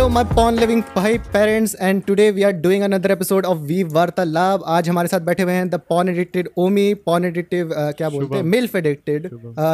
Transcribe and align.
Hello 0.00 0.08
my 0.08 0.24
porn 0.26 0.58
living 0.58 0.82
भाई 0.96 1.16
parents 1.32 1.74
and 1.80 2.02
today 2.04 2.30
we 2.30 2.42
are 2.42 2.52
doing 2.60 2.82
another 2.82 3.10
episode 3.10 3.46
of 3.46 3.58
we 3.70 3.82
वार्ता 3.92 4.24
लाभ 4.24 4.62
आज 4.66 4.88
हमारे 4.88 5.08
साथ 5.08 5.20
बैठे 5.20 5.42
हुए 5.42 5.52
हैं 5.52 5.68
the 5.70 5.80
porn 5.88 6.08
addicted 6.08 6.48
Omi 6.58 6.84
porn 7.06 7.24
addictive 7.24 7.74
क्या 7.98 8.08
बोलते 8.08 8.36
हैं? 8.36 8.42
Milf 8.44 8.76
addicted 8.76 9.26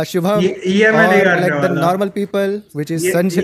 Shubham. 0.06 0.40
Like 0.40 1.60
the 1.62 1.70
normal 1.78 2.08
people 2.14 2.60
which 2.76 2.90
is 2.92 3.08
Sanjay 3.08 3.42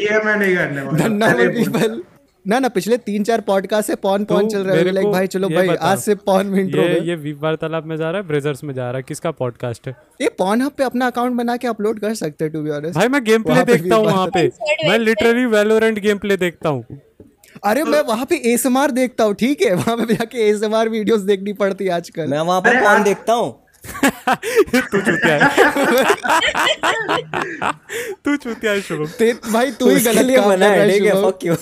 the 0.94 1.06
normal 1.12 1.48
people 1.48 2.02
ना 2.44 2.58
ना 2.58 2.68
पिछले 2.68 2.96
तीन 2.98 3.24
चार 3.24 3.40
पॉडकास्ट 3.40 3.86
से 3.86 3.94
पॉन 3.94 4.24
पॉन 4.24 4.48
चल 4.48 4.62
रहे 4.64 4.78
हैं। 4.78 4.92
लाइक 4.92 5.06
भाई 5.08 5.26
चलो 5.26 5.48
भाई 5.48 5.68
आज 5.68 5.98
से 5.98 6.14
पॉन 6.14 6.46
में 6.46 6.58
इंट्रो 6.60 6.82
ये 6.82 6.88
में 6.88 7.06
ये 7.06 7.14
वीप 7.16 7.42
वार्तालाप 7.42 7.84
में 7.86 7.96
जा 7.96 8.10
रहा 8.10 8.20
है 8.20 8.26
ब्रेजर्स 8.28 8.64
में 8.64 8.72
जा 8.74 8.90
रहा 8.90 8.96
है? 8.96 9.02
किसका 9.02 9.30
पॉडकास्ट 9.30 9.86
है? 9.88 9.94
ये 10.20 10.28
पॉन 10.38 10.62
हब 10.62 10.72
पे 10.78 10.84
अपना 10.84 11.06
अकाउंट 11.06 11.36
बना 11.36 11.56
के 11.56 11.68
अपलोड 11.68 12.00
कर 12.00 12.14
सकते 12.14 12.44
हैं 12.44 12.52
टू 12.52 12.62
बी 12.62 12.70
ऑनेस्ट 12.70 12.98
भाई 12.98 13.08
मैं 13.08 13.22
गेम 13.24 13.42
प्ले 13.42 13.62
देखता 13.64 13.96
हूँ 13.96 14.06
वहाँ 14.06 14.26
पे। 14.34 14.46
मैं 14.88 14.98
लिटरली 14.98 15.44
वैलोरेंट 15.46 15.98
गेम 15.98 16.18
प्ले 16.18 16.36
देखता 16.36 16.68
हूँ। 16.68 17.00
अरे 17.64 17.84
मैं 17.84 18.00
वहाँ 18.02 18.24
पे 18.26 18.36
एसएमआर 18.52 18.90
देखता 18.90 19.24
हूँ 19.24 19.34
ठीक 19.34 19.62
है? 19.62 19.74
वहाँ 19.74 19.96
पे 19.96 20.14
जाके 20.14 20.48
एस 20.48 20.56
एसएमआर 20.56 20.88
वीडियोस 20.88 21.20
देखनी 21.22 21.52
पड़ती 21.52 21.84
है 21.84 21.90
आजकल। 21.92 22.26
मैं 22.28 22.40
वहाँ 22.40 22.60
पर 22.60 22.76
अरे 22.76 22.86
कौन 22.86 23.02
देखता 23.02 23.32
हूँ। 23.32 23.61
तू 23.84 25.00
चूतिया 25.00 25.36
है। 25.36 25.42
तू 28.24 28.36
चूतिया 28.36 28.72
है 28.72 28.80
शुभम। 28.80 29.06
ते 29.18 29.32
भाई 29.52 29.70
तू 29.70 29.88
ही 29.88 29.96
उसके 29.96 30.12
गलत 30.12 30.24
लिए 30.24 30.36
काम 30.36 30.48
बना 30.48 30.66
है 30.66 30.88
ठीक 30.90 31.02
है 31.04 31.12
फक 31.22 31.38
यू 31.44 31.54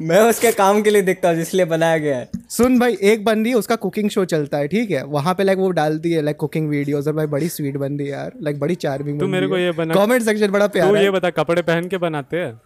मैं 0.06 0.20
उसके 0.20 0.52
काम 0.52 0.82
के 0.82 0.90
लिए 0.90 1.02
देखता 1.02 1.28
हूँ 1.28 1.36
जिसलिए 1.36 1.64
बनाया 1.64 1.98
गया 1.98 2.16
है। 2.16 2.28
सुन 2.50 2.78
भाई 2.78 2.96
एक 3.02 3.24
बंदी 3.24 3.54
उसका 3.54 3.76
कुकिंग 3.76 4.10
शो 4.10 4.24
चलता 4.24 4.58
है 4.58 4.68
ठीक 4.68 4.90
है? 4.90 5.04
वहाँ 5.04 5.34
पे 5.34 5.42
लाइक 5.42 5.58
वो 5.58 5.70
डालती 5.70 6.12
है 6.12 6.22
लाइक 6.22 6.36
कुकिंग 6.36 6.68
वीडियोस 6.68 7.06
और 7.06 7.12
भाई 7.12 7.26
बड़ी 7.26 7.48
स्वीट 7.48 7.76
बंदी 7.76 8.10
यार 8.10 8.32
लाइक 8.42 8.58
बड़ी 8.60 8.74
चार्मिंग 8.74 9.20
तू 9.20 9.26
मेरे 9.28 9.48
को 9.48 9.58
ये 9.58 9.72
बना- 9.72 9.96
कमेंट 9.96 10.22
सेक्शन 10.22 10.50
बड़ा 10.50 10.66
तू 10.66 10.96
ये 10.96 11.10
बता 11.10 11.30
कपड़े 11.30 11.62
पहन 11.62 11.88
के 11.88 11.98
बनाते 11.98 12.36
हैं? 12.36 12.60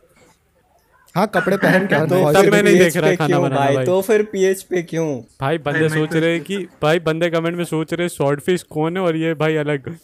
हाँ 1.16 1.26
कपड़े 1.34 1.56
पहन 1.56 1.86
के 1.86 1.98
तो 2.08 2.32
तब 2.32 2.52
मैं 2.52 2.62
नहीं 2.62 2.78
देख 2.78 2.96
रहा 2.96 3.14
खाना 3.16 3.38
बनाना 3.38 3.70
भाई। 3.72 3.84
तो 3.84 4.00
फिर 4.02 4.22
पीएच 4.32 4.62
पे 4.62 4.82
क्यों? 4.82 5.06
भाई 5.40 5.58
बंदे 5.68 5.88
सोच 5.88 6.14
रहे 6.14 6.32
हैं 6.32 6.40
कि 6.44 6.56
भाई 6.82 6.98
बंदे 7.06 7.30
कमेंट 7.30 7.56
में 7.56 7.64
सोच 7.64 7.92
रहे 7.94 8.08
स्वॉर्ड 8.08 8.40
फ़िश 8.40 8.62
कौन 8.70 8.96
है 8.96 9.02
और 9.02 9.16
ये 9.16 9.34
भाई 9.34 9.56
अलग। 9.56 9.96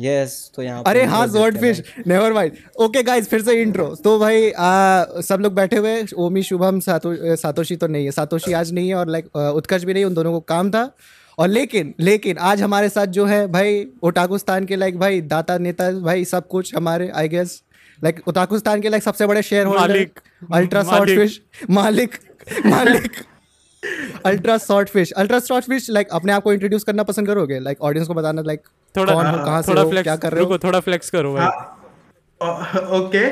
यस 0.00 0.32
तो 0.56 0.62
यहाँ 0.62 0.82
अरे 0.86 1.02
हाँ 1.06 1.26
short 1.28 1.58
fish 1.60 1.82
never 2.06 2.32
mind 2.32 2.52
okay 2.82 3.02
guys 3.02 3.28
फिर 3.28 3.42
से 3.42 3.60
इंट्रो 3.62 3.86
तो 4.04 4.18
भाई 4.18 4.50
आ, 4.50 5.04
सब 5.28 5.40
लोग 5.40 5.54
बैठे 5.54 5.76
हुए 5.76 6.04
ओमी 6.16 6.42
शुभम 6.42 6.80
सातो, 6.80 7.14
सातोशी 7.36 7.76
तो 7.76 7.86
नहीं 7.86 8.04
है। 8.04 8.10
सातोशी 8.10 8.52
आज 8.52 8.72
नहीं 8.72 8.88
है 8.88 8.94
और 8.94 9.08
लाइक 9.08 9.36
उत्कर्ष 9.36 9.84
भी 9.84 9.94
नहीं 9.94 10.04
उन 10.04 10.14
दोनों 10.14 10.32
को 10.32 10.40
काम 10.48 10.70
था। 10.70 10.90
और 11.38 11.48
लेकिन 11.48 11.94
लेकिन 12.00 12.38
आज 12.48 12.62
हमारे 12.62 12.88
साथ 12.88 13.06
जो 13.14 13.24
है 13.26 13.46
भाई 13.52 13.86
ओटाकुस्तान 14.04 14.64
के 14.64 14.76
लाइक 14.76 14.98
भाई 14.98 15.20
दाता 15.30 15.58
नेता 15.58 15.90
भाई 16.00 16.24
सब 16.24 16.46
कुछ 16.48 16.74
हमारे 16.74 17.08
आई 17.14 17.28
गेस 17.28 17.62
लाइक 18.04 18.20
ओटाकुस्तान 18.28 18.80
के 18.80 18.88
लाइक 18.88 19.02
सबसे 19.02 19.26
बड़े 19.26 19.42
शेयर 19.42 19.66
होल्डर 19.66 19.88
मालिक। 19.88 20.20
अल्ट्रा 20.54 20.82
शॉर्ट 20.82 21.10
फ़िश 21.10 21.40
मालिक। 21.70 22.18
मालिक। 22.66 23.12
Ultra 24.26 24.58
short 24.58 24.88
fish 24.88 25.12
ultra 25.12 25.38
short 25.40 25.64
fish 25.64 25.90
like 25.90 26.08
अपने 26.12 26.32
आप 26.32 26.42
को 26.42 26.52
इंट्रोड्यूस 26.52 26.84
करना 26.84 27.02
पसंद 27.02 27.26
करोगे? 27.26 27.58
लाइक 27.60 27.82
ऑडियंस 27.82 28.08
को 28.08 28.14
बताना 28.14 28.42
लाइक 28.42 28.60
थोड़ा 28.96 29.12
कौन 29.14 29.26
हो 29.26 29.44
कहाँ 29.44 29.62
से 29.62 29.70
थोड़ा 29.70 29.82
हो 29.82 29.90
फ्लेक्स 29.90 30.04
क्या 30.04 30.16
कर 30.16 30.32
रहे 30.32 30.44
हो? 30.44 30.58
थोड़ा 30.58 30.80
फ्लेक्स 30.80 31.10
करो 31.10 31.34
भाई। 31.34 31.72
Uh, 32.40 32.78
okay, 32.96 33.26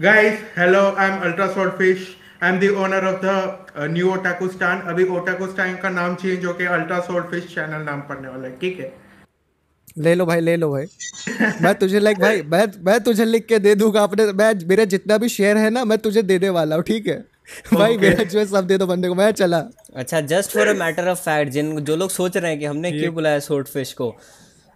guys. 0.00 0.38
Hello, 0.54 0.80
I'm 0.96 1.16
Ultra 1.26 1.46
Sword 1.54 1.74
Fish. 1.80 2.04
I'm 2.42 2.58
the 2.58 2.70
owner 2.84 3.00
of 3.10 3.18
the 3.24 3.34
uh, 3.34 3.86
new 3.86 4.08
Otaku 4.12 4.48
Stan. 4.54 4.80
अभी 4.92 5.04
Stan 5.52 5.76
का 5.82 5.88
नाम 5.88 6.14
चेंज 6.14 6.44
होके 6.44 6.66
Ultra 6.76 7.00
Sword 7.08 7.28
Fish 7.32 7.46
चैनल 7.54 7.84
नाम 7.84 8.00
पड़ने 8.08 8.28
वाला 8.28 8.48
है 8.48 8.56
ठीक 8.60 8.80
है? 8.80 9.05
ले 9.96 10.14
लो 10.14 10.26
भाई 10.26 10.40
ले 10.40 10.56
लो 10.56 10.70
भाई। 10.70 10.86
मैं 11.62 11.74
तुझे 11.74 12.00
लाइक 12.00 12.18
भाई 12.20 12.42
मैं 12.44 12.66
मैं 12.86 12.98
तुझे 13.00 13.24
लिख 13.24 13.46
के 13.46 13.58
दे 13.58 13.74
दूँगा 13.74 14.02
अपने 14.02 14.24
मैं 14.32 14.52
मेरे 14.68 14.86
जितना 14.86 15.18
भी 15.18 15.28
शेयर 15.28 15.56
है 15.56 15.70
ना 15.70 15.84
मैं 15.84 15.98
तुझे 15.98 16.22
देने 16.22 16.48
वाला 16.48 16.76
हूँ 16.76 16.82
ठीक 16.84 17.06
है? 17.06 17.24
भाई 17.74 17.96
मेरा 17.96 18.24
जो 18.24 18.38
है 18.38 18.44
सब 18.46 18.66
दे 18.66 18.78
दो 18.78 18.86
बंदे 18.86 19.08
को 19.08 19.14
मैं 19.14 19.30
चला। 19.32 19.58
अच्छा 19.96 20.20
just 20.32 20.50
for 20.50 20.68
a 20.68 20.72
matter 20.74 21.08
of 21.08 21.18
fact 21.20 21.52
जिन 21.52 21.78
जो 21.80 21.96
लोग 21.96 22.10
सोच 22.10 22.36
रहे 22.36 22.50
हैं 22.50 22.58
कि 22.60 22.66
हमने 22.66 22.92
क्यों 22.92 23.14
बुलाया 23.14 23.38
सोर्ट 23.40 23.68
फ़िश 23.68 23.92
को 23.92 24.14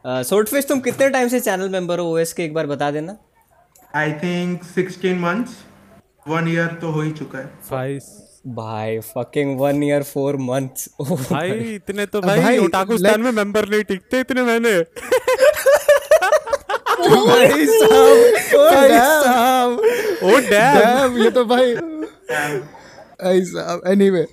सोर्ट 0.05 0.49
फ़िश 0.49 0.67
तुम 0.69 0.81
कितने 0.81 1.09
टाइम 1.11 1.29
से 1.29 1.41
चैनल 1.41 1.69
मेंबर 1.69 1.99
हो 1.99 2.07
ओएस 2.13 2.33
के 2.33 2.45
एक 2.45 2.55
बार 2.55 2.67
बता 2.67 2.91
देना। 2.91 3.17
I 3.97 4.13
think 4.23 4.63
16 4.79 5.19
months 5.21 5.57
one 6.29 6.49
year 6.49 6.79
तो 6.81 6.91
हो 6.91 7.01
ही 7.03 7.11
चुका 7.13 7.39
है। 7.39 7.99
भाई 8.47 8.99
fucking 8.99 9.59
one 9.61 9.83
year 9.83 10.03
four 10.03 10.37
months 10.37 10.89
भाई 11.01 11.51
इतने 11.51 12.07
तो 12.07 12.21
भाई, 12.21 12.41
भाई 12.41 12.59
ओटाकुस्तान 12.59 13.13
like- 13.13 13.25
में 13.25 13.33
मेंबर 13.33 13.69
नहीं 13.69 13.83
टिकते 13.85 14.21
इतने 14.21 14.43
मैंने। 14.43 14.73
भाई 17.01 17.67
साहब 17.67 18.17
भाई 18.71 18.89
साहब। 18.89 19.71
ओ 20.25 20.39
डैम 20.39 21.19
ये 21.23 21.31
तो 21.31 21.45
भाई। 21.45 21.75
भाई 21.75 23.43
साहब 23.43 23.83
एनीवे 23.87 24.27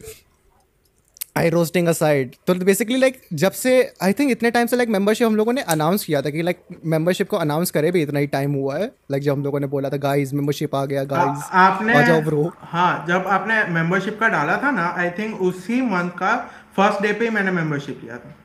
आई 1.37 1.49
रोस्टिंग 1.49 1.87
असाइड 1.87 2.35
तो 2.47 2.53
बेसिकली 2.55 2.97
लाइक 2.97 3.21
जब 3.33 3.51
से 3.51 3.71
आई 4.01 4.13
थिंक 4.13 4.31
इतने 4.31 4.51
टाइम 4.51 4.67
से 4.67 4.75
लाइक 4.75 4.89
मेंबरशिप 4.89 5.27
हम 5.27 5.35
लोगों 5.35 5.53
ने 5.53 5.61
अनाउंस 5.61 6.05
किया 6.05 6.21
था 6.21 6.29
कि 6.29 6.41
लाइक 6.41 6.59
मेंबरशिप 6.85 7.29
को 7.29 7.37
अनाउंस 7.37 7.71
करे 7.71 7.91
भी 7.91 8.01
इतना 8.01 8.19
ही 8.19 8.27
टाइम 8.27 8.53
हुआ 8.53 8.77
है। 8.77 8.91
लाइक 9.11 9.23
जब 9.23 9.31
हम 9.31 9.43
लोगों 9.43 9.59
ने 9.59 9.67
बोला 9.67 9.89
था 9.89 9.97
गाइस 9.97 10.33
मेंबरशिप 10.33 10.75
आ 10.75 10.85
गया 10.85 11.03
गाइस 11.03 11.49
आपने 11.53 11.93
आ 11.93 12.01
जाओ 12.01 12.21
ब्रो 12.21 12.51
हाँ 12.57 13.05
जब 13.07 13.27
आपने 13.27 13.63
मेंबरशिप 13.63 14.19
का 14.19 14.27
डाला 14.27 14.57
था 14.57 14.71
ना 14.71 14.87
आई 14.97 15.09
थिंक 15.09 15.41
उसी 15.41 15.81
मंथ 15.81 16.09
का 16.09 16.35
फ़र्स्ट 16.77 17.01
डे 17.01 17.13
पे 17.13 17.25
ही 17.25 17.31
मैंने 17.31 17.51
मेंबरशिप 17.51 18.01
लिया 18.03 18.17
था। 18.17 18.35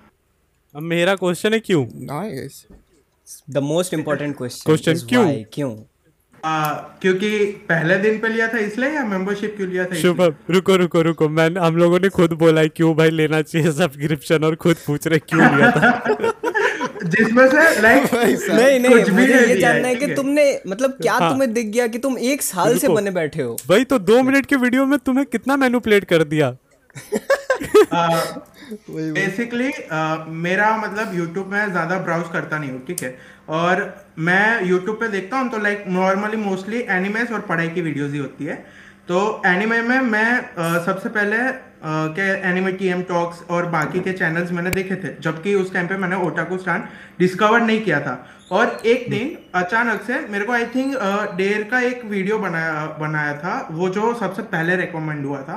अब 0.77 0.83
मेरा 0.83 1.15
क्वेश्चन 1.15 1.53
है 1.53 1.59
क्यों? 1.61 1.85
Nice 1.95 2.67
the 3.51 3.59
most 3.59 3.95
important 3.95 4.37
question 4.37 4.73
Question, 4.73 5.09
क्यों? 5.09 5.45
क्यों? 5.53 5.71
आ, 6.45 6.73
क्योंकि 6.73 7.45
पहले 7.69 7.97
दिन 7.97 8.19
पे 8.19 8.29
लिया 8.29 8.49
था 8.49 8.59
इसलिए 8.59 8.91
या 8.91 9.05
मेंबरशिप 9.05 9.55
क्यों 9.57 9.69
लिया 9.69 9.85
था? 9.85 9.95
शुभम 9.95 10.35
रुको 10.51 10.77
रुको 10.77 11.03
रुको। 11.03 11.29
मैं 11.29 11.61
हम 11.61 11.77
लोगों 11.77 12.01
ने 12.01 12.09
खुद 12.09 12.33
बोला 12.33 12.61
है 12.61 12.69
क्यों 12.69 12.95
भाई 12.97 13.11
लेना 13.11 13.43
चाहिए 13.43 13.73
सब्सक्रिप्शन 13.73 14.45
और 14.45 14.55
खुद 14.55 14.77
पूछ 14.87 15.07
रहे 15.07 15.19
क्यों 15.19 15.57
लिया 15.57 15.71
था? 15.71 16.15
जिसमें 17.05 17.49
से 17.49 17.81
लाइक 17.81 18.15
नहीं 18.15 18.81
नहीं 18.81 18.91
कुछ 18.91 19.11
भी 19.11 19.27
नहीं 19.27 19.41
ये 19.41 19.61
जानना 19.61 19.89
है 19.89 19.95
कि 19.95 20.07
तुमने 20.15 20.61
मतलब 20.67 20.91
क्या 20.91 21.13
हाँ। 21.13 21.31
तुम्हें 21.33 21.53
दिख 21.53 21.67
गया 21.67 21.87
कि 21.87 21.99
तुम 21.99 22.19
एक 22.19 22.43
साल 22.43 22.79
से 22.79 22.89
बने 22.89 23.11
बैठे 23.11 23.43
हो? 23.43 23.57
भाई 23.69 23.85
तो 23.85 23.99
दो 23.99 24.23
मिनट 24.23 24.47
के 24.47 24.57
वीडियो 24.57 24.87
में 24.87 24.99
तुम्हें 24.99 25.27
कितना 25.27 25.57
मैनुपुलेट 25.57 26.05
कर 26.05 26.25
दिया? 26.25 26.57
बेसिकली 28.91 29.71
uh, 29.71 30.29
मेरा 30.29 30.77
मतलब 30.77 31.15
यूट्यूब 31.15 31.47
में 31.47 31.71
ज़्यादा 31.71 31.99
ब्राउज 31.99 32.25
करता 32.33 32.59
नहीं 32.59 32.71
हूँ 32.71 32.87
ठीक 32.87 33.03
है? 33.03 33.19
और 33.53 33.83
मैं 34.21 34.65
यूट्यूब 34.67 34.97
पे 35.01 35.09
देखता 35.09 35.39
हूँ 35.39 35.51
तो 35.51 35.59
लाइक 35.59 35.85
नॉर्मली 35.89 36.37
मोस्टली 36.39 36.81
एनिमेस 36.91 37.33
और 37.33 37.41
पढ़ाई 37.49 37.69
की 37.69 37.81
वीडियोस 37.81 38.13
ही 38.13 38.19
होती 38.19 38.45
है। 38.45 38.55
तो 39.09 39.43
एनिमे 39.47 39.81
में 39.83 40.01
मैं 40.01 40.31
अ, 40.33 40.85
सबसे 40.85 41.09
पहले 41.09 41.37
के 42.17 42.29
एनिमे 42.49 42.73
टी 42.73 42.89
एम 42.89 43.03
टॉक्स 43.03 43.43
और 43.51 43.67
बाकी 43.69 44.01
के 44.01 44.13
चैनल्स 44.13 44.53
मैंने 44.53 44.71
देखे 44.71 44.97
थे 44.97 45.15
जबकि 45.23 45.55
उस 45.55 45.73
टाइम 45.73 45.87
पे 45.87 45.97
मैंने 45.99 46.17
ओटाकू 46.27 46.59
स्टान 46.59 46.89
डिस्कवर 47.19 47.61
नहीं 47.63 47.81
किया 47.85 48.01
था। 48.01 48.15
और 48.53 48.81
एक 48.87 49.09
दिन 49.11 49.37
अचानक 49.55 50.03
से 50.03 50.19
मेरे 50.31 50.45
को 50.45 50.53
आई 50.53 50.65
थिंक 50.75 50.95
डेर 51.37 51.63
का 51.71 51.81
एक 51.83 52.05
वीडियो 52.07 52.39
बनाया 52.39 52.85
बनाया 53.01 53.37
था 53.39 53.55
वो 53.73 53.89
जो 53.89 54.13
सबसे 54.21 54.43
पहले 54.53 54.77
रिकमेंड 54.77 55.25
हुआ 55.27 55.41
था। 55.43 55.57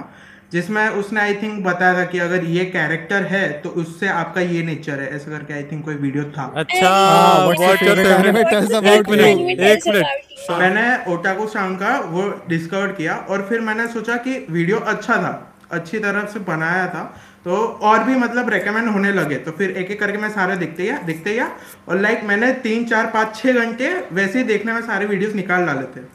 जिसमें 0.51 0.87
उसने 0.89 1.21
आई 1.21 1.33
थिंक 1.33 1.63
बताया 1.65 1.93
था 1.93 2.05
कि 2.05 2.19
अगर 2.19 2.45
ये 2.47 2.65
कैरेक्टर 2.67 3.23
है 3.25 3.47
तो 3.61 3.69
उससे 3.81 4.07
आपका 4.09 4.41
ये 4.43 4.63
नेचर 4.63 4.99
है। 4.99 5.09
ऐसा 5.15 5.31
करके 5.31 5.53
आई 5.53 5.63
थिंक 5.63 5.83
कोई 5.85 5.95
वीडियो 5.95 6.23
था। 6.31 6.43
अच्छा 6.55 7.47
मिनट 7.49 8.53
एक 8.85 9.09
मिनट 9.09 10.49
मैंने 10.51 11.13
ओटाको 11.13 11.47
साउंड 11.47 11.77
का 11.79 11.97
वो 12.07 12.23
डिस्कवर 12.49 12.91
किया 12.93 13.15
और 13.29 13.45
फिर 13.49 13.61
मैंने 13.61 13.87
सोचा 13.89 14.15
कि 14.17 14.45
वीडियो 14.49 14.77
अच्छा 14.87 15.15
था 15.15 15.33
अच्छी 15.71 15.99
तरह 15.99 16.25
से 16.25 16.39
बनाया 16.45 16.87
था। 16.87 17.03
तो 17.45 17.55
और 17.83 18.03
भी 18.03 18.15
मतलब 18.15 18.49
रेकमेंड 18.49 18.87
होने 18.89 19.11
लगे। 19.11 19.35
तो 19.37 19.51
फिर 19.51 19.71
एक 19.71 19.91
एक 19.91 19.99
करके 19.99 20.17
मैं 20.17 20.29
सारे 20.29 20.55
देखते 20.57 20.83
गया 20.83 20.97
देखते 21.01 21.33
गया 21.33 21.49
और 21.89 21.99
लाइक 22.01 22.23
मैंने 22.23 22.51
तीन 22.63 22.85
चार 22.85 23.05
पाँच 23.13 23.35
छः 23.35 23.63
घंटे 23.65 23.93
वैसे 24.11 24.37
ही 24.39 24.43
देखने 24.45 24.73
में 24.73 24.81
सारे 24.81 25.05
वीडियोस 25.05 25.33
निकाल 25.35 25.65
डाले 25.65 25.87
थे। 25.95 26.05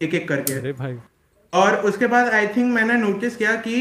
एक 0.00 0.14
एक 0.14 0.28
करके। 0.28 0.58
अरे 0.58 0.72
भाई। 0.72 0.96
और 1.52 1.76
उसके 1.86 2.06
बाद 2.06 2.28
आई 2.30 2.46
थिंक 2.46 2.72
मैंने 2.72 2.96
नोटिस 2.96 3.36
किया 3.36 3.54
कि 3.58 3.76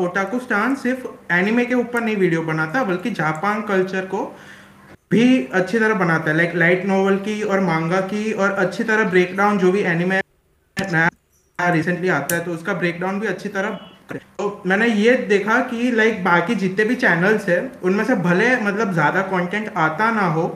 ओटाकू 0.00 0.38
स्टान 0.38 0.74
सिर्फ़ 0.76 1.06
एनिमे 1.32 1.64
के 1.66 1.74
ऊपर 1.74 2.00
नहीं 2.00 2.16
वीडियो 2.16 2.42
बनाता, 2.44 2.82
बल्कि 2.84 3.10
जापान 3.12 3.62
कल्चर 3.64 4.06
को 4.06 4.24
भी 5.10 5.44
अच्छी 5.44 5.78
तरह 5.78 5.94
बनाता 5.96 6.30
है। 6.30 6.36
लाइक 6.36 6.54
लाइट 6.54 6.84
नोवेल 6.86 7.16
की 7.20 7.40
और 7.44 7.60
मांगा 7.62 8.00
की 8.08 8.32
और 8.32 8.50
अच्छी 8.54 8.84
तरह 8.84 9.08
ब्रेक 9.10 9.36
डाउन 9.36 9.58
जो 9.58 9.70
भी 9.72 9.80
एनिमे 9.84 10.20
नया 10.76 11.70
रिसेंटली 11.70 12.08
आता 12.10 12.36
है 12.36 12.44
तो 12.44 12.52
उसका 12.52 12.74
ब्रेक 12.74 13.00
डाउन 13.00 13.20
भी 13.20 13.26
अच्छी 13.26 13.48
तरह 13.50 13.78
तो 14.12 14.62
मैंने 14.66 14.86
ये 14.86 15.12
देखा 15.28 15.58
कि 15.64 15.90
लाइक 15.92 16.22
बाकी 16.24 16.54
जितने 16.56 16.84
भी 16.84 16.94
चैनल्स 16.96 17.48
है, 17.48 17.60
उनमें 17.82 18.04
से 18.04 18.14
भले 18.18 18.54
मतलब 18.58 18.92
ज़्यादा 18.92 19.22
कंटेंट 19.28 19.72
आता 19.78 20.10
ना 20.12 20.26
हो 20.28 20.46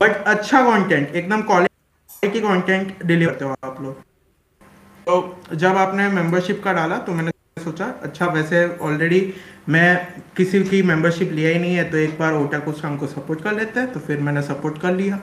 बट 0.00 0.16
अच्छा 0.26 0.62
कंटेंट 0.64 1.14
एकदम 1.14 1.42
क्वालिटी 1.42 2.40
कंटेंट 2.40 3.02
डिलीवर 3.04 3.32
करते 3.32 3.44
हो 3.44 3.54
आप 3.64 3.80
लोग। 3.82 4.02
तो 5.06 5.56
जब 5.56 5.76
आपने 5.76 6.08
मेंबरशिप 6.08 6.62
का 6.64 6.72
डाला 6.72 6.98
तो 7.06 7.12
मैंने 7.12 7.30
सोचा 7.56 7.86
अच्छा 8.02 8.26
वैसे 8.32 8.64
ऑलरेडी 8.82 9.20
मैं 9.68 9.88
किसी 10.36 10.62
की 10.64 10.82
मेंबरशिप 10.82 11.32
लिया 11.32 11.50
ही 11.50 11.58
नहीं 11.58 11.74
है 11.74 11.90
तो 11.90 11.96
एक 11.98 12.18
बार 12.18 12.34
ओटाकू 12.34 12.72
संग 12.72 12.98
को 12.98 13.06
सपोर्ट 13.06 13.42
कर 13.42 13.54
लेते 13.54 13.80
हैं 13.80 13.92
तो 13.92 14.00
फिर 14.00 14.20
मैंने 14.20 14.42
सपोर्ट 14.42 14.80
कर 14.82 14.94
लिया। 14.94 15.20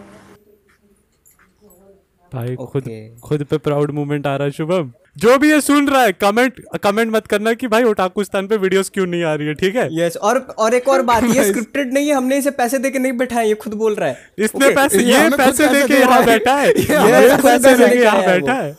भाई 2.31 2.56
Okay. 2.56 2.66
खुद 2.72 2.84
खुद 3.24 3.44
पे 3.52 3.58
प्राउड 3.58 3.92
मोमेंट 3.92 4.28
आ 4.28 4.36
रहा 4.36 4.46
है 4.46 4.52
शुभम। 4.52 4.92
जो 5.18 5.38
भी 5.38 5.50
ये 5.52 5.60
सुन 5.62 5.88
रहा 5.90 6.02
है 6.04 6.12
कमेंट 6.14 6.60
कमेंट 6.84 7.12
मत 7.12 7.28
करना 7.28 7.54
कि 7.54 7.68
भाई 7.68 7.84
ओटाकुस्तान 7.84 8.48
पे 8.48 8.58
वीडियोस 8.58 8.90
क्यों 8.90 9.06
नहीं 9.06 9.24
आ 9.24 9.34
रही 9.34 9.48
है 9.48 9.54
ठीक 9.54 9.76
है? 9.76 9.88
यस 9.94 10.18
और 10.18 10.40
और 10.60 10.74
एक 10.74 10.88
और 10.90 11.02
बात 11.04 11.24
ये 11.36 11.44
स्क्रिप्टेड 11.50 11.94
नहीं 11.94 12.08
है 12.08 12.16
हमने 12.16 12.38
इसे 12.38 12.52
पैसे 12.60 12.78
देके 12.80 13.00
नहीं 13.00 13.14
बैठाया 13.18 13.48
ये 13.48 13.56
खुद 13.64 13.74
बोल 13.74 13.96
रहा 13.96 14.10
है। 14.10 14.30
इसने 14.40 14.66
Okay, 14.66 14.76
पैसे 14.76 15.04
ये 15.04 15.30
पैसे 15.38 15.68
देके 15.68 15.94
दे 15.94 16.00
यहाँ 16.00 16.24
बैठा 16.26 16.56
है। 16.56 16.70
ये 16.70 17.38
पैसे 17.44 17.76
देके 17.78 18.04
यहाँ 18.04 18.22
है 18.22 18.28
बैठा 18.28 18.54
है। 18.54 18.78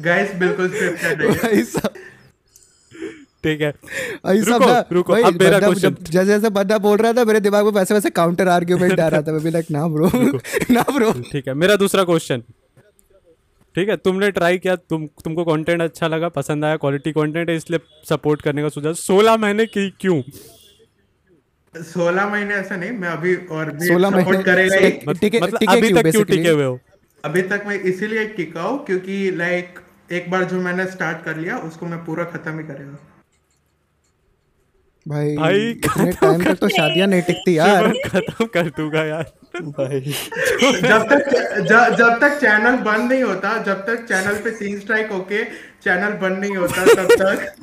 गाइस 0.00 0.34
बिल्कुल 0.34 0.68
स्क्रिप्टेड 0.68 1.22
है। 1.22 1.82
ठीक 3.44 3.60
है। 3.60 3.70
भाई 4.24 4.40
साहब 4.42 4.62
रुको, 4.62 4.94
रुको, 4.94 5.12
भाई 5.12 5.22
अब 5.22 5.42
मेरा। 5.42 5.58
जब 5.58 5.96
जैसे 6.04 6.24
जैसे 6.26 6.50
बंदा 6.50 6.78
बोल 6.78 6.98
रहा 6.98 7.12
था 7.12 7.24
मेरे 7.24 7.40
दिमाग 7.40 7.64
में 7.64 7.72
वैसे 7.72 7.94
वैसे 7.94 8.10
काउंटर 8.10 8.48
आर्ग्यूमेंट 8.48 9.00
आ 9.00 9.08
रहा 9.08 9.22
था 9.22 9.32
मैं 9.32 9.42
भी 9.42 9.50
लाइक 9.50 9.66
ना 9.70 9.86
ब्रो 9.88 10.10
ना 10.70 10.82
ब्रो 10.94 11.12
ठीक 11.32 11.48
है 11.48 11.54
मेरा 11.54 11.76
दूसरा 11.76 12.04
क्वेश्चन 12.04 12.42
ठीक 13.74 13.88
है 13.88 13.96
तुमने 13.96 14.30
ट्राई 14.30 14.58
किया 14.58 14.76
तुम 14.76 15.06
तुमको 15.24 15.44
कंटेंट 15.44 15.82
अच्छा 15.82 16.08
लगा 16.08 16.28
पसंद 16.28 16.64
आया 16.64 16.76
क्वालिटी 16.76 17.12
कंटेंट 17.12 17.50
है 17.50 17.56
इसलिए 17.56 17.80
सपोर्ट 18.08 18.42
करने 18.42 18.62
का 18.62 18.68
सोचा 18.68 18.92
सोलह 18.92 19.36
महीने 19.36 19.66
की 19.66 19.88
क्यों? 20.00 20.22
सोलह 21.74 22.28
महीने 22.28 22.54
ऐसा 22.54 22.76
नहीं 22.76 22.90
मैं 22.90 23.08
अभी 23.08 23.34
और 23.36 23.70
भी 23.70 23.86
सपोर्ट 23.86 24.14
महीने 24.14 24.42
करेगा 24.42 24.76
ही। 24.76 24.90
टिके- 24.90 25.20
टिके 25.20 25.40
मतलब 25.40 25.68
अभी 25.68 25.92
तक 25.92 26.10
क्यों 26.10 26.24
टिके 26.24 26.50
हुए 26.50 26.64
हो? 26.64 26.78
अभी 27.24 27.42
तक 27.42 27.62
मैं 27.66 27.80
इसीलिए 27.80 28.24
टिका 28.26 28.62
हूँ 28.62 28.84
क्योंकि 28.84 29.30
लाइक 29.30 29.80
एक 30.12 30.30
बार 30.30 30.44
जो 30.44 30.60
मैंने 30.60 30.86
स्टार्ट 30.86 31.24
कर 31.24 31.36
लिया 31.36 31.58
उसको 31.58 31.86
मैं 31.86 32.04
पूरा 32.04 32.24
खत्म 32.24 32.58
ही 32.58 32.64
करेगा। 32.64 32.98
भाई 35.08 35.36
भाई, 35.36 35.70
इतने 35.70 36.12
टाइम 36.12 36.44
तक 36.44 36.54
तो 36.54 36.68
शादियाँ 36.68 37.06
नहीं 37.08 37.22
टिकती 37.22 37.58
यार। 37.58 37.88
खत्म 38.06 38.44
कर 38.44 38.68
दूँगा 38.68 39.04
यार। 39.04 39.32
भाई। 39.62 40.00
जब 40.80 41.06
तक 41.12 41.28
ज- 41.60 41.96
जब 41.96 42.20
तक 42.20 42.38
चैनल 42.40 42.76
बंद 42.76 43.12
नहीं 43.12 43.22
होता 43.22 43.62
जब 43.62 43.80
तक 43.80 44.06
चैनल 44.08 44.34
पे 44.34 44.50
तीन 44.50 44.80
स्ट्राइक 44.80 45.10
होके 45.10 45.44
चैनल 45.84 46.10
बंद 46.12 46.38
नहीं 46.38 46.56
होता 46.56 46.84
तब 46.84 47.08
तक 47.10 47.54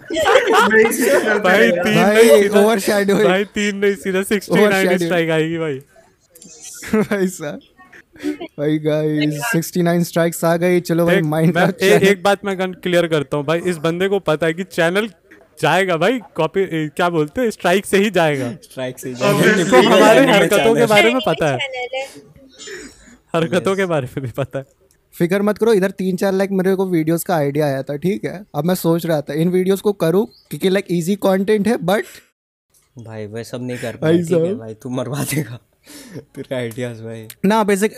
भाई 1.44 1.72
तीन 1.72 2.04
भाई, 2.04 2.24
नहीं 2.24 2.78
सीधा 2.80 3.24
भाई 3.24 3.44
तीन 3.44 3.78
नहीं 3.78 3.96
सीधा 3.96 4.24
सिक्सटी 4.24 4.56
नाइन 4.56 4.72
Overshadowing। 4.72 5.04
स्ट्राइक 5.04 5.30
आएगी 5.30 5.58
भाई। 5.58 5.80
भाई 7.02 7.28
साहब। 7.28 7.60
भाई 8.16 8.78
गाइस 8.80 9.42
69 9.56 10.04
स्ट्राइक्स 10.04 10.44
आ 10.46 10.56
गई 10.58 10.80
चलो 10.82 11.06
भाई 11.06 11.22
माइंड 11.22 11.56
मैं, 11.56 11.68
ए, 11.82 12.10
एक 12.10 12.24
बात 12.24 12.46
मैं 12.46 12.58
क्लियर 12.74 13.08
करता 13.08 13.38
हूँ 13.38 13.46
भाई 13.46 13.60
इस 13.66 13.78
बंदे 13.78 14.08
को 14.10 14.20
पता 14.20 14.48
है 14.48 14.54
कि 14.54 14.64
चैनल 14.64 15.08
जाएगा 15.62 15.98
भाई 15.98 16.20
कॉपी 16.36 16.66
क्या 16.90 17.10
बोलते 17.10 17.42
हैं 17.42 17.50
स्ट्राइक 17.52 17.86
से 17.86 17.98
ही 17.98 18.10
जाएगा। 18.10 18.52
स्ट्राइक 18.64 19.00
से 19.00 19.14
Obviously, 19.14 19.60
इसको 19.60 19.82
हमारे 19.88 20.26
हरकतों 20.32 20.76
के 20.76 20.86
बारे 20.86 21.14
में 21.14 21.20
पता 21.28 21.48
है। 21.48 21.58
हरकतों 23.36 23.76
के 23.76 23.86
बारे 23.86 24.08
में 24.08 24.26
भी 24.26 24.32
पता 24.38 24.60
है। 24.60 24.66
फिकर 25.14 25.42
मत 25.42 25.58
करो 25.58 25.74
इधर 25.74 25.92
तीन 25.92 26.16
चार 26.18 26.34
लाइक 26.34 26.52
मेरे 26.52 26.76
को 26.76 26.86
वीडियोस 26.90 27.24
का 27.24 27.36
आइडिया 27.36 27.66
आया 27.66 27.82
था 27.84 27.96
ठीक 27.98 28.26
है? 28.26 28.44
अब 28.56 28.66
मैं 28.66 28.76
सोच 28.76 29.06
रहा 29.06 29.22
था 29.22 29.34
इन 29.34 29.50
वीडियोस 29.50 29.82
को 29.82 29.94
करूँ 30.04 30.26
क्योंकि 30.50 30.70
लाइक 30.70 30.86
इजी 30.92 31.16
कंटेंट 31.26 31.68
है 31.68 31.78
बट 31.84 32.06
भाई 32.96 33.26
वह 33.26 33.44
सब 33.44 33.62
नहीं 33.62 33.78
कर 33.78 33.98
भाई 34.02 34.24
है। 34.32 34.54
भाई 34.56 34.74
तू 34.74 34.90
मरवा 34.90 35.24
देगा। 35.24 35.60
तेरे 36.16 36.56
आइडियाज़ 36.56 37.02
भाई। 37.04 37.28
ना 37.46 37.64
बेसिक 37.64 37.94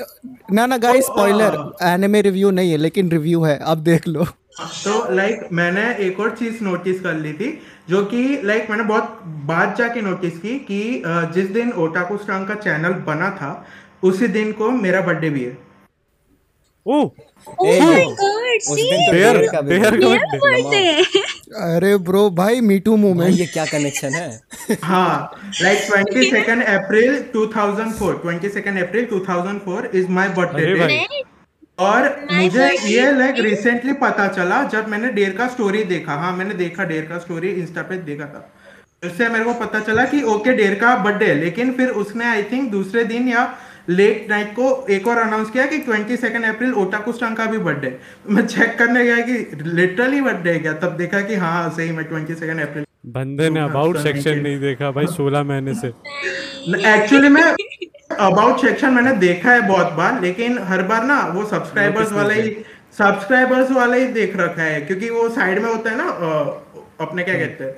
ना 0.51 0.65
ना 0.65 0.77
गाइस 0.77 1.05
स्पॉइलर 1.05 1.57
एनिमे 1.83 2.21
रिव्यू 2.21 2.51
नहीं 2.51 2.71
है 2.71 2.77
लेकिन 2.77 3.11
रिव्यू 3.11 3.43
है 3.43 3.57
अब 3.57 3.83
देख 3.83 4.07
लो। 4.07 4.25
तो 4.59 5.13
लाइक 5.13 5.47
मैंने 5.51 5.83
एक 6.05 6.19
और 6.19 6.35
चीज़ 6.35 6.63
नोटिस 6.63 6.99
कर 7.01 7.13
ली 7.15 7.33
थी 7.33 7.47
जो 7.89 8.03
कि 8.05 8.41
लाइक 8.43 8.69
मैंने 8.69 8.83
बहुत 8.83 9.19
बाद 9.45 9.75
जाके 9.77 10.01
नोटिस 10.01 10.37
की 10.39 10.57
कि 10.61 10.81
जिस 11.05 11.49
दिन 11.51 11.71
ओटाकू 11.83 12.17
स्टांग 12.17 12.47
का 12.47 12.55
चैनल 12.57 12.93
बना 13.07 13.29
था 13.31 13.51
उसी 14.03 14.27
दिन 14.29 14.51
को 14.51 14.69
मेरा 14.71 15.01
बर्थडे 15.01 15.29
भी 15.29 15.43
है। 15.43 15.57
ओह! 16.85 17.09
Oh 17.43 17.55
तो. 18.19 18.27
अरे 21.63 21.97
ब्रो 22.07 22.29
भाई 22.29 22.61
मीटू 22.61 22.95
मूवमेंट 22.95 23.33
ये 23.39 23.45
क्या 23.45 23.65
कनेक्शन 23.65 24.13
है? 24.13 24.29
हाँ 24.83 25.15
like 25.61 25.79
twenty 25.87 26.29
second 26.29 26.63
April 26.63 27.17
2004 27.35 28.13
twenty 28.21 28.49
second 28.49 28.81
April 28.83 29.05
2004 29.13 29.95
is 29.95 30.07
my 30.09 30.29
birthday 30.29 30.63
अरे 30.63 30.73
डे 30.73 30.79
भाई। 30.79 31.21
और 31.79 32.09
मुझे 32.31 32.69
ये 32.87 33.11
लाइक 33.11 33.39
रिसेंटली 33.39 33.93
पता 34.01 34.27
चला 34.27 34.63
जब 34.73 34.87
मैंने 34.87 35.09
डेर 35.11 35.31
का 35.37 35.47
स्टोरी 35.47 35.83
देखा। 35.83 36.13
हाँ 36.13 36.31
मैंने 36.37 36.53
देखा 36.55 36.83
डेर 36.83 37.05
का 37.05 37.17
स्टोरी 37.17 37.49
इंस्टा 37.51 37.81
पे 37.81 37.97
देखा 38.09 38.25
था। 38.25 38.49
उससे 39.05 39.29
मेरे 39.29 39.43
को 39.43 39.53
पता 39.53 39.79
चला 39.79 40.03
कि 40.05 40.21
ओके 40.33 40.51
डेर 40.53 40.75
का 40.75 40.95
बर्थडे 40.95 41.33
लेकिन 41.35 41.71
फिर 41.73 41.89
उसने 42.01 42.25
आई 42.25 42.43
थिंक 42.43 42.71
दूसरे 42.71 43.03
दिन 43.03 43.27
या 43.27 43.43
लेट 43.87 44.29
नाइट 44.29 44.51
को 44.55 44.85
एक 44.89 45.07
और 45.07 45.17
अनाउंस 45.17 45.49
किया 45.51 45.65
कि 45.65 45.77
ट्वेंटी 45.77 46.17
सेकेंड 46.17 46.45
अप्रैल 46.45 46.73
ओटाकुस्टांग 46.73 47.35
का 47.35 47.45
भी 47.45 47.57
बर्थडे 47.57 47.97
मैं 48.29 48.45
चेक 48.47 48.77
करने 48.79 49.03
गया 49.05 49.17
कि 49.19 49.63
लिटरली 49.65 50.21
बर्थडे 50.21 50.51
है 50.51 50.59
क्या? 50.59 50.73
तब 50.73 50.95
देखा 50.97 51.21
कि 51.21 51.35
हाँ 51.35 51.69
सही 51.69 51.91
में 51.91 52.05
ट्वेंटी 52.05 52.35
सेकेंड 52.35 52.61
अप्रैल 52.61 52.85
बंदे 53.13 53.49
ने 53.49 53.59
अबाउट 53.59 53.97
सेक्शन 53.97 54.39
नहीं 54.39 54.59
देखा 54.59 54.91
भाई 54.91 55.07
सोलह 55.07 55.43
महीने 55.43 55.73
से। 55.73 55.87
एक्चुअली 56.93 57.29
मैं 57.29 57.43
अबाउट 58.19 58.61
सेक्शन 58.61 58.93
मैंने 58.93 59.11
देखा 59.17 59.51
है 59.51 59.67
बहुत 59.67 59.93
बार 59.93 60.21
लेकिन 60.21 60.57
हर 60.63 60.83
बार 60.83 61.03
ना 61.05 61.19
वो 61.33 61.45
सब्सक्राइबर्स 61.45 62.11
वाला 62.11 62.33
ही 62.33 62.55
सब्सक्राइबर्स 62.97 63.71
वाला 63.71 63.95
ही 63.95 64.05
देख 64.13 64.35
रखा 64.37 64.63
है 64.63 64.81
क्योंकि 64.81 65.09
वो 65.09 65.29
साइड 65.29 65.59
में 65.59 65.69
होता 65.69 65.89
है 65.89 65.97
ना 65.97 66.09
अपने 67.01 67.23
क्या 67.23 67.35
कहते 67.35 67.63
हैं 67.63 67.73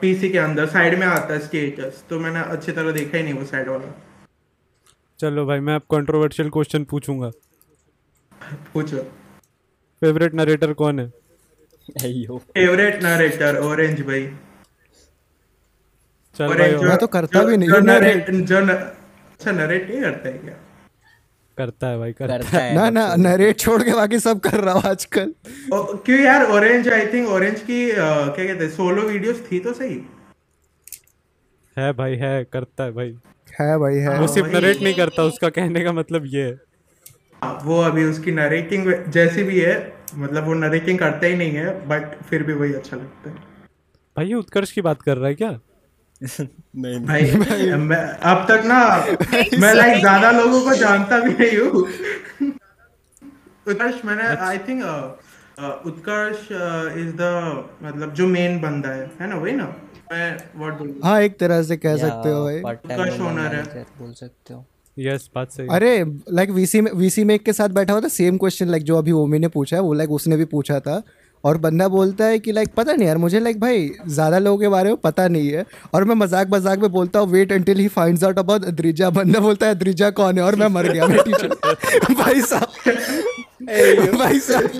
पीसी 0.00 0.28
के 0.28 0.38
अंदर 0.38 0.66
साइड 0.68 0.98
में 0.98 1.06
आता 1.06 1.34
है 1.34 1.40
स्टेटस 1.40 2.02
तो 2.10 2.18
मैंने 2.20 2.40
अच्छी 2.50 2.72
तरह 2.72 2.92
देखा 2.92 3.16
ही 3.16 3.22
नहीं 3.22 3.34
वो 3.34 3.44
साइड 3.44 3.68
वाला। 3.68 3.98
चलो 5.22 5.44
भाई 5.46 5.60
मैं 5.60 5.74
अब 5.74 5.82
कंट्रोवर्शियल 5.90 6.48
क्वेश्चन 6.50 6.84
पूछूँगा। 6.90 7.30
पूछो। 8.72 9.02
फेवरेट 10.02 10.34
नरेटर 10.34 10.72
कौन 10.72 11.00
है? 11.00 11.06
फेवरेट 11.98 13.02
नरेटर 13.02 13.56
ऑरेंज 13.58 14.00
भाई। 14.00 14.26
चल 16.36 16.54
भाई 16.54 16.74
मैं 16.78 16.96
तो 16.98 17.06
करता 17.06 17.42
भी 17.44 17.56
नहीं 17.56 17.68
जो 17.68 17.78
नरेट 17.82 18.30
जो 18.30 18.56
अच्छा 18.56 19.52
नरेट 19.52 19.88
नहीं 19.90 20.00
करता 20.02 20.28
है 20.28 20.38
क्या? 20.38 20.54
करता 21.58 21.88
है 21.88 21.98
भाई 21.98 22.12
करता 22.12 22.36
करता 22.36 22.58
है। 22.58 22.74
ना 22.74 22.90
ना 22.90 23.14
नरेट 23.18 23.58
छोड़ 23.60 23.82
के 23.82 23.94
बाकी 23.94 24.18
सब 24.20 24.40
कर 24.40 24.60
रहा 24.60 24.74
हूँ 24.74 24.82
आजकल। 24.90 25.34
क्यों 25.72 26.20
यार 26.20 26.44
ऑरेंज 26.52 26.88
आई 26.88 27.06
थिंक 27.12 27.28
ऑरेंज 27.30 27.60
की 27.60 27.84
क्या 27.90 28.28
कहते 28.28 28.64
हैं 28.64 28.70
सोलो 28.70 29.02
वीडियोस 29.08 29.46
थी 29.52 29.60
तो 29.60 29.72
सही? 29.72 30.02
है 31.76 31.92
भाई 31.92 32.16
है 32.16 32.42
करता 32.44 32.84
है 32.84 32.92
भाई। 32.92 33.16
है 33.60 33.76
भाई 33.78 33.96
है। 33.98 34.18
वो 34.20 34.26
सिर्फ़ 34.28 34.48
नरेट 34.50 34.82
नहीं 34.82 34.94
करता 34.94 35.22
उसका 35.24 35.48
कहने 35.56 35.84
का 35.84 35.92
मतलब 35.92 36.26
ये 36.34 36.42
है। 36.42 37.50
वो 37.64 37.80
अभी 37.82 38.04
उसकी 38.04 38.32
नरेटिंग 38.32 38.92
जैसी 39.12 39.42
भी 39.44 39.60
है 39.60 39.74
मतलब 40.16 40.46
वो 40.46 40.54
नरेटिंग 40.54 40.98
करता 40.98 41.26
ही 41.26 41.36
नहीं 41.36 41.52
है 41.52 41.70
बट 41.88 42.14
फिर 42.30 42.42
भी 42.42 42.52
वही 42.52 42.72
अच्छा 42.74 42.96
लगता 42.96 43.30
है। 43.30 43.36
भाई 44.16 44.26
ये 44.26 44.34
उत्कर्ष 44.34 44.72
की 44.72 44.80
बात 44.80 45.02
कर 45.02 45.16
रहा 45.16 45.28
है 45.28 45.34
क्या? 45.34 45.50
नहीं 46.76 46.98
भाई 47.38 47.70
मैं 47.82 48.02
अब 48.32 48.44
तक 48.48 48.64
ना 48.64 48.78
मैं 49.60 49.74
लाइक 49.74 49.98
ज़्यादा 50.00 50.30
लोगों 50.30 50.60
को 50.64 50.74
जानता 50.76 51.18
भी 51.20 51.32
नहीं 51.34 51.56
हूँ। 51.58 52.50
उत्कर्ष 53.68 54.04
मैंने 54.04 54.24
I 54.46 54.58
think 54.68 54.82
Utkarsh 55.86 56.46
is 56.98 57.12
the 57.16 57.30
मतलब 57.82 58.12
जो 58.14 58.26
मेन 58.26 58.60
बंदा 58.60 58.88
है 58.88 59.10
है 59.20 59.28
ना 59.28 59.36
वही 59.36 59.52
ना? 59.52 59.64
हाँ 61.04 61.20
एक 61.22 61.38
तरह 61.38 61.62
से 61.62 61.76
कह 61.76 61.96
सकते 61.96 62.28
हो 62.28 62.44
भाई। 62.44 62.60
बोल 64.00 64.12
सकते 64.12 64.54
हो। 64.54 64.64
यस 64.98 65.30
बात 65.34 65.50
सही 65.50 65.66
अरे 65.70 66.04
लाइक 66.32 66.50
वीसी 66.50 66.80
में 66.80 66.90
वीसी 66.92 67.24
में 67.24 67.34
एक 67.34 67.44
के 67.44 67.52
साथ 67.52 67.68
बैठा 67.68 67.92
हुआ 67.92 68.02
था 68.02 68.08
सेम 68.08 68.38
क्वेश्चन 68.38 68.68
लाइक 68.68 68.82
जो 68.82 68.96
अभी 68.98 69.12
ओमी 69.12 69.38
ने 69.38 69.48
पूछा 69.48 69.76
है 69.76 69.82
वो 69.82 69.92
लाइक 69.92 70.10
उसने 70.10 70.36
भी 70.36 70.44
पूछा 70.44 70.80
था। 70.80 71.02
और 71.44 71.58
बंदा 71.58 71.88
बोलता 71.88 72.24
है 72.24 72.38
कि 72.38 72.52
लाइक 72.52 72.68
पता 72.76 72.92
नहीं 72.92 73.08
यार 73.08 73.18
मुझे 73.18 73.40
लाइक 73.40 73.60
भाई 73.60 73.90
ज़्यादा 74.08 74.38
लोगों 74.38 74.58
के 74.58 74.68
बारे 74.68 74.88
में 74.88 74.96
पता 75.04 75.26
नहीं 75.28 75.48
है। 75.48 75.64
और 75.94 76.04
मैं 76.04 76.14
मज़ाक 76.16 76.48
मज़ाक 76.52 76.78
में 76.78 76.90
बोलता 76.92 77.18
हूँ 77.18 77.28
wait 77.30 77.52
until 77.52 77.78
he 77.78 77.88
finds 77.90 78.24
out 78.24 78.38
about 78.38 78.64
Adrija 78.64 79.10
बंदा 79.12 79.40
बोलता 79.40 79.66
है 79.66 79.74
अद्रिजा 79.74 80.10
कौन 80.12 80.38
है? 80.38 80.44
और 80.44 80.56
मैं 80.56 80.66
मर 80.68 80.92
गया 80.92 81.06
मैं 81.06 81.18
टीचर 81.24 81.48
भाई 82.14 82.40
साहब। 82.42 82.68
भाई 84.18 84.38
साहब। 84.40 84.70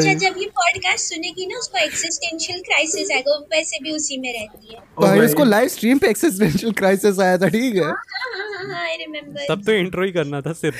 जब 0.00 0.38
ये 0.38 0.46
पॉडकास्ट 0.48 1.08
सुनेगी 1.08 1.46
ना 1.46 1.58
उसको 1.58 1.78
एक्सिस्टेंशियल 1.84 2.60
क्राइसिस 2.66 3.10
आएगा 3.12 3.34
वो 3.34 3.40
वैसे 3.52 3.82
भी 3.84 3.94
उसी 3.96 4.18
में 4.18 4.32
रहती 4.32 4.74
है। 4.74 4.80
भाई 5.00 5.18
भाई। 5.18 5.26
उसको 5.26 5.44
लाइव 5.44 5.68
स्ट्रीम 5.68 5.98
पे 5.98 6.08
एक्सिस्टेंशियल 6.10 6.72
क्राइसिस 6.78 7.20
आया 7.20 7.38
था 7.38 7.48
ठीक 7.48 7.76
है? 7.76 7.82
हाँ 7.82 7.92
हाँ 8.34 8.64
हाँ 8.68 9.46
तब 9.48 9.62
तो 9.66 9.72
इंट्रो 9.72 10.04
ही 10.04 10.12
करना 10.12 10.40
था 10.40 10.52
सिर्फ़। 10.54 10.76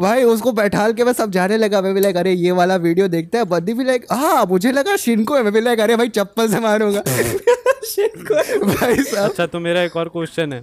भाई 0.00 0.22
उसको 0.24 0.52
बैठाल 0.52 0.92
के 0.92 1.04
मैं 1.04 1.12
समझाने 1.12 1.56
लगा। 1.56 1.80
मैं 1.82 1.94
भी 1.94 2.00
लाइक 2.00 2.16
अरे 2.16 2.32
ये 2.32 2.50
वाला 2.52 2.76
वीडियो 2.78 3.08
देखता 3.08 3.38
है। 3.38 3.44
बद्दी 3.46 3.72
भी 3.74 3.84
लाइक 3.84 4.06
हाँ 4.12 4.44
मुझे 4.46 4.72
लगा 4.72 4.96
शिनको 4.98 5.36
है। 5.36 5.42
मैं 5.42 5.52
भी 5.52 5.60
लाइक 5.60 5.80
अरे 5.80 5.96
भाई 5.96 6.08
चप्पल 6.10 6.48
से 6.48 6.60
मारूँगा। 6.60 7.02
शिनको 7.86 8.34
भाई 8.66 8.96
साहब। 8.96 9.30
अच्छा 9.30 9.46
तो 9.46 9.60
मेरा 9.60 9.82
एक 9.82 9.96
और 9.96 10.08
क्वेश्चन 10.08 10.52
है। 10.52 10.60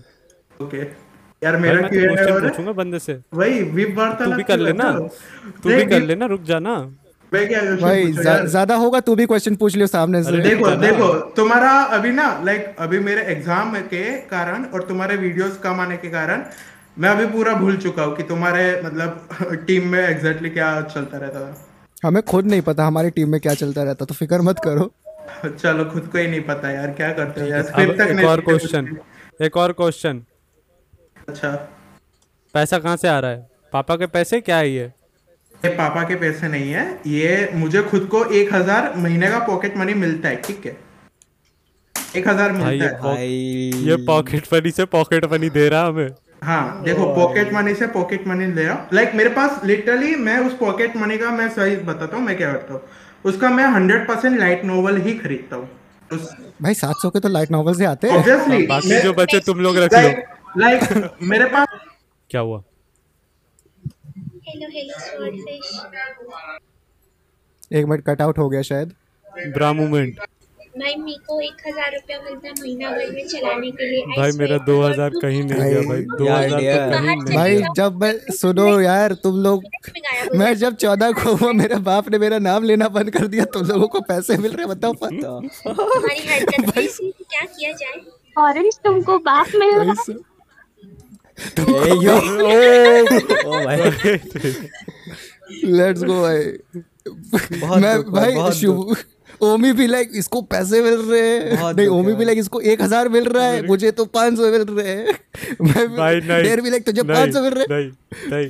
ओके 0.60 0.78
यार 1.42 1.58
मेरा 1.58 1.88
क्यों 1.88 2.06
क्वेश्चन 2.06 2.34
और 2.34 2.42
पूछूँगा 2.42 2.72
बंदे 2.74 3.00
से। 3.00 3.20
वही 3.34 3.62
विप 3.74 3.98
वार्ता 3.98 4.26
तू 4.26 4.32
भी 4.32 4.44
कर 4.44 4.60
लेना। 4.60 4.92
तू 5.64 5.70
भी 5.70 5.86
कर 5.86 6.02
लेना 6.04 6.26
रुक 6.28 6.44
जाना 6.44 6.76
मैं 7.32 7.48
क्या 7.48 7.62
भाई? 7.78 8.12
ज़्यादा 8.12 8.76
होगा 8.76 9.00
तू 9.02 9.16
भी 9.16 9.26
क्वेश्चन 9.26 9.56
पूछ 9.56 9.76
लियो 9.76 9.88
सामने 9.88 10.24
से। 10.24 10.38
देखो 10.42 10.70
देखो 10.82 11.14
तुम्हारा 11.36 11.72
अभी 11.98 12.12
ना 12.12 12.28
लाइक 12.46 12.76
अभी 12.80 13.00
मेरे 13.02 13.22
एग्ज़ाम 13.34 13.76
के 13.86 14.04
कारण 14.28 14.66
और 14.66 14.82
तुम्हारे 14.88 15.16
वीडियोस 15.18 15.58
कम 15.64 15.82
आने 15.82 15.98
के 15.98 16.10
कारण 16.10 16.44
मैं 16.98 17.10
अभी 17.10 17.26
पूरा 17.28 17.54
भूल 17.54 17.76
चुका 17.78 18.04
हूँ 18.04 18.16
कि 18.16 18.24
तुम्हारे 18.24 18.62
मतलब 18.84 19.66
टीम 19.68 19.88
में 19.88 20.00
एग्जैक्टली 20.00 20.50
क्या 20.50 20.70
चलता 20.84 21.18
रहता 21.18 21.40
था। 21.42 22.08
हमें 22.08 22.22
खुद 22.24 22.46
नहीं 22.46 22.62
पता 22.62 22.86
हमारी 22.86 23.10
टीम 23.12 23.30
में 23.32 23.40
क्या 23.42 23.54
चलता 23.56 23.84
रहता 23.84 24.06
तो 24.06 24.14
फ़िक्र 24.16 24.42
मत 24.42 24.60
करो। 24.64 24.92
चलो 25.48 25.86
खुद 25.92 26.08
को 26.12 26.18
ही 26.18 26.28
नहीं 26.28 26.42
पता 26.44 26.72
यार 26.72 26.92
क्या 26.98 27.12
करते 27.14 27.42
हो 27.42 27.48
यार? 27.48 27.64
अब 27.64 27.96
तक 27.98 28.08
एक 28.10 28.26
और 28.26 28.42
क्वेश्चन 28.42 28.98
एक 29.42 29.58
और 29.58 29.72
क्वेश्चन 29.74 30.24
अच्छा। 31.28 31.52
पैसा 32.54 32.80
कहाँ 32.80 32.98
से 32.98 33.08
आ 33.08 33.20
रहा 33.20 33.32
है? 33.32 33.48
पापा 33.74 33.96
के 33.96 34.06
पैसे? 34.08 34.42
क्या 34.42 34.58
है 34.58 34.70
ये? 34.70 34.92
ये 35.62 35.70
पापा 35.76 36.04
के 36.04 36.16
पैसे 36.18 36.48
नहीं 36.48 36.72
है 36.72 36.86
ये 37.08 37.50
मुझे 37.56 37.82
खुद 37.86 38.08
को 38.12 38.26
एक 38.36 38.54
हज़ार 38.54 38.94
महीने 38.98 39.30
का 39.32 39.40
पॉकेट 39.48 39.78
मनी 39.78 39.94
मिलता 39.96 40.30
है 40.30 40.42
ठीक 40.44 40.66
है? 40.66 40.78
एक 42.16 42.28
हज़ार 42.28 42.52
मिलता 42.54 43.10
है। 43.10 43.28
ये 43.28 44.06
पॉकेट 44.06 44.54
मनी 44.54 44.72
से 44.72 44.86
पॉकेट 44.94 45.26
मनी 45.32 45.50
दे 45.52 45.68
रहा 45.70 45.82
है 45.82 45.90
हमें। 45.90 46.10
हाँ 46.42 46.84
देखो 46.84 47.06
पॉकेट 47.16 47.54
मनी 47.54 47.74
से 47.76 47.88
पॉकेट 47.94 48.28
मनी 48.28 48.46
ले 48.48 48.64
रहा 48.64 48.74
हूँ। 48.74 48.88
लाइक 48.94 49.14
मेरे 49.16 49.30
पास 49.32 49.64
लिटरली 49.66 50.16
मैं 50.18 50.38
उस 50.40 50.54
पॉकेट 50.58 50.96
मनी 50.98 51.18
का 51.18 51.32
मैं 51.32 51.50
सही 51.50 51.76
बताता 51.86 52.18
हूँ 52.18 52.24
मैं 52.26 52.38
क्या 52.38 52.52
करता 52.52 52.74
हूँ। 52.74 52.82
उसका 53.26 53.50
मैं 53.50 53.66
हंड्रेड 53.68 54.08
परसेंट 54.08 54.40
लाइट 54.40 54.64
नोवेल 54.66 54.98
ही 55.02 55.14
खरीदता 55.18 55.56
हूँ। 55.56 55.70
उस 56.14 56.30
भाई 56.62 56.74
सात 56.76 56.96
सौ 57.02 57.10
के 57.10 57.20
तो 57.20 57.30
लाइट 57.30 57.52
नॉवल 57.52 57.74
से 57.76 57.86
आते 57.86 58.10
हैं। 58.10 58.18
ऑब्वियसली 58.18 58.66
बाकी 58.68 59.02
जो 59.02 59.14
बचे 59.14 59.40
तुम 59.46 59.60
लोग 59.60 59.78
रख 59.78 59.94
लो। 59.94 60.00
लाइक 60.00 60.24
लाइक 60.58 61.12
मेरे 61.24 61.46
पास 61.48 61.68
क्या 62.30 62.42
हुआ? 62.42 62.64
हेलो 64.48 64.68
हेलो 64.70 65.00
स्वॉर्डफिश 65.00 65.82
एक 67.72 67.86
मिनट 67.86 68.04
कट 68.06 68.22
आउट 68.22 68.38
हो 68.40 68.50
गया 68.50 68.62
शायद। 68.62 68.94
ब्रा 69.54 69.72
मूवमेंट 69.74 70.20
भाई 70.80 70.96
मेरे 70.96 71.18
को 71.28 71.40
एक 71.42 71.62
हज़ार 71.68 71.92
रुपया 71.94 72.18
मिलता 72.24 72.48
है 72.48 72.54
महीना 72.62 72.90
भर 72.92 73.12
में 73.14 73.28
चलाने 73.28 73.70
के 73.72 73.86
लिए। 73.90 74.02
भाई 74.18 74.32
मेरा 74.40 74.58
दो 74.66 74.76
हज़ार 74.82 75.10
कहीं 75.22 75.44
नहीं 75.44 75.70
गया 75.72 75.82
भाई 75.90 76.02
दो 76.12 76.26
हज़ार 76.26 76.50
तो 76.50 76.56
है? 76.58 76.76
कहीं 76.92 77.16
नहीं 77.16 77.36
भाई 77.38 77.62
जब 77.78 78.02
मैं 78.02 78.14
सुनो 78.38 78.68
यार 78.82 79.14
तुम 79.24 79.42
लोग 79.44 79.64
में 80.36 80.46
हो 80.48 80.54
जब 80.64 80.76
चौदह 80.84 81.12
को 81.20 81.36
हुआ 81.36 81.52
मेरे 81.62 81.76
बाप 81.90 82.10
ने 82.12 82.18
मेरा 82.20 82.40
नाम 82.48 82.64
लेना 82.64 82.88
बंद 82.98 83.10
कर 83.18 83.28
दिया 83.28 83.46
तुम 83.56 83.66
लोगों 83.68 83.88
को 83.88 84.02
पैसे 84.10 84.38
मिल 84.38 84.52
रहे 84.52 84.66
बताओ 84.68 84.94
पता 85.04 85.40
क्या 87.28 87.46
किया 87.46 87.72
जाए? 87.74 88.02
ऑरेंज 88.38 88.78
तुमको 88.84 89.18
बाप 89.28 89.48
में 89.56 89.72
हो। 89.72 89.80
ए 91.60 91.96
यो 92.04 92.14
ओ 92.14 92.50
ओ 93.48 93.64
भाई 93.66 93.78
लेट्स 95.64 96.04
गो 96.04 96.22
भाई। 96.22 96.42
मैं 97.82 97.96
भाई 98.12 98.52
शुभ 98.60 98.96
ओमी 99.42 99.72
भी 99.74 99.88
लाइक 99.88 100.12
इसको 100.16 100.42
पैसे 100.44 100.82
मिल 100.84 101.00
रहे 101.02 101.22
हैं। 101.22 101.74
नहीं 101.74 101.88
ओमी 101.90 102.14
भी 102.14 102.26
लाइक 102.26 102.40
इसको 102.40 102.62
एक 102.64 102.82
हज़ार 102.82 103.10
मिल 103.10 103.26
रहा 103.26 103.46
है 103.46 103.66
मुझे 103.68 103.92
तो 103.92 104.06
पाँच 104.14 104.38
सौ 104.38 104.52
मिल 104.52 104.66
रहे 104.70 104.88
हैं। 104.90 105.18
मैं 105.62 106.44
डेर 106.44 106.62
भी 106.62 106.70
लाइक 106.70 106.86
तुझे 106.86 107.04
पाँच 107.06 107.34
सौ 107.34 107.42
मिल 107.42 107.54
रहे 107.54 107.82
हैं। 107.82 107.90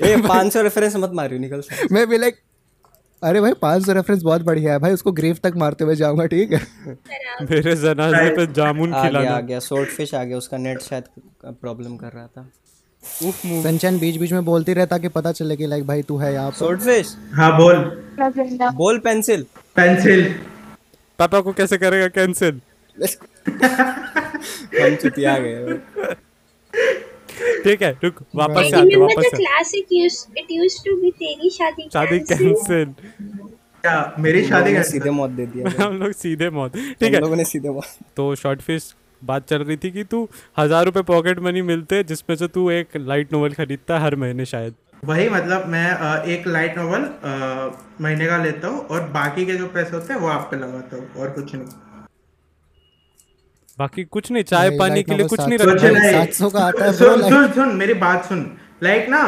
ए 0.04 0.16
500 0.24 0.64
रेफरेंस 0.64 0.96
मत 0.96 1.12
मारियो 1.14 1.40
निकल 1.40 1.64
मैं 1.92 2.08
भी 2.10 2.18
लाइक 2.18 2.36
अरे 3.22 3.42
भाई 3.42 3.54
पाँच 3.62 3.86
सौ 3.86 3.94
रेफरेंस 3.94 4.22
बहुत 4.24 4.42
बढ़िया 4.44 4.74
है। 4.74 4.80
भाई 4.80 4.94
उसको 4.94 5.12
ग्रेव 5.14 5.38
तक 5.44 5.54
मारते 5.58 5.84
हुए 5.84 5.96
जाऊँगा 5.96 6.26
ठीक 6.28 6.52
है? 6.54 6.60
मेरे 7.44 7.76
जनाजे 7.76 8.30
पे 8.36 8.46
जामुन 8.54 8.94
आ 8.94 9.02
गया 9.02 9.10
खिलाना। 9.10 9.32
आ 9.32 9.40
गया 9.42 9.60
सोर्ट 9.62 9.90
फ़िश 9.90 10.14
आ 10.16 10.24
गया 10.24 10.38
उसका 10.38 10.58
नेट 10.60 10.82
शायद 10.82 11.04
प्रॉब्लम 11.46 11.96
कर 11.98 12.12
रहा 12.16 12.28
था। 12.28 12.50
उफ 13.28 13.42
संचन 13.64 13.98
बीच 14.00 14.18
बीच 14.18 14.32
में 14.32 14.46
बोलती 14.46 14.74
रहता 14.74 14.98
कि 14.98 15.08
पता 15.10 15.32
चले 15.32 15.56
कि 15.58 15.68
लाइक 15.68 15.86
भाई 15.88 16.02
तू 16.04 16.18
है 16.18 16.34
यहाँ 16.34 16.50
पर। 16.50 16.58
सोर्ट 16.58 16.80
फ़िश 16.82 17.16
हाँ 17.34 17.52
बोल। 17.58 17.76
बोल 18.76 19.00
पेंसिल 19.00 19.46
पेंसिल 19.76 20.24
पापा 21.20 21.40
को 21.42 21.54
कैसे 21.54 21.78
करेगा 21.78 22.08
कैंसिल 22.18 22.62
हम 24.82 24.96
चुतिया 24.96 25.38
गए 25.40 25.78
ठीक 27.64 27.82
है 27.82 27.92
रुक 28.04 28.24
वापस 28.36 28.70
से 28.72 28.78
आते 28.78 28.98
वापस 28.98 29.30
से 29.72 29.82
used 29.98 30.40
it 30.40 30.52
used 30.58 30.80
to 30.88 30.96
be 31.02 31.12
तेरी 31.20 31.50
शादी 31.50 31.90
शादी 31.94 32.20
कैंसिल 32.32 32.94
क्या 33.84 34.16
मेरी 34.20 34.44
शादी 34.46 34.72
कैसे? 34.74 34.90
सीधे 34.92 35.10
मौत 35.10 35.30
दे 35.30 35.46
दिया। 35.46 35.70
हम 35.84 36.00
लोग 36.00 36.12
सीधे 36.12 36.50
मौत। 36.50 36.76
ठीक 36.76 37.04
हम 37.04 37.14
है। 37.16 37.20
लोगों 37.22 37.36
ने 37.36 37.44
सीधे 37.46 37.70
मौत। 37.70 37.98
तो 38.16 38.34
शॉर्ट 38.36 38.62
फ़िश 38.62 38.94
बात 39.22 39.48
चल 39.50 39.64
रही 39.64 39.78
थी 39.78 39.92
कि 39.92 40.04
तू 40.04 40.28
हज़ार 40.60 40.86
रुपए 40.86 41.02
पॉकेट 41.02 41.40
मनी 41.40 41.62
मिलते 41.62 42.04
जिसमें 42.04 42.36
से 42.36 42.48
तू 42.48 42.70
एक 42.72 42.98
लाइट 42.98 43.34
नोवेल 43.34 43.54
खरीदता 43.54 43.98
है 43.98 44.04
हर 44.04 44.16
महीने 44.16 44.46
शायद। 44.46 44.74
वही 45.04 45.28
मतलब 45.30 45.66
मैं 45.70 46.24
एक 46.28 46.48
लाइट 46.48 46.78
नोवेल 46.78 47.04
महीने 48.02 48.26
का 48.28 48.38
लेता 48.38 48.68
हूँ 48.68 48.80
और 48.82 49.02
बाकी 49.12 49.46
के 49.46 49.56
जो 49.56 49.68
पैसे 49.76 49.96
होते 49.96 50.14
हैं 50.14 50.20
वो 50.22 50.28
आप 50.30 50.48
पे 50.52 50.58
लगाता 50.58 50.98
हूँ 50.98 51.10
और 51.16 51.30
कुछ 51.32 51.54
नहीं। 51.56 51.66
बाकी 53.78 54.04
कुछ 54.06 54.32
नहीं 54.32 54.44
चाय 54.44 54.70
पानी 54.78 55.04
के 55.04 55.16
लिए 55.16 55.28
कुछ 55.28 55.40
नहीं 55.40 55.58
रखा 55.60 56.12
सात 56.12 56.34
सौ 56.34 56.50
का 56.50 56.60
आता 56.62 56.86
है 56.86 56.94
सुन 56.94 57.30
सुन 57.30 57.52
सुन 57.54 57.76
मेरी 57.76 57.94
बात 57.96 58.26
सुन। 58.26 58.46
लाइक 58.84 59.10
ना 59.10 59.20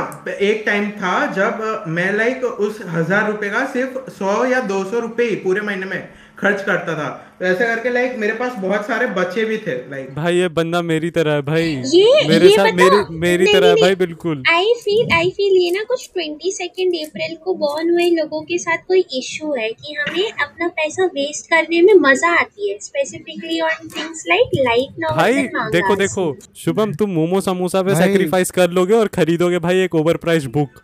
एक 0.42 0.64
टाइम 0.66 0.90
था 0.94 1.26
जब 1.34 1.84
मैं 1.88 2.12
लाइक 2.14 2.44
उस 2.44 2.82
हज़ार 2.88 3.30
रुपए 3.32 3.50
का 3.50 3.66
सिर्फ़ 3.74 4.10
सौ 4.12 4.44
या 4.46 4.60
दो 4.72 4.84
सौ 4.86 5.00
रुपए 5.00 5.30
ही 5.30 5.36
पूरे 5.44 5.62
महीने 5.62 5.86
में 5.86 6.10
खर्च 6.40 6.62
करता 6.64 6.94
था। 6.96 7.08
तो 7.40 7.46
ऐसे 7.46 7.66
करके 7.66 7.90
लाइक 7.90 8.16
मेरे 8.20 8.34
पास 8.34 8.54
बहुत 8.60 8.86
सारे 8.88 9.06
बच्चे 9.16 9.44
भी 9.46 9.58
थे 9.58 9.76
लाइक 9.92 10.14
भाई 10.16 10.36
ये 10.36 10.48
बंदा 10.52 10.82
मेरी 10.84 11.10
तरह 11.12 11.34
है 11.34 11.42
भाई। 11.44 11.66
ये 11.88 12.28
मेरे 12.28 12.48
ये 12.48 12.56
साथ 12.56 12.72
मेरी 12.74 13.18
मेरी 13.20 13.46
तरह 13.48 13.68
है 13.68 13.76
भाई 13.76 13.96
बिल्कुल। 13.96 14.44
आई 14.50 14.74
फील 14.80 15.14
आई 15.16 15.30
फील 15.32 15.58
ये 15.58 15.72
ना 15.72 15.84
कुछ 15.90 16.10
ट्वेंटी 16.14 16.52
सेकेंड 16.52 16.96
अप्रैल 16.98 17.36
को 17.44 17.54
बॉर्न 17.58 17.92
हुए 17.92 18.10
लोगों 18.12 18.42
के 18.44 18.58
साथ 18.58 18.88
कोई 18.88 19.06
इशू 19.20 19.54
है 19.54 19.70
कि 19.72 19.94
हमें 19.94 20.32
अपना 20.32 20.68
पैसा 20.80 21.06
वेस्ट 21.16 21.50
करने 21.50 21.82
में 21.82 21.94
मज़ा 22.02 22.34
आती 22.40 22.72
है 22.72 22.78
specifically 22.82 23.60
on 23.62 23.88
things 23.98 24.24
like 24.30 24.58
light 24.62 25.06
भाई 25.12 25.48
देखो 25.72 25.96
देखो 25.98 26.34
शुभम 26.58 26.94
तुम 26.94 27.10
मोमो 27.12 27.42
समोसा 27.44 27.82
पे 27.82 27.96
सेक्रीफाइस 27.98 28.52
कर 28.52 28.70
लोगे 28.72 28.94
और 28.96 29.08
खरीदोगे 29.16 29.60
भाई 29.62 29.84
एक 29.84 29.96
ओवर 29.96 30.18
प्राइस 30.18 30.46
बुक 30.58 30.84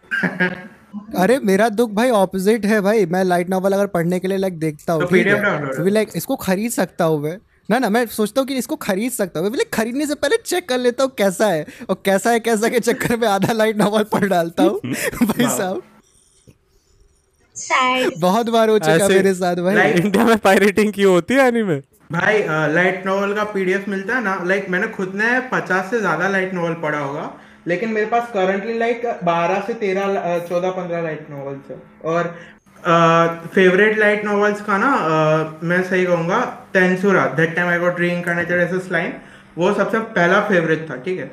अरे 1.18 1.38
मेरा 1.44 1.68
दुख 1.72 1.92
भाई 1.92 2.10
ऑपोजिट 2.12 2.66
है 2.66 2.80
भाई। 2.82 3.06
मैं 3.06 3.24
लाइट 3.24 3.50
नॉवल 3.50 3.74
अगर 3.74 3.88
पढ़ने 3.88 4.20
के 4.20 4.28
लिए 4.28 4.38
लाइक 4.38 4.60
देखता 4.60 4.94
हूँ 4.94 5.02
तो 5.04 5.16
है? 5.16 5.68
तो 5.68 5.86
लाइक 5.86 6.10
इसको 6.16 6.36
खरीद 6.38 6.72
सकता 6.72 7.06
हूँ 7.06 7.22
मैं। 7.22 7.38
ना 7.70 7.80
ना 7.80 7.90
मैं 7.90 8.06
सोचता 8.08 8.42
हूँ 8.42 8.48
कि 8.48 8.56
इसको 8.56 8.76
खरीद 8.78 9.12
सकता 9.12 9.40
हूँ। 9.40 9.50
लाइक 9.50 9.70
खरीदने 9.74 10.06
से 10.06 10.16
पहले 10.16 10.38
चेक 10.46 10.68
कर 10.70 10.78
लेता 10.78 11.04
हूँ 11.04 11.12
कैसा 11.18 11.48
है। 11.48 11.66
और 11.90 12.02
कैसा 12.06 12.32
है 12.32 12.40
कैसा 12.40 12.70
के 12.70 12.80
चक्कर 12.80 13.18
में 13.18 13.28
आधा 13.28 13.54
लाइट 13.54 13.78
नॉवल 13.78 14.04
पढ़ 14.14 14.26
डालता 14.28 14.64
हूँ। 14.64 14.80
भाई 15.24 15.48
साहब। 15.48 15.82
बहुत 18.20 18.50
बार 18.50 18.70
हो 18.70 18.78
चुका 18.80 19.08
मेरे 19.08 19.34
साथ 19.34 19.56
भाई। 19.56 19.92
इंडिया 19.92 20.26
में 20.26 20.38
पायरेटिंग 20.38 20.94
की 20.94 21.04
होती 21.04 21.34
है 21.34 21.48
एनीमे 21.48 21.80
भाई 22.12 22.42
लाइट 22.74 23.06
नोवेल 23.06 23.34
का 23.34 23.44
पीडीएफ 23.44 23.88
मिलता 23.90 24.16
है 24.16 24.24
ना 24.24 24.38
लाइक 24.44 24.70
मैंने 24.70 24.88
खुद 24.88 25.12
ने 25.16 25.40
पचास 25.52 25.90
से 25.92 26.00
ज़्यादा 26.00 26.28
लाइट 26.28 26.54
नॉवल 26.54 26.74
पढ़ा 26.82 27.00
होगा। 27.00 27.32
लेकिन 27.68 27.90
मेरे 27.90 28.06
पास 28.08 28.30
करंटली 28.34 28.78
लाइक 28.80 29.06
बारह 29.24 29.60
से 29.68 29.74
तेरह 29.84 30.38
चौदह 30.50 30.72
पंद्रह 30.72 31.02
लाइट 31.04 31.30
नोवेल्स 31.30 31.72
है। 31.72 31.78
और 32.12 32.36
फेवरेट 33.54 33.98
लाइट 34.00 34.26
नोवेल्स 34.26 34.62
का 34.62 34.78
ना 34.78 34.92
अ, 34.94 35.60
मैं 35.64 35.82
सही 35.84 36.06
कहूँगा 36.06 36.40
Tensura 36.74 37.26
that 37.38 37.56
time 37.56 37.68
I 37.70 37.80
got 37.80 38.00
reincarnated 38.00 38.62
as 38.62 38.74
a 38.74 38.80
slime 38.88 39.12
वो 39.58 39.74
सबसे 39.74 40.00
पहला 40.20 40.40
फेवरेट 40.50 40.90
था 40.90 40.96
ठीक 41.06 41.20
है? 41.20 41.32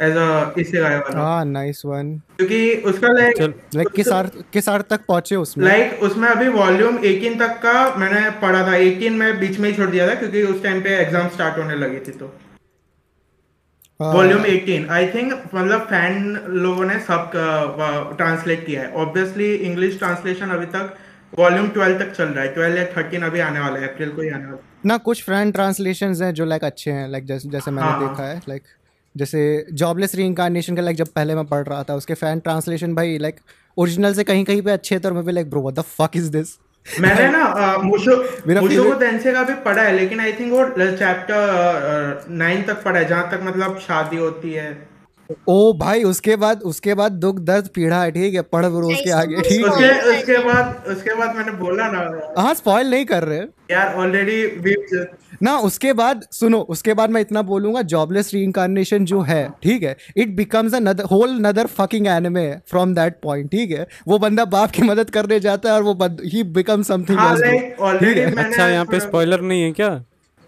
एज 0.00 0.16
अ 0.16 0.54
इससे 0.58 0.78
गाया 0.80 0.98
वाला 0.98 1.20
हाँ 1.20 1.44
नाइस 1.44 1.82
वन 1.86 2.12
क्योंकि 2.36 2.60
उसका 2.90 3.08
लाइक 3.12 3.40
लाइक 3.76 3.88
किस 3.96 4.08
अर्थ 4.12 4.36
किस 4.52 4.68
अर्थ 4.68 4.86
तक 4.90 5.00
पहुँचे 5.08 5.36
उसमें? 5.36 5.64
लाइक 5.66 6.02
उसमें 6.02 6.28
अभी 6.28 6.48
वॉल्यूम 6.50 6.98
18 7.04 7.38
तक 7.40 7.58
का 7.62 7.74
मैंने 7.96 8.20
पढ़ा 8.42 8.62
था। 8.66 8.76
18 8.76 9.18
में 9.18 9.38
बीच 9.40 9.58
में 9.58 9.68
ही 9.70 9.74
छोड़ 9.76 9.88
दिया 9.90 10.08
था 10.08 10.14
क्योंकि 10.14 10.42
उस 10.52 10.62
टाइम 10.62 10.80
पे 10.82 10.96
एग्ज़ाम 10.96 11.28
स्टार्ट 11.34 11.58
होने 11.58 11.74
लगी 11.76 11.98
थी 12.06 12.12
तो। 12.12 12.32
वॉल्यूम 14.00 14.42
18 14.44 14.90
आई 14.90 15.06
थिंक 15.06 15.32
मतलब 15.54 15.80
फ़ैन 15.80 16.36
लोगों 16.64 16.84
ने 16.84 16.98
सब 17.00 17.30
ट्रांसलेट 18.18 18.64
किया 18.66 18.82
है। 18.82 18.90
ऑब्वियसली 19.02 19.54
इंग्लिश 19.54 19.98
ट्रांसलेशन 19.98 20.50
अभी 20.50 20.66
तक 20.66 20.94
वॉल्यूम 21.38 21.68
12 21.68 21.98
तक 21.98 22.12
चल 22.12 22.24
रहा 22.24 22.44
है। 22.44 22.54
12 22.54 22.76
या 22.76 22.84
13 22.94 23.24
अभी 23.24 23.40
आने 23.40 23.60
वाला 23.60 23.78
है। 23.80 23.88
अप्रैल 23.88 24.10
को 24.10 24.22
ही 24.22 24.28
आने 24.28 24.44
वाला 24.44 24.56
है। 24.56 24.62
ना 24.86 24.96
कुछ 24.98 25.22
फ्रेंड 25.24 25.52
ट्रांसलेशंस 25.52 26.22
हैं 26.22 26.32
जो 26.34 26.44
लाइक 26.44 26.64
अच्छे 26.64 26.90
हैं। 26.90 27.08
लाइक 27.08 27.24
जैसे 27.26 27.48
जैसे 27.48 27.70
मैंने 27.70 27.88
हाँ। 27.88 28.08
देखा 28.08 28.28
है 28.28 28.40
लाइक 28.48 28.62
जैसे 29.14 29.66
जॉबलेस 29.72 30.14
रीइंकार्नेशन 30.14 30.76
का 30.76 30.82
लाइक 30.82 30.96
जब 30.96 31.08
पहले 31.14 31.34
मैं 31.34 31.44
पढ़ 31.44 31.66
रहा 31.66 31.82
था 31.82 31.94
उसके 31.94 32.14
फ़ैन 32.14 32.40
ट्रांसलेशन 32.40 32.94
भाई 32.94 33.18
लाइक 33.18 33.40
ओरिजिनल 33.76 34.14
से 34.14 34.24
कहीं 34.24 34.44
कहीं 34.44 34.62
पे 34.62 34.70
अच्छे 34.70 34.98
थे 34.98 35.08
और 35.08 35.14
मैं 35.14 35.24
भी 35.24 35.32
like 35.32 35.50
bro 35.50 35.60
what 35.60 35.74
the 35.74 35.82
fuck 35.98 36.16
is 36.16 36.30
this 36.30 36.56
मैंने 36.86 37.28
ना 37.28 37.76
मुशो 37.82 38.16
मुशो 38.60 38.84
को 38.84 38.94
तेंसे 38.94 39.32
का 39.32 39.42
भी 39.42 39.54
पढ़ा 39.54 39.82
है 39.82 39.92
लेकिन 39.92 40.20
आई 40.20 40.32
थिंक 40.32 40.52
वो 40.52 40.64
चैप्टर 40.96 42.24
नाइन 42.30 42.62
तक 42.62 42.82
पढ़ा 42.82 42.98
है 42.98 43.04
जहाँ 43.08 43.30
तक 43.30 43.40
मतलब 43.42 43.78
शादी 43.78 44.16
होती 44.16 44.52
है। 44.52 44.89
ओ 45.48 45.72
भाई 45.78 46.02
उसके 46.04 46.36
बाद 46.36 46.62
उसके 46.64 46.94
बाद 46.94 47.12
दुख 47.22 47.38
दर्द 47.42 47.68
पीड़ा 47.74 48.02
है 48.02 48.10
ठीक 48.10 48.34
है 48.34 48.42
पढ़ 48.52 48.66
ब्रो 48.66 48.88
उसके 48.88 49.10
आगे 49.12 49.40
ठीक 49.40 49.60
है। 49.60 49.70
उसके 49.70 50.10
उसके 50.10 50.38
बाद 50.44 50.84
उसके 50.88 51.14
बाद 51.14 51.36
मैंने 51.36 51.52
बोला 51.58 51.90
ना। 51.92 52.00
हाँ 52.38 52.54
स्पॉइल 52.54 52.90
नहीं 52.90 53.04
कर 53.04 53.24
रहे। 53.24 53.38
यार 53.70 53.94
ऑलरेडी 53.94 54.44
वी 54.64 54.74
ना 55.42 55.56
उसके 55.66 55.92
बाद 55.92 56.24
सुनो 56.32 56.58
उसके 56.70 56.94
बाद 56.94 57.10
मैं 57.10 57.20
इतना 57.20 57.42
बोलूँगा 57.42 57.82
जॉबलेस 57.92 58.32
री 58.34 58.38
रीइंकार्नेशन 58.38 59.04
जो 59.04 59.20
है 59.22 59.42
ठीक 59.62 59.82
है 59.82 59.96
it 60.16 60.34
becomes 60.36 60.74
a 60.74 61.06
whole 61.10 61.38
nother 61.46 61.66
fucking 61.78 62.06
anime 62.08 62.50
from 62.70 62.94
that 62.94 63.14
point 63.22 63.50
ठीक 63.50 63.70
है। 63.70 63.86
वो 64.08 64.18
बंदा 64.18 64.44
बाप 64.54 64.70
की 64.70 64.82
मदद 64.82 65.10
करने 65.10 65.40
जाता 65.40 65.68
है 65.68 65.74
और 65.74 65.82
वो 65.82 66.08
ही 66.24 66.42
बिकम 66.58 66.82
समथिंग 66.82 67.18
अच्छा 67.18 68.68
यहाँ 68.68 68.84
पे 68.84 69.00
स्पॉइलर 69.00 69.40
नहीं 69.42 69.62
है 69.62 69.72
क्या? 69.72 69.88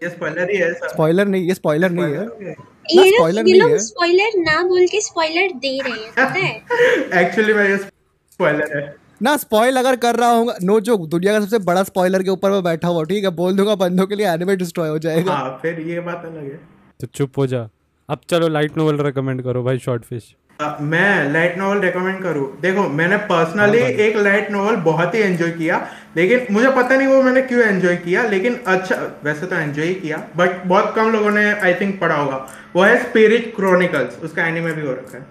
ये 0.01 0.09
स्पॉइलर 0.11 0.51
ही 0.51 0.57
है 0.59 0.73
स्पॉइलर 0.75 1.27
नहीं 1.27 1.49
ये 1.49 1.55
स्पॉइलर 1.55 1.91
नहीं 1.91 2.15
है। 2.15 2.55
ये 2.87 3.11
लोग 3.11 3.49
ये 3.49 3.55
लोग 3.55 3.77
स्पॉइलर 3.79 4.39
ना 4.39 4.63
बोल 4.63 4.87
के 4.87 5.01
स्पॉइलर 5.01 5.53
दे 5.59 5.79
रहे 5.83 5.93
हैं 5.93 6.11
पता 6.11 6.25
है? 6.25 7.23
एक्चुअली 7.25 7.53
मैं 7.55 7.69
ये 7.69 7.77
स्पॉइलर 7.77 8.77
है। 8.79 8.95
ना 9.23 9.37
स्पॉइल 9.37 9.77
अगर 9.77 9.97
कर 9.97 10.17
रहा 10.17 10.31
हूँ 10.31 10.53
नो 10.63 10.79
जोक 10.87 11.07
दुनिया 11.09 11.33
का 11.33 11.41
सबसे 11.41 11.59
बड़ा 11.65 11.83
स्पॉइलर 11.83 12.23
के 12.23 12.31
ऊपर 12.31 12.51
मैं 12.51 12.63
बैठा 12.65 12.89
हुआ 12.89 13.05
ठीक 13.05 13.25
है? 13.25 13.31
बोल 13.31 13.57
दूँगा 13.57 13.75
बंदों 13.85 14.07
के 14.07 14.15
लिए 14.15 14.29
एनिमे 14.29 14.57
डिस्ट्रॉय 14.57 14.89
हो 14.89 14.99
जाएगा। 14.99 15.33
हाँ 15.35 15.59
फिर 15.63 15.81
ये 15.81 16.01
बात 16.01 16.25
अलग 16.25 16.43
है। 16.45 16.61
तो 17.01 17.07
चुप 17.15 17.39
हो 17.39 17.47
जा। 17.47 17.69
अब 18.09 18.21
चलो 18.31 18.49
लाइट 18.49 18.77
नोवेल 18.77 19.01
रिकमेंड 19.07 19.43
करो 19.43 19.63
भाई 19.65 19.79
शॉर्ट 19.79 20.05
फ़िश 20.05 20.35
मैं 20.83 21.33
लाइट 21.33 21.57
नॉवल 21.59 21.81
रेकमेंड 21.81 22.23
करूँ। 22.23 22.47
देखो 22.61 22.89
मैंने 22.91 23.17
पर्सनली 23.27 23.79
एक 24.05 24.17
लाइट 24.19 24.51
नॉवल 24.51 24.77
बहुत 24.85 25.15
ही 25.15 25.21
एंजॉय 25.21 25.51
किया 25.53 25.77
लेकिन 26.17 26.47
मुझे 26.51 26.71
पता 26.71 26.97
नहीं 26.97 27.07
वो 27.09 27.23
मैंने 27.23 27.43
क्यों 27.43 27.63
एंजॉय 27.63 27.97
किया 27.99 28.23
लेकिन 28.29 28.57
अच्छा 28.67 28.97
वैसे 29.25 29.47
तो 29.47 29.57
एंजॉय 29.57 29.87
ही 29.87 29.95
किया 29.97 30.17
बट 30.37 30.65
बहुत 30.67 30.95
कम 30.97 31.11
लोगों 31.13 31.31
ने 31.31 31.45
आई 31.53 31.75
थिंक 31.75 32.01
पढ़ा 32.01 32.17
होगा। 32.17 32.37
वो 32.77 32.83
है 32.83 33.03
स्पिरिट 33.03 33.55
क्रॉनिकल्स 33.57 34.19
उसका 34.21 34.47
एनिमे 34.47 34.73
भी 34.73 34.87
हो 34.87 34.93
रखा 34.93 35.19
है। 35.19 35.27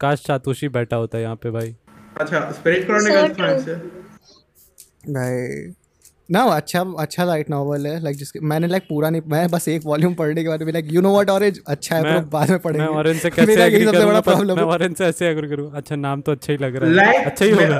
काश 0.00 0.26
सातोशी 0.26 0.68
बैठा 0.70 0.96
होता 0.96 1.18
है 1.18 1.22
यहाँ 1.22 1.36
पे 1.36 1.50
भाई। 1.50 1.74
अच्छा 2.20 2.40
स्पिरिट 2.52 2.86
क्रॉनिकल्स 2.86 3.68
भाई 5.08 5.36
ना 6.28 6.44
वो 6.44 6.50
अच्छा 6.50 6.80
अच्छा 6.98 7.24
लाइट 7.24 7.50
नॉवल 7.50 7.86
है 7.86 8.02
लाइक 8.02 8.16
जिसके 8.16 8.40
मैंने 8.50 8.66
लाइक 8.66 8.82
पूरा 8.88 9.10
नहीं 9.10 9.22
मैं 9.28 9.46
बस 9.48 9.68
एक 9.68 9.82
वॉल्यूम 9.84 10.14
पढ़ने 10.14 10.42
के 10.42 10.48
बाद 10.48 10.62
में 10.62 10.72
like 10.72 10.86
you 10.92 11.00
know 11.00 11.12
what 11.12 11.30
Orange 11.30 11.60
अच्छा 11.66 11.96
है 11.96 12.02
मैं 12.02 12.28
बाद 12.30 12.50
में 12.50 12.58
पढ़ेंगे। 12.58 12.86
मैं 12.86 12.96
ऑरेंज 12.98 13.20
से 13.20 13.30
कैसे 13.36 13.46
मेरा 13.46 13.64
यही 13.64 13.74
एग्री 13.74 13.86
सबसे 13.86 14.06
बड़ा 14.06 14.20
प्रॉब्लम 14.20 14.58
है। 14.58 14.64
ऑरेंज 14.64 14.96
से 14.96 15.04
ऐसे 15.04 15.28
एग्री 15.28 15.48
करूँ 15.48 15.70
अच्छा 15.76 15.96
नाम 15.96 16.20
तो 16.20 16.32
अच्छा 16.32 16.52
ही 16.52 16.58
लग 16.58 16.76
रहा 16.76 17.10
है। 17.10 17.24
अच्छा 17.24 17.44
ही 17.44 17.50
होगा। 17.50 17.78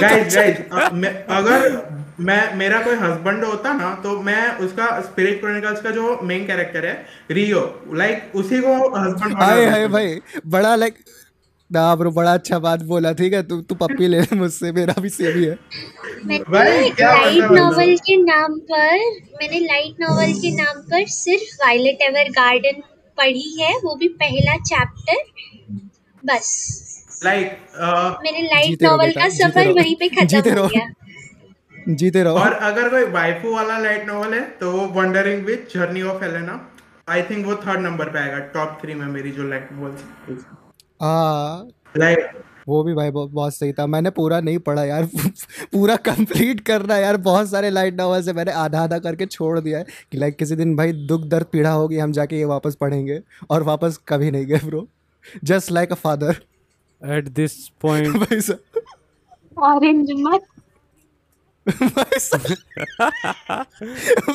गाइस 0.00 0.34
गाइस 0.36 0.56
अगर 1.30 1.78
मैं 2.20 2.54
मेरा 2.56 2.80
कोई 2.82 2.94
हस्बैंड 2.96 3.44
होता 3.44 3.72
ना 3.72 3.94
तो 4.02 4.18
मैं 4.22 4.42
उसका 4.66 4.88
स्पिरिट 5.00 5.40
क्रॉनिकल्स 5.40 5.80
का 5.80 5.90
जो 5.90 6.18
मेन 6.22 6.46
कैरेक्टर 6.46 6.86
है 6.86 6.94
रियो 7.30 7.60
लाइक 7.94 8.32
उसी 8.34 8.60
को 8.60 8.74
हस्बैंड 8.96 9.36
हाय 9.42 9.64
हाय 9.66 9.86
भाई 9.88 10.18
बड़ा 10.46 10.74
लाइक 10.76 10.94
ना 11.70 11.94
ब्रो 11.96 12.10
बड़ा 12.10 12.32
अच्छा 12.34 12.58
बात 12.58 12.82
बोला 12.90 13.12
ठीक 13.12 13.32
है? 13.32 13.42
तू 13.42 13.60
तू 13.62 13.74
पप्पी 13.74 14.06
ले 14.08 14.20
ले 14.20 14.36
मुझसे 14.36 14.70
मेरा 14.72 14.94
भी 15.00 15.08
सेम 15.10 15.36
ही 15.38 15.44
है। 15.44 15.58
मैंने 16.26 16.44
भाई, 16.50 16.90
क्या 16.90 17.12
लाइट? 17.14 17.50
नॉवल 17.52 17.94
के 18.06 18.16
नाम 18.22 18.58
पर 18.70 18.98
मैंने 19.40 19.58
लाइट 19.60 20.00
नॉवल 20.00 20.32
के 20.42 20.50
नाम 20.56 20.80
पर 20.90 21.04
सिर्फ़ 21.14 21.54
वायलेट 21.62 22.02
एवर 22.08 22.30
गार्डन 22.38 22.80
पढ़ी 23.18 23.48
है 23.60 23.72
वो 23.84 23.94
भी 24.00 24.08
पहला 24.22 24.56
चैप्टर 24.64 25.18
बस। 26.22 26.50
लाइक 27.24 27.58
मेरे 28.22 28.42
लाइट 28.42 28.66
जीते 28.68 28.84
रहो 28.84 28.96
नॉवल 28.96 29.12
का 29.12 29.28
सफ़र। 29.36 29.72
वहीं 29.78 29.94
पे 29.96 30.08
खत्म 30.08 30.58
हो। 30.58 30.66
गया 30.66 30.86
जीते 31.94 32.22
रहो। 32.22 32.38
और 32.38 32.52
अगर 32.70 32.88
कोई 32.90 33.04
वाइफू 33.12 33.54
वाला 33.54 33.78
लाइट 33.78 34.06
नॉवल 34.08 34.34
है 34.34 34.40
तो 34.60 34.70
वो 34.72 34.86
wandering 35.00 35.44
witch 35.46 35.74
journey 35.74 36.02
of 36.14 36.24
Elaina 36.24 36.60
I 37.08 37.22
think 37.30 37.46
वो 37.46 37.54
थर्ड 37.66 37.80
नंबर 37.80 38.08
पे 38.08 38.18
आएगा 38.18 38.38
टॉप 38.54 38.78
थ्री 38.82 38.94
में 38.94 39.06
मेरी 39.08 39.30
जो 39.32 39.48
लाइट 39.48 39.68
नॉवल 39.72 40.36
हाँ। 41.00 41.68
वो 42.68 42.82
भी 42.84 42.94
भाई 42.94 43.10
बहुत 43.10 43.30
बहुत 43.30 43.54
सही 43.54 43.72
था। 43.72 43.86
मैंने 43.86 44.10
पूरा 44.10 44.40
नहीं 44.40 44.58
पढ़ा 44.58 44.84
यार। 44.84 45.04
पूरा 45.72 45.96
कंप्लीट 46.08 46.60
करना 46.60 46.96
यार। 46.96 47.16
बहुत 47.28 47.48
सारे 47.50 47.70
लाइट 47.70 47.94
नॉवल 47.94 48.22
से 48.22 48.32
मैंने 48.32 48.52
आधा 48.52 48.80
आधा 48.82 48.98
करके 48.98 49.26
छोड़ 49.26 49.58
दिया 49.60 49.78
है 49.78 49.84
कि 50.12 50.18
लाइक 50.18 50.36
किसी 50.36 50.56
दिन 50.56 50.76
भाई 50.76 50.92
दुख 51.08 51.24
दर्द 51.26 51.46
पीड़ा 51.52 51.70
होगी 51.72 51.98
हम 51.98 52.12
जाके 52.12 52.36
ये 52.38 52.44
वापस 52.44 52.74
पढ़ेंगे 52.80 53.20
और 53.50 53.62
वापस 53.62 54.00
कभी 54.08 54.30
नहीं 54.30 54.46
गए 54.46 54.60
bro 54.64 54.86
just 55.44 55.72
like 55.72 55.92
a 55.92 55.94
father 55.94 56.36
at 57.02 57.28
this 57.28 57.56
point 57.82 58.16
भाई 58.16 58.40
साहब। 58.40 58.82
ऑरेंज 59.64 60.10
मत। 60.18 60.46
भाई 61.66 62.18
साहब। 62.18 63.64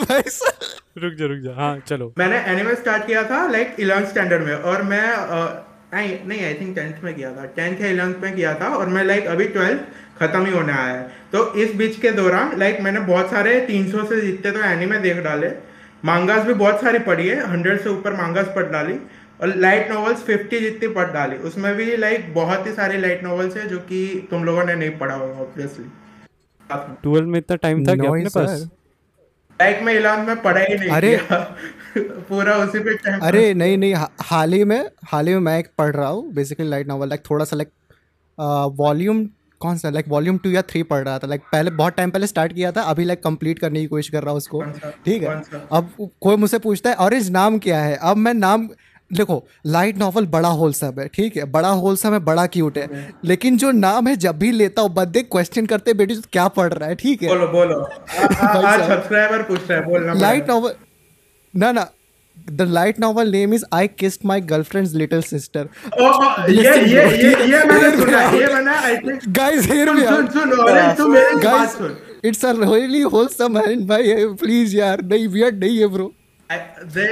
भाई 0.03 0.21
साहब। 0.27 1.03
रुक 1.03 1.13
जा 1.13 1.25
रुक 1.25 1.39
जा। 1.43 1.53
हाँ 1.55 1.77
चलो। 1.87 2.13
मैंने 2.19 2.39
एनिमे 2.53 2.75
स्टार्ट 2.75 3.05
किया 3.07 3.23
था 3.29 3.47
लाइक 3.51 3.75
इलेवंथ 3.79 4.05
स्टैंडर्ड 4.05 4.43
में। 4.43 4.53
और 4.55 4.81
मैं 4.83 5.01
अ, 5.13 5.63
नहीं 5.93 6.17
नहीं 6.27 6.45
आई 6.45 6.53
थिंक 6.53 6.75
टेंथ 6.75 7.03
में 7.03 7.13
किया 7.15 7.31
था। 7.31 7.45
टेंथ 7.45 7.81
या 7.81 7.87
इलेवंथ 7.87 8.21
में 8.21 8.35
किया 8.35 8.53
था 8.53 8.67
और 8.75 8.89
मैं 8.89 9.03
लाइक 9.03 9.25
अभी 9.25 9.47
ट्वेल्थ 9.47 9.81
खत्म 10.19 10.45
ही 10.45 10.51
होने 10.51 10.73
आया 10.73 10.93
है। 10.93 11.03
तो 11.31 11.53
इस 11.55 11.75
बीच 11.75 11.99
के 11.99 12.11
दौरान 12.11 12.57
लाइक 12.59 12.81
मैंने 12.81 12.99
बहुत 12.99 13.29
सारे 13.31 13.59
300 13.61 14.05
से 14.05 14.21
जितने 14.21 14.51
तो 14.51 14.59
एनिमे 14.59 14.97
देख 14.99 15.17
डाले। 15.17 15.51
मांगास 16.05 16.45
भी 16.45 16.53
बहुत 16.53 16.81
सारी 16.81 16.99
पढ़ी 16.99 17.27
है। 17.27 17.49
हंड्रेड 17.49 17.81
से 17.81 17.89
ऊपर 17.89 18.13
मांगास 18.13 18.47
पढ़ 18.55 18.71
डाली। 18.71 18.99
और 19.41 19.55
लाइट 19.55 19.91
नॉवेल्स 19.91 20.21
50 20.25 20.59
जितनी 20.59 20.87
पढ़ 20.87 21.11
डाली। 21.11 21.35
उसमें 21.35 21.75
भी 21.75 21.97
लाइक 21.97 22.33
बहुत 22.33 22.67
ही 22.67 22.71
सारी 22.73 22.97
लाइट 22.97 23.23
नॉवेल्स 23.23 23.57
है 23.57 23.67
जो 23.67 23.77
कि 23.77 24.27
तुम 24.31 24.43
लोगों 24.43 24.65
ने 24.65 24.75
नहीं 24.75 24.97
पढ़ा 24.97 25.15
होगा 25.15 25.41
ऑब्वियसली 25.41 25.85
ट्वेल्व 27.03 27.27
में 27.27 27.37
इतना 27.39 27.55
टाइम 27.55 27.85
था 27.87 27.95
क्या 27.95 28.09
अपने 28.09 28.29
पास. 28.35 28.67
लाइक 29.61 29.81
मैं 29.83 29.93
इलान 29.93 30.25
में 30.25 30.41
पढ़ा 30.41 30.61
ही 30.61 30.75
नहीं 30.75 30.89
अरे- 30.89 31.19
पूरा 32.29 32.55
उसी 32.57 32.79
पे 32.79 32.95
टाइम 32.95 33.19
अरे 33.21 33.53
नहीं 33.63 33.77
नहीं 33.77 33.93
हाल 34.21 34.53
ही 34.53 34.63
में 34.63 34.79
हाल 35.05 35.27
ही 35.27 35.33
में 35.33 35.39
मैं 35.41 35.57
एक 35.59 35.67
पढ़ 35.77 35.95
रहा 35.95 36.07
हूँ 36.07 36.33
बेसिकली 36.33 36.67
लाइट 36.69 36.87
नॉवल 36.87 37.09
लाइक 37.09 37.21
थोड़ा 37.29 37.45
सा 37.45 37.55
लाइक 37.55 37.71
वॉल्यूम 38.77 39.25
कौन 39.61 39.77
सा 39.77 39.89
लाइक 39.89 40.05
वॉल्यूम 40.07 40.37
टू 40.37 40.49
या 40.49 40.61
थ्री 40.61 40.83
पढ़ 40.83 41.03
रहा 41.03 41.19
था 41.19 41.27
लाइक 41.27 41.41
पहले 41.51 41.71
बहुत 41.71 41.95
टाइम 41.95 42.11
पहले 42.11 42.27
स्टार्ट 42.27 42.53
किया 42.53 42.71
था 42.71 42.81
अभी 42.81 43.03
लाइक 43.05 43.23
कंप्लीट 43.23 43.59
करने 43.59 43.81
की 43.81 43.87
कोशिश 43.87 44.09
कर 44.09 44.21
रहा 44.23 44.31
हूँ 44.31 44.37
उसको। 44.37 44.61
ठीक 45.05 45.23
है? 45.23 45.29
अब 45.71 46.09
कोई 46.21 46.35
मुझसे 46.35 46.59
पूछता 46.59 46.89
है 46.89 46.95
ऑरेंज 46.95 47.29
नाम 47.29 47.59
क्या 47.59 47.81
है? 47.81 47.95
अब 48.01 48.17
मैं 48.17 48.33
नाम 48.33 48.67
देखो 49.13 49.43
लाइट 49.67 49.97
नॉवल 49.97 50.25
बड़ा 50.35 50.49
होलसम 50.61 50.99
है 50.99 51.07
ठीक 51.15 51.37
है? 51.37 51.45
बड़ा 51.51 51.69
होलसम 51.83 52.13
है 52.13 52.19
बड़ा 52.29 52.45
क्यूट 52.55 52.77
है। 52.77 52.87
लेकिन 53.25 53.57
जो 53.57 53.71
नाम 53.71 54.07
है 54.07 54.15
जब 54.25 54.37
भी 54.39 54.51
लेता 54.51 54.81
हूँ 54.81 54.93
बंदे 54.93 55.21
क्वेश्चन 55.23 55.65
करते 55.65 55.93
बेटी 56.03 56.15
तू 56.15 56.21
क्या 56.31 56.47
पढ़ 56.59 56.73
रहा 56.73 56.89
है 56.89 56.95
ठीक 57.03 57.23
है? 57.23 57.29
बोलो 57.29 57.47
बोलो। 57.47 57.81
सब्सक्राइबर 58.17 59.41
पूछ 59.49 59.69
रहा 59.69 59.79
है 59.79 59.85
बोलना 59.85 60.13
लाइट। 60.21 60.49
नॉवल 60.49 60.73
ना 61.53 61.71
ना 61.71 61.89
the 62.51 62.61
light 62.69 62.99
novel 62.99 63.31
name 63.31 63.53
is 63.53 63.63
I 63.73 63.87
kissed 63.99 64.25
my 64.25 64.41
girlfriend's 64.53 64.93
little 64.93 65.21
sister 65.21 65.67
ओ, 66.01 66.07
ओ, 66.07 66.47
ये 66.49 66.63
ये 66.63 67.03
ये 67.17 67.45
ये 67.51 67.63
मैंने 67.65 67.91
सुना 67.97 68.21
ये 68.21 68.47
मैंने 68.53 68.75
आई 68.75 68.97
थिंक 68.97 69.21
guys 69.37 69.69
hear 69.71 69.85
सुन 69.87 69.99
me 69.99 70.07
सुन 70.07 70.25
out 70.25 70.33
सुन 70.33 70.51
ऑरेंज 70.59 71.01
मेरी 71.13 71.35
बात 71.35 71.45
guys 71.45 71.77
सुन। 71.77 71.95
it's 72.29 72.43
a 72.49 72.51
really 72.57 73.03
wholesome 73.13 73.57
and 73.61 73.87
भाई 73.87 74.13
प्लीज़ 74.41 74.75
यार 74.77 75.01
नहीं 75.13 75.27
weird 75.35 75.59
नहीं 75.59 75.77
है 75.79 75.87
ब्रो 75.95 76.11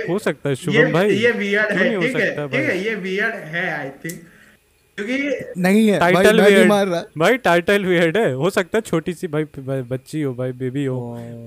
हो 0.09 0.17
सकता 0.19 0.49
है, 0.49 0.55
शुभम 0.55 0.91
भाई। 0.91 1.09
ये 1.09 1.31
वियर्ड 1.31 1.71
है 1.71 1.89
नहीं 1.89 1.99
ठीक 2.01 2.15
है 2.17 2.47
ठीक 2.47 2.69
है 2.69 2.83
ये 2.85 2.95
वियर्ड 2.95 3.35
है 3.55 3.69
आई 3.73 3.89
थिंक 3.89 4.19
क्योंकि 4.97 5.61
नहीं 5.61 5.87
है 5.87 5.99
भाई 5.99 6.13
टाइटल 6.13 6.41
मैं 6.41 6.49
नहीं 6.51 6.65
मार 6.65 6.87
रहा। 6.87 7.03
भाई 7.17 7.37
टाइटल 7.37 7.85
वियर्ड 7.85 8.17
है। 8.17 8.31
हो 8.33 8.49
सकता 8.49 8.77
है 8.77 8.81
छोटी 8.81 9.13
सी 9.13 9.27
भाई 9.27 9.43
ब- 9.43 9.85
बच्ची 9.89 10.21
हो 10.21 10.33
भाई 10.33 10.51
बेबी 10.51 10.85
हो 10.85 10.97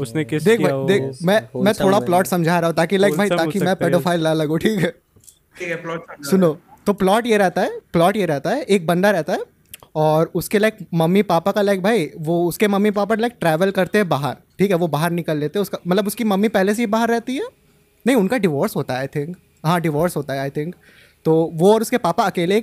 उसने 0.01 0.25
किस 0.25 0.42
देख 0.42 0.59
किया 0.59 0.77
भाई 0.77 0.87
देख 0.88 1.18
मैं 1.23 1.40
मैं 1.64 1.75
थोड़ा 1.75 1.99
प्लॉट 2.01 2.27
समझा 2.27 2.59
रहा 2.59 2.68
हूँ 2.68 2.77
ताकि 2.77 2.97
लाइक 2.97 3.14
भाई 3.14 3.29
ताकि 3.31 3.59
मैं 3.61 3.75
पेडोफाइल 3.77 4.23
ना 4.23 4.33
लगूं 4.33 4.59
ठीक 4.59 4.79
है? 4.79 4.90
ठीक 5.57 5.68
है 5.68 5.77
प्लॉट 5.83 6.25
सुनो 6.25 6.57
तो 6.87 6.92
प्लॉट 6.92 7.27
ये 7.27 7.37
रहता 7.38 7.61
है 7.62 7.79
प्लॉट 7.92 8.16
ये 8.16 8.27
रहता 8.27 8.51
है 8.51 8.62
एक 8.62 8.87
बंदा 8.87 9.11
रहता 9.11 9.33
है 9.33 9.44
और 9.97 10.31
उसके 10.35 10.59
लाइक 10.59 10.77
मम्मी 10.94 11.23
पापा 11.23 11.53
का 11.53 11.62
लाइक 11.62 11.83
भाई 11.83 12.09
वो 12.18 12.44
उसके 12.49 12.68
मम्मी 12.68 12.90
पापा 12.90 13.14
लाइक 13.14 13.33
ट्रैवल 13.40 13.70
करते 13.70 13.99
हैं 13.99 14.09
बाहर 14.09 14.37
ठीक 14.59 14.70
है? 14.70 14.77
वो 14.77 14.88
बाहर 14.88 15.11
निकल 15.11 15.37
लेते 15.37 15.59
हैं 15.59 15.62
उसका 15.62 15.79
मतलब 15.88 16.07
उसकी 16.07 16.25
मम्मी 16.25 16.49
पहले 16.49 16.75
से 16.75 16.83
ही 16.83 16.87
बाहर 16.87 17.09
रहती 17.09 17.37
है 17.37 17.47
नहीं 18.07 18.17
उनका 18.17 18.38
डिवोर्स 18.38 18.77
होता 18.77 18.95
है 18.95 19.01
आई 19.01 19.07
थिंक 19.17 19.37
हाँ 19.67 19.81
डिवोर्स 19.81 20.17
होता 20.17 20.35
है 20.35 20.40
आई 20.40 20.51
थिंक 20.51 20.75
तो 21.25 21.35
वो 21.55 21.73
और 21.75 21.83
उसके 21.83 21.99
पापा 21.99 22.25
अकेले 22.25 22.62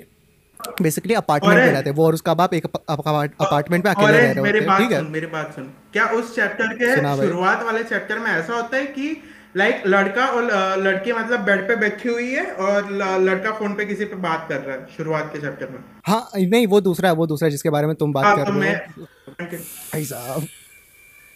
बेसिकली 0.81 1.13
अपार्टमेंट 1.13 1.57
में 1.59 1.71
रहते 1.71 1.89
हैं। 1.89 1.95
वो 1.97 2.05
और 2.05 2.13
उसका 2.13 2.33
बाप 2.33 2.53
एक 2.53 2.65
अपार्टमेंट 2.65 3.85
में 3.85 3.91
अकेले 3.93 4.11
रह 4.11 4.17
रहे 4.17 4.39
होते 4.39 4.49
हैं 4.49 4.77
ठीक 4.77 4.91
है? 4.91 5.01
मेरी 5.03 5.25
बात 5.27 5.55
सुन। 5.55 5.63
क्या 5.93 6.05
उस 6.17 6.35
चैप्टर 6.35 6.73
के 6.73 6.95
शुरुआत 7.25 7.63
वाले 7.63 7.83
चैप्टर 7.83 8.19
में 8.19 8.29
ऐसा 8.31 8.55
होता 8.55 8.77
है 8.77 8.85
कि 8.87 9.15
लाइक 9.57 9.83
लड़का 9.87 10.25
और 10.25 10.43
लड़की 10.81 11.13
मतलब 11.13 11.39
बेड 11.45 11.67
पे 11.67 11.75
बैठी 11.75 12.09
हुई 12.09 12.29
है 12.31 12.45
और 12.65 12.91
लड़का 13.21 13.51
फ़ोन 13.51 13.73
पे 13.75 13.85
किसी 13.85 14.05
पे 14.05 14.15
बात 14.21 14.45
कर 14.49 14.61
रहा 14.61 14.75
है 14.75 14.87
शुरुआत 14.97 15.29
के 15.33 15.41
चैप्टर 15.41 15.69
में? 15.69 15.79
हाँ 16.07 16.29
नहीं 16.35 16.67
वो 16.67 16.81
दूसरा 16.81 17.09
है 17.09 17.15
वो 17.15 17.27
दूसरा 17.27 17.49
जिसके 17.49 17.69
बारे 17.69 17.87
में 17.87 17.95
तुम 17.95 18.13
बात 18.13 18.37
कर 18.37 18.51
रहे 18.51 18.59
मैं 18.59 18.75
हो 18.97 19.03
भाई 19.43 20.05
साहब। 20.05 20.47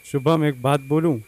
शुभम 0.05 0.45
एक 0.45 0.61
बात 0.61 0.81
बोलूँ? 0.89 1.19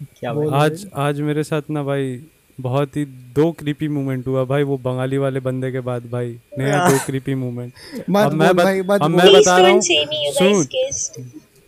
क्या 0.00 0.32
बोल। 0.32 0.52
आज 0.54 0.86
आज 0.96 1.20
मेरे 1.20 1.42
साथ 1.44 1.62
ना 1.70 1.82
भाई 1.82 2.20
बहुत 2.60 2.96
ही 2.96 3.04
दो 3.34 3.50
क्रीपी 3.52 3.88
मोमेंट 3.88 4.26
हुआ। 4.26 4.44
भाई 4.44 4.62
वो 4.62 4.76
बंगाली 4.78 5.18
वाले 5.18 5.40
बंदे 5.40 5.70
के 5.72 5.80
बाद 5.80 6.02
भाई 6.12 6.36
नया 6.58 6.88
दो 6.90 6.98
क्रीपी 7.06 7.34
मोमेंट 7.34 7.72
अब 8.00 8.32
मैं 8.32 8.48
बत- 8.56 8.64
भाई, 8.64 8.80
अब 8.80 9.10
मैं 9.10 9.32
बता 9.34 9.56
रहा 9.58 9.70
हूँ 9.70 9.80
सुन। 10.32 10.66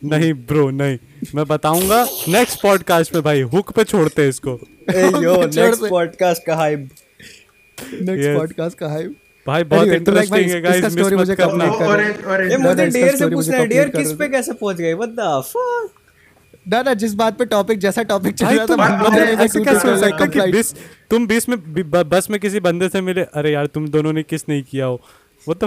नहीं 0.03 0.33
ब्रो 0.47 0.69
नहीं। 0.71 0.99
मैं 1.35 1.45
बताऊँगा 1.47 2.03
नेक्स्ट 2.29 2.63
पॉडकास्ट 2.63 3.13
पे 3.13 3.21
भाई 3.21 3.41
हुक 3.53 3.73
पे 3.73 3.85
छोड़ते 3.85 4.23
हैं 4.23 4.29
इसको। 4.29 4.59
यो 5.23 5.37
नेक्स्ट 5.47 5.89
पॉडकास्ट 5.91 6.47
का 6.47 6.57
हाइप 6.57 6.89
नेक्स्ट 7.79 8.39
पॉडकास्ट 8.39 8.79
का 8.79 8.89
है 8.89 9.07
भाई 9.47 9.65
बहुत 9.65 9.87
Anyway, 9.87 10.05
तो 10.07 10.13
इंटरेस्टिंग 10.13 10.51
है 10.51 10.61
गाइस 10.61 10.85
मिस 10.85 11.07
मत 11.07 11.13
मुझे 11.13 11.35
करना। 11.35 11.65
ऑरेंज 11.65 12.53
मुझे 12.61 12.87
डेयर 12.87 13.17
से 13.17 13.29
पूछना 13.35 13.57
है 13.57 13.67
डेयर 13.67 13.89
किस 13.89 14.13
पे 14.13 14.29
कैसे 14.29 14.53
पहुँच 14.53 14.77
गए? 14.77 14.93
व्हाट 14.95 15.09
द 15.11 15.43
फक 15.47 15.91
ना 16.67 16.83
ना 16.83 16.95
जिस 16.95 17.15
बात 17.15 17.39
पे 17.39 17.45
टॉपिक 17.45 17.79
जैसा 17.79 18.03
टॉपिक 18.03 18.35
चल 18.35 18.47
रहा 18.47 18.67
था 18.67 19.45
ऐसे 19.45 19.65
कैसे 19.65 19.91
हो 19.91 19.97
सकता 19.97 20.27
कि। 20.27 20.41
बीस 20.53 20.75
तुम 21.11 21.27
बीस 21.27 21.49
में 21.49 21.59
बस 22.09 22.29
में 22.31 22.39
किसी 22.41 22.61
बंदे 22.61 22.89
से 22.89 23.01
मिले 23.01 23.23
अरे 23.35 23.53
यार 23.53 23.67
तुम 23.67 23.89
दोनों 23.89 24.13
ने 24.13 24.23
किस 24.23 24.49
नहीं 24.49 24.63
किया 24.63 24.87
हो? 24.87 25.01
वो 25.47 25.55
तो 25.55 25.67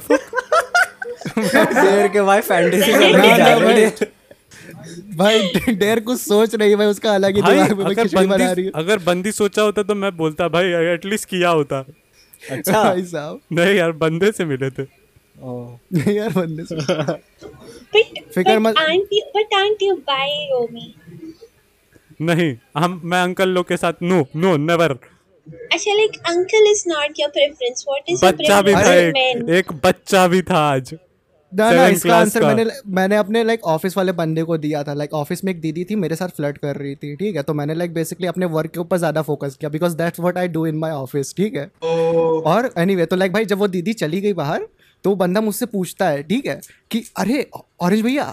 डेयर 1.38 2.08
के 2.08 2.21
भाई 2.21 2.41
फैंटेसी 2.41 2.91
में 2.97 3.12
ना, 3.12 3.17
लग 3.17 3.38
जा 3.38 3.53
रहे 3.53 3.65
भाई। 3.65 3.81
हैं। 3.81 5.15
भाई 5.17 5.51
डेयर 5.73 5.99
कुछ 5.99 6.19
सोच 6.21 6.55
रही 6.55 6.75
भाई 6.75 6.88
उसका 6.88 7.13
अलग 7.15 7.36
ही 7.36 7.41
दिमाग 7.41 7.71
में 7.77 7.86
अगर 7.86 8.08
बना 8.15 8.36
रही 8.36 8.47
बंदी 8.47 8.63
है। 8.63 8.71
अगर 8.75 8.99
बंदी 8.99 9.31
सोचा 9.31 9.62
होता 9.62 9.84
तो 9.84 9.95
मैं 9.95 10.17
बोलता 10.17 10.47
भाई 10.47 10.65
एटलीस्ट 10.93 11.29
किया 11.29 11.49
होता। 11.49 11.86
अच्छा। 12.51 12.84
भाई 12.84 13.03
साहब। 13.03 13.39
नहीं 13.51 13.75
यार 13.75 13.91
बंदे 13.91 14.31
से 14.31 14.45
मिले 14.45 14.69
थे. 14.69 14.84
यार 16.13 16.29
बंदे 16.29 16.63
से। 16.63 16.75
But 17.95 18.21
फिकर 18.36 18.60
मत- 18.60 18.79
aren't 18.84 19.13
you 19.17 19.23
but 19.36 19.58
aren't 19.62 19.84
you 19.88 19.97
bi? 20.10 20.27
नहीं 22.21 22.55
हम 22.77 23.01
मैं 23.03 23.21
अंकल 23.21 23.49
लोग 23.49 23.67
के 23.67 23.77
साथ 23.77 24.03
no 24.03 24.25
no 24.36 24.55
never 24.58 24.97
like 25.97 26.15
uncle 26.29 26.67
is 26.67 26.79
not 26.89 27.19
your 27.21 27.27
preference. 27.34 27.84
What 27.88 28.08
is 28.13 28.21
your 28.21 28.31
बच्चा 28.31 28.62
भी 28.62 28.73
था 28.73 28.93
एक 28.93 29.49
एक 29.58 29.71
बच्चा 29.84 30.27
भी 30.27 30.41
था 30.41 30.58
आज. 30.69 30.93
ना 31.51 31.69
ना 31.71 31.88
इसका 31.88 32.15
आंसर 32.17 32.43
मैंने 32.43 32.65
मैंने 32.95 33.15
अपने 33.15 33.43
लाइक 33.43 33.63
ऑफ़िस 33.73 33.97
वाले 33.97 34.12
बंदे 34.12 34.43
को 34.43 34.58
दिया 34.58 34.84
था. 34.84 34.93
लाइक 34.93 35.13
ऑफ़िस 35.13 35.43
में 35.43 35.51
एक 35.51 35.60
दीदी 35.62 35.84
थी 35.89 35.95
मेरे 35.95 36.15
साथ 36.15 36.29
फ्लर्ट 36.38 36.58
कर 36.58 36.75
रही 36.75 36.95
थी 36.95 37.15
ठीक 37.15 37.36
है? 37.36 37.43
तो 37.43 37.53
मैंने 37.53 37.73
लाइक 37.73 37.93
बेसिकली 37.93 38.27
अपने 38.27 38.45
वर्क 38.55 38.71
के 38.71 38.79
ऊपर 38.79 38.97
ज़्यादा 38.97 39.21
फोकस 39.29 39.55
किया 39.60 39.69
because 39.69 39.95
that's 39.97 40.19
what 40.19 40.38
I 40.38 40.47
do 40.47 40.65
in 40.65 40.75
my 40.77 40.91
office 40.91 41.34
ठीक 41.38 41.55
है? 41.55 41.69
ओ 41.84 42.41
और 42.53 42.69
एनीवे 42.77 43.05
तो 43.05 43.15
लाइक 43.15 43.34
भाई 43.34 43.45
जब 43.45 43.58
वो 43.60 43.67
दीदी 43.77 43.93
चली 44.03 44.21
गई 44.21 44.34
बाहर 44.34 44.67
तो 45.05 45.09
वो 45.09 45.15
बंदा 45.15 45.41
मुझसे 45.41 45.65
पूछता 45.71 46.09
है 46.09 46.23
ठीक 46.23 46.45
है 46.45 46.59
कि 46.91 47.03
अरे 47.17 47.45
ऑरेंज 47.81 48.01
भैया 48.01 48.25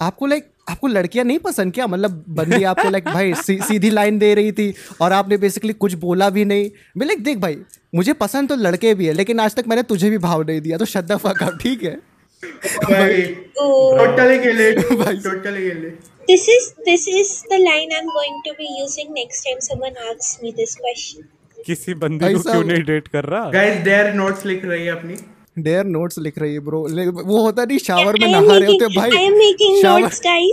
आपको 0.00 0.26
लाइक 0.26 0.48
आपको 0.70 0.86
लड़कियाँ 0.86 1.24
नहीं 1.24 1.38
पसंद 1.38 1.72
क्या? 1.74 1.86
मतलब 1.86 2.24
बंदी 2.36 2.62
आपको 2.64 2.90
लाइक 2.90 3.04
भाई 3.04 3.34
सी, 3.34 3.58
सीधी 3.62 3.90
लाइन 3.90 4.18
दे 4.18 4.32
रही 4.34 4.52
थी 4.52 4.74
और 5.00 5.12
आपने 5.12 5.36
बेसिकली 5.38 5.72
कुछ 5.74 5.94
बोला 6.04 6.28
भी 6.30 6.44
नहीं। 6.44 6.70
मैं 6.96 7.06
लाइक 7.06 7.22
देख 7.24 7.38
भाई 7.38 7.58
मुझे 7.94 8.12
पसंद 8.22 8.48
तो 8.48 8.56
लड़के 8.56 8.94
भी 8.94 9.06
है 9.06 9.12
लेकिन 9.12 9.40
आज 9.40 9.54
तक 9.54 9.68
मैंने 9.68 9.82
तुझे 9.90 10.10
भी 10.10 10.18
भाव 10.18 10.42
नहीं 10.42 10.60
दिया 10.60 10.78
तो 10.78 10.84
शद्दा 10.94 11.16
फक 11.26 11.58
ठीक 11.62 11.82
है? 11.82 11.94
भाई 12.42 13.22
टोटली 13.58 14.38
गेले 14.38 14.72
भाई। 14.96 15.16
टोटली 15.28 15.62
गेले 15.62 15.92
this 16.28 16.44
is 16.52 16.66
this 16.84 17.02
is 17.12 17.30
the 17.48 17.56
line 17.60 17.90
I'm 17.96 18.10
going 18.12 18.36
to 18.44 18.52
be 18.58 18.68
using 18.74 19.08
next 19.16 19.46
time 19.46 19.58
someone 19.64 19.98
asks 20.10 20.30
me 20.42 20.52
this 20.60 20.74
question. 20.76 21.26
किसी 21.66 21.94
बंदी 21.94 22.32
को 22.34 22.40
क्यों 22.42 22.64
नहीं 22.64 22.82
डेट 22.84 23.08
कर 23.08 23.24
रहा? 23.24 23.50
गाइस 23.50 23.76
देयर 23.84 24.12
नोट्स 24.14 24.46
लिख 24.46 24.64
रही 24.64 24.84
है 24.84 24.92
अपनी। 24.92 25.16
डेयर 25.58 25.84
नोट्स 25.84 26.18
लिख 26.18 26.38
रही 26.38 26.52
है 26.52 26.60
ब्रो 26.60 26.88
वो 27.24 27.40
होता 27.40 27.64
नहीं 27.64 27.78
शावर 27.78 28.12
में 28.20 28.28
नहा 28.28 28.56
रहे 28.56 28.72
होते 28.72 28.96
भाई 28.96 29.10
I 29.10 29.14
am 29.14 29.34
making 29.34 29.82
शावर 29.82 30.52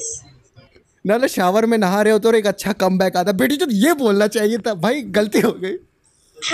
ना 1.07 1.17
ना 1.17 1.27
शावर 1.27 1.65
में 1.65 1.77
नहा 1.77 2.01
रहे 2.01 2.13
होते 2.13 2.27
और 2.27 2.35
एक 2.35 2.47
अच्छा 2.47 2.71
कम 2.71 2.97
बैक 2.97 3.15
आता 3.17 3.31
बेटी 3.31 3.57
तो 3.57 3.65
ये 3.71 3.93
बोलना 3.93 4.27
चाहिए 4.27 4.57
था 4.57 4.73
भाई 4.73 5.01
गलती 5.01 5.39
हो 5.39 5.51
गई 5.51 5.75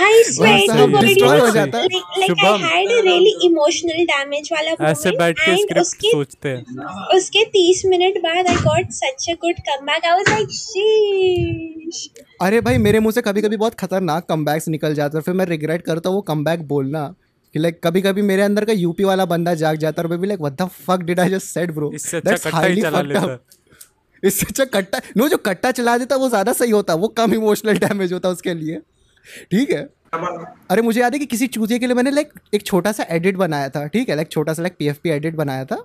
swear 0.00 0.58
साहब, 0.58 0.90
to 0.90 0.94
God, 0.94 1.04
it 1.04 1.10
destroy 1.10 1.40
हो 1.40 1.46
was 1.46 1.54
जाता 1.54 1.78
है। 1.78 1.84
like, 1.84 2.00
like 2.18 2.24
I 2.24 2.26
Shubham. 2.26 2.58
had 2.58 2.88
a 2.88 3.02
really 3.04 3.48
emotional 3.48 4.06
damage 4.10 4.52
वाला 4.52 4.90
ऐसे 4.90 5.10
बैठ 5.10 5.38
के 5.38 5.56
स्क्रिप्ट 5.56 6.06
सोचते 6.06 6.48
हैं 6.48 6.84
उसके 7.16 7.44
30 7.44 7.90
मिनट 7.90 8.18
बाद 8.18 8.46
I 8.46 8.58
got 8.58 8.84
such 8.84 9.28
a 9.28 9.36
good 9.36 9.56
comeback. 9.58 10.02
I 10.10 10.18
was 10.18 10.32
like, 10.32 10.50
sheesh. 10.50 12.24
अरे 12.42 12.60
भाई 12.60 12.78
मेरे 12.78 13.00
मुँह 13.00 13.12
से 13.12 13.20
कभी 13.20 13.42
कभी 13.42 13.56
बहुत 13.56 13.74
खतरनाक 13.74 14.26
कम 14.28 14.46
निकल 14.68 14.94
जाते 14.94 15.18
हैं 15.18 15.22
फिर 15.22 15.34
मैं 15.34 15.46
रिग्रेट 15.46 15.82
करता 15.82 16.08
हूँ 16.08 16.16
वो 16.16 16.22
कम 16.22 16.44
बोलना 16.44 17.14
कि 17.58 17.62
लाइक 17.62 17.80
कभी 17.84 18.00
कभी 18.02 18.22
मेरे 18.22 18.42
अंदर 18.42 18.64
का 18.64 18.72
यूपी 18.74 19.04
वाला 19.04 19.24
बंदा 19.26 19.54
जाग 19.56 19.76
जाता 19.78 20.00
है 20.00 20.04
और 20.04 20.10
मैं 20.10 20.20
भी 20.20 20.26
like 20.26 20.40
what 20.40 20.52
the 20.54 20.66
fuck 20.80 21.00
did 21.02 21.20
I 21.20 21.30
just 21.30 21.46
said 21.48 21.72
bro 21.74 21.90
इससे 21.94 22.16
अच्छा 22.18 22.50
कट्टा 22.50 22.60
ही 22.62 22.82
चला 22.82 23.00
लेता। 23.02 23.20
है। 23.22 23.38
इससे 24.22 24.46
अच्छा 24.46 24.64
कट्टा 24.66 25.00
नो 25.16 25.28
जो 25.28 25.36
कट्टा 25.46 25.70
चला 25.72 25.96
देता 25.98 26.16
वो 26.16 26.28
ज़्यादा 26.28 26.52
सही 26.52 26.70
होता 26.70 26.94
वो 26.96 27.08
कम 27.18 27.34
इमोशनल 27.34 27.78
डैमेज 27.78 28.12
होता 28.12 28.28
उसके 28.28 28.54
लिए। 28.54 28.78
ठीक 29.50 29.70
है? 29.70 29.82
अरे 30.70 30.82
मुझे 30.82 31.00
याद 31.00 31.12
है 31.12 31.18
कि 31.18 31.26
किसी 31.26 31.46
चूतिए 31.48 31.78
के 31.78 31.86
लिए 31.86 31.94
मैंने 31.94 32.10
लाइक 32.10 32.32
एक 32.54 32.66
छोटा 32.66 32.92
सा 32.92 33.06
एडिट 33.10 33.36
बनाया 33.36 33.68
था 33.68 33.86
ठीक 33.86 34.08
है? 34.08 34.16
लाइक 34.16 34.30
छोटा 34.30 34.52
सा 34.52 34.62
लाइक 34.62 34.76
पी 35.00 35.10
एडिट 35.10 35.34
बनाया 35.36 35.64
था। 35.64 35.82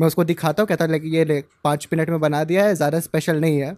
मैं 0.00 0.06
उसको 0.06 0.24
दिखाता 0.24 0.62
हूँ 0.62 0.68
कहता 0.68 0.86
लाइक 0.86 1.02
ये 1.06 1.24
ले 1.24 1.42
पाँच 1.64 1.88
मिनट 1.92 2.10
में 2.10 2.20
बना 2.20 2.42
दिया 2.44 2.64
है 2.64 2.74
ज़्यादा 2.74 3.00
स्पेशल 3.00 3.40
नहीं 3.40 3.58
है। 3.60 3.72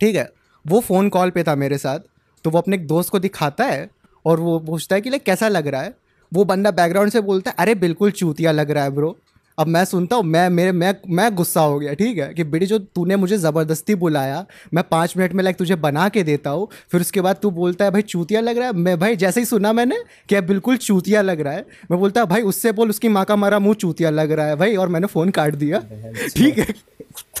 ठीक 0.00 0.16
है? 0.16 0.28
वो 0.64 0.80
फ़ोन 0.82 1.08
कॉल 1.08 1.30
पे 1.30 1.42
था 1.44 1.54
मेरे 1.56 1.78
साथ 1.78 1.98
तो 2.44 2.50
वो 2.50 2.58
अपने 2.58 2.76
एक 2.76 2.86
दोस्त 2.86 3.10
को 3.10 3.18
दिखाता 3.18 3.64
है 3.64 3.88
और 4.24 4.40
वो 4.40 4.58
पूछता 4.60 4.94
है 4.94 5.00
कि 5.00 5.10
लाइक 5.10 5.22
कैसा 5.24 5.48
लग 5.48 5.68
रहा 5.68 5.82
है? 5.82 5.94
वो 6.32 6.44
बंदा 6.44 6.70
बैकग्राउंड 6.70 7.10
से 7.10 7.20
बोलता 7.20 7.50
है 7.50 7.56
अरे 7.58 7.74
बिल्कुल 7.74 8.10
चूतिया 8.10 8.52
लग 8.52 8.70
रहा 8.70 8.84
है 8.84 8.90
ब्रो 8.90 9.16
अब 9.58 9.66
मैं 9.66 9.84
सुनता 9.84 10.16
हूँ 10.16 10.24
मैं 10.24 10.48
मेरे 10.50 10.72
मैं 10.72 10.94
मैं 11.08 11.34
गुस्सा 11.34 11.60
हो 11.60 11.78
गया 11.78 11.94
ठीक 11.94 12.18
है? 12.18 12.32
कि 12.34 12.44
बेटी 12.44 12.66
जो 12.66 12.78
तूने 12.78 13.16
मुझे 13.16 13.36
ज़बरदस्ती 13.38 13.94
बुलाया 13.94 14.44
मैं 14.74 14.84
पाँच 14.90 15.16
मिनट 15.16 15.32
में 15.32 15.42
लाइक 15.44 15.56
तुझे 15.56 15.74
बना 15.76 16.08
के 16.08 16.22
देता 16.22 16.50
हूँ 16.50 16.68
फिर 16.92 17.00
उसके 17.00 17.20
बाद 17.20 17.36
तू 17.42 17.50
बोलता 17.50 17.84
है 17.84 17.90
भाई 17.90 18.02
चूतिया 18.02 18.40
लग 18.40 18.58
रहा 18.58 18.66
है? 18.66 18.72
मैं 18.72 18.98
भाई 19.00 19.16
जैसे 19.16 19.40
ही 19.40 19.46
सुना 19.46 19.72
मैंने 19.72 19.96
कि 20.28 20.34
अब 20.34 20.44
बिल्कुल 20.44 20.76
चूतिया 20.76 21.22
लग 21.22 21.40
रहा 21.40 21.52
है। 21.52 21.66
मैं 21.90 21.98
बोलता 22.00 22.24
भाई 22.24 22.42
उससे 22.42 22.72
बोल 22.72 22.90
उसकी 22.90 23.08
माँ 23.08 23.24
का 23.24 23.36
मारा 23.36 23.58
मुँह 23.58 23.74
चूतिया 23.74 24.10
लग 24.10 24.32
रहा 24.32 24.46
है 24.46 24.56
भाई 24.56 24.76
और 24.76 24.88
मैंने 24.88 25.06
फ़ोन 25.06 25.30
काट 25.30 25.54
दिया। 25.54 25.78
ठीक 26.36 26.58
है? 26.58 26.74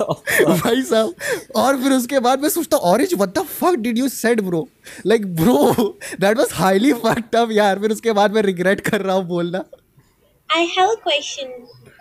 भाई 0.00 0.82
साहब 0.82 1.14
और 1.56 1.76
फिर 1.82 1.92
उसके 1.92 2.18
बाद 2.20 2.40
मैं 2.42 2.48
सोचता 2.48 2.76
Orange 2.92 3.14
what 3.14 3.34
the 3.38 3.42
fuck 3.58 3.74
did 3.78 3.98
you 3.98 4.08
said 4.08 4.40
bro 4.40 4.66
like 5.06 5.34
bro 5.36 5.72
that 6.20 6.38
was 6.38 6.48
highly 6.52 6.92
fucked 7.04 7.36
up 7.36 7.50
यार। 7.52 7.78
फिर 7.80 7.90
उसके 7.92 8.12
बाद 8.12 8.34
मैं 8.34 8.42
रिग्रेट 8.42 8.80
कर 8.88 9.00
रहा 9.00 9.16
हूँ 9.16 9.26
बोलना। 9.26 9.64
I 10.48 10.62
have 10.70 10.88
a 10.92 10.96
question. 11.02 11.50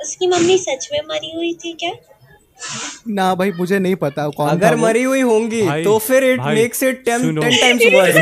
उसकी 0.02 0.28
मम्मी 0.28 0.58
सच 0.58 0.90
में 0.94 1.00
मरी 1.10 1.32
हुई 1.36 1.54
थी 1.54 1.74
क्या? 1.74 1.92
ना 3.08 3.34
भाई 3.36 3.52
मुझे 3.52 3.80
नहीं 3.80 3.96
पता 3.96 4.28
कौन 4.30 4.50
अगर 4.50 4.76
मरी 4.76 5.04
हुई 5.04 5.22
होंगी 5.22 5.62
तो 5.84 5.98
फिर 6.00 6.24
it 6.24 6.40
makes 6.40 6.84
it 6.84 7.04
ten 7.06 7.22
ten 7.40 7.56
times 7.60 7.84
worse 7.94 8.16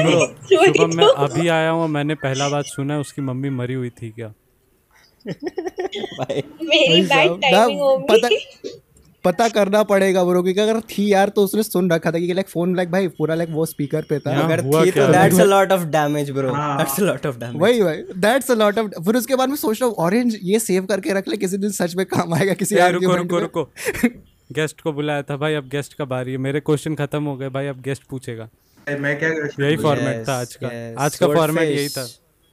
Shubham 0.49 0.95
मैं। 0.97 1.05
अभी 1.25 1.47
आया 1.47 1.69
हूँ 1.69 1.87
मैंने 1.87 2.15
पहला 2.15 2.49
बात 2.49 2.65
सुना 2.65 2.93
है 2.93 2.99
उसकी 2.99 3.21
मम्मी 3.21 3.49
मरी 3.61 3.73
हुई 3.73 3.89
थी 4.01 4.09
क्या 4.09 4.33
भाई 5.27 6.41
बैड 6.61 7.41
टाइमिंग 7.41 7.79
होगी. 7.79 8.37
पता 9.23 9.47
करना 9.49 9.81
पड़ेगा 9.83 10.23
ब्रो 10.23 10.41
क्योंकि 10.43 10.59
अगर 10.61 10.79
थी 10.89 11.11
यार 11.11 11.29
तो 11.29 11.43
उसने 11.43 11.63
सुन 11.63 11.89
रखा 11.91 12.11
था 12.11 12.19
कि 12.19 12.33
लाइक 12.33 12.49
फ़ोन 12.49 12.75
लाइक 12.75 12.91
भाई 12.91 13.07
पूरा 13.17 13.35
लाइक 13.35 13.49
वो 13.51 13.65
स्पीकर 13.65 14.05
पे 14.09 14.19
था। 14.19 14.35
अगर 14.41 14.61
थी 14.61 14.91
तो 14.91 15.07
that's 15.07 15.39
a 15.39 15.43
lot 15.43 15.71
of 15.71 15.83
damage 15.87 16.29
bro 16.31 16.51
हाँ। 16.53 16.77
That's 16.77 16.99
a 16.99 17.03
lot 17.03 17.25
of 17.25 17.37
damage 17.39 17.61
वही 17.61 17.81
भाई 17.83 18.03
दैट्स 18.17 18.51
अ 18.51 18.55
लॉट 18.55 18.79
ऑफ़ 18.79 18.87
फिर 19.05 19.15
उसके 19.15 19.35
बाद 19.35 19.49
में 19.49 19.55
सोच 19.55 19.81
रहा 19.81 19.89
हूँ 19.89 19.95
ऑरेंज 20.05 20.37
ये 20.43 20.59
सेव 20.59 20.85
करके 20.85 21.13
रख 21.13 21.27
ले 21.27 21.37
किसी 21.37 21.57
दिन 21.57 21.71
सच 21.71 21.95
में 21.95 22.05
काम 22.05 22.33
आएगा 22.33 22.53
किसी 22.53 22.75
ए, 22.75 22.89
रुको 22.91 23.15
रुको 23.15 23.39
रुको। 23.39 23.63
गेस्ट 24.51 24.81
को 24.81 24.91
बुलाया 24.93 25.21
था 25.21 25.37
भाई 25.37 25.53
अब 25.53 25.67
गेस्ट 25.69 25.93
का 25.93 26.05
बारी 26.05 26.31
है? 26.31 26.37
मेरे 26.37 26.59
क्वेश्चन 26.59 26.95
खत्म 26.95 27.23
हो 27.23 27.35
गए 27.37 27.49
भाई 27.49 27.67
अब 27.67 27.81
गेस्ट 27.81 28.03
पूछेगा। 28.09 28.49
मैं 28.99 29.17
क्या 29.19 29.29
यही 29.59 29.77
फॉर्मेट 29.77 30.27
था 30.27 30.39
आज 30.41 30.55
का। 30.55 30.69
आज 31.05 31.15
का 31.15 31.27
फॉर्मेट 31.27 31.69
यही 31.69 31.89
था। 31.89 32.07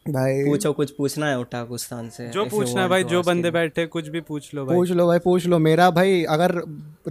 भाई। 0.06 0.44
पूछो 0.44 0.72
कुछ 0.72 0.90
पूछना 0.90 1.26
है 1.26 1.38
उठाकुस्तान 1.40 2.08
से 2.08 2.28
जो 2.30 2.44
पूछना 2.46 2.82
है 2.82 2.88
भाई 2.88 3.04
जो 3.04 3.22
बंदे 3.22 3.50
बैठे 3.50 3.86
कुछ 3.86 4.08
भी 4.08 4.20
पूछ 4.22 4.54
लो 4.54 4.64
भाई। 4.66 4.76
पूछ 4.76 4.90
लो 4.90 5.06
भाई 5.06 5.18
पूछ 5.18 5.46
लो। 5.46 5.58
मेरा 5.60 5.90
भाई 5.90 6.22
अगर 6.30 6.52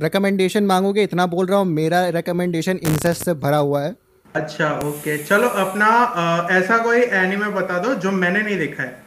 रिकमेंडेशन 0.04 0.64
मांगोगे 0.66 1.04
इतना 1.04 1.26
बोल 1.28 1.46
रहा 1.46 1.60
हूँ 1.60 1.66
मेरा 1.68 2.08
रिकमेंडेशन 2.10 2.80
इंसेस्ट 2.84 3.24
से 3.26 3.34
भरा 3.36 3.58
हुआ 3.58 3.82
है। 3.82 3.96
अच्छा 4.26 4.72
ओके 4.86 5.18
चलो 5.24 5.48
अपना 5.64 5.88
ऐसा 6.52 6.78
कोई 6.84 7.02
एनिमे 7.16 7.50
बता 7.52 7.80
दो 7.80 7.94
जो 7.96 8.12
मैंने 8.14 8.42
नहीं 8.42 8.58
देखा 8.58 8.84
है। 8.84 9.02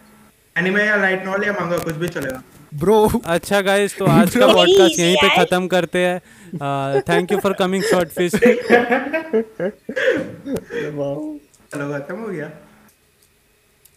एनिमे 0.56 0.84
या 0.86 0.96
लाइट 0.96 1.24
नॉवल 1.26 1.44
या 1.44 1.52
मांगा 1.52 1.78
कुछ 1.78 1.94
भी 1.94 2.08
चलेगा। 2.08 2.42
ब्रो 2.74 2.98
अच्छा 3.26 3.60
गाइस 3.62 3.96
तो 3.98 4.04
आज 4.10 4.36
का 4.36 4.46
पॉडकास्ट 4.46 4.98
यहीं 5.00 5.16
पे 5.16 5.28
खत्म 5.36 5.66
करते 5.68 5.98
हैं। 5.98 7.00
Thank 7.02 7.32
you 7.32 7.38
for 7.38 7.52
coming 7.58 7.82
short 7.84 8.08
fish 8.10 8.32
चलो 11.72 11.92
खत्म 11.92 12.16
हो 12.16 12.28
गया। 12.28 12.50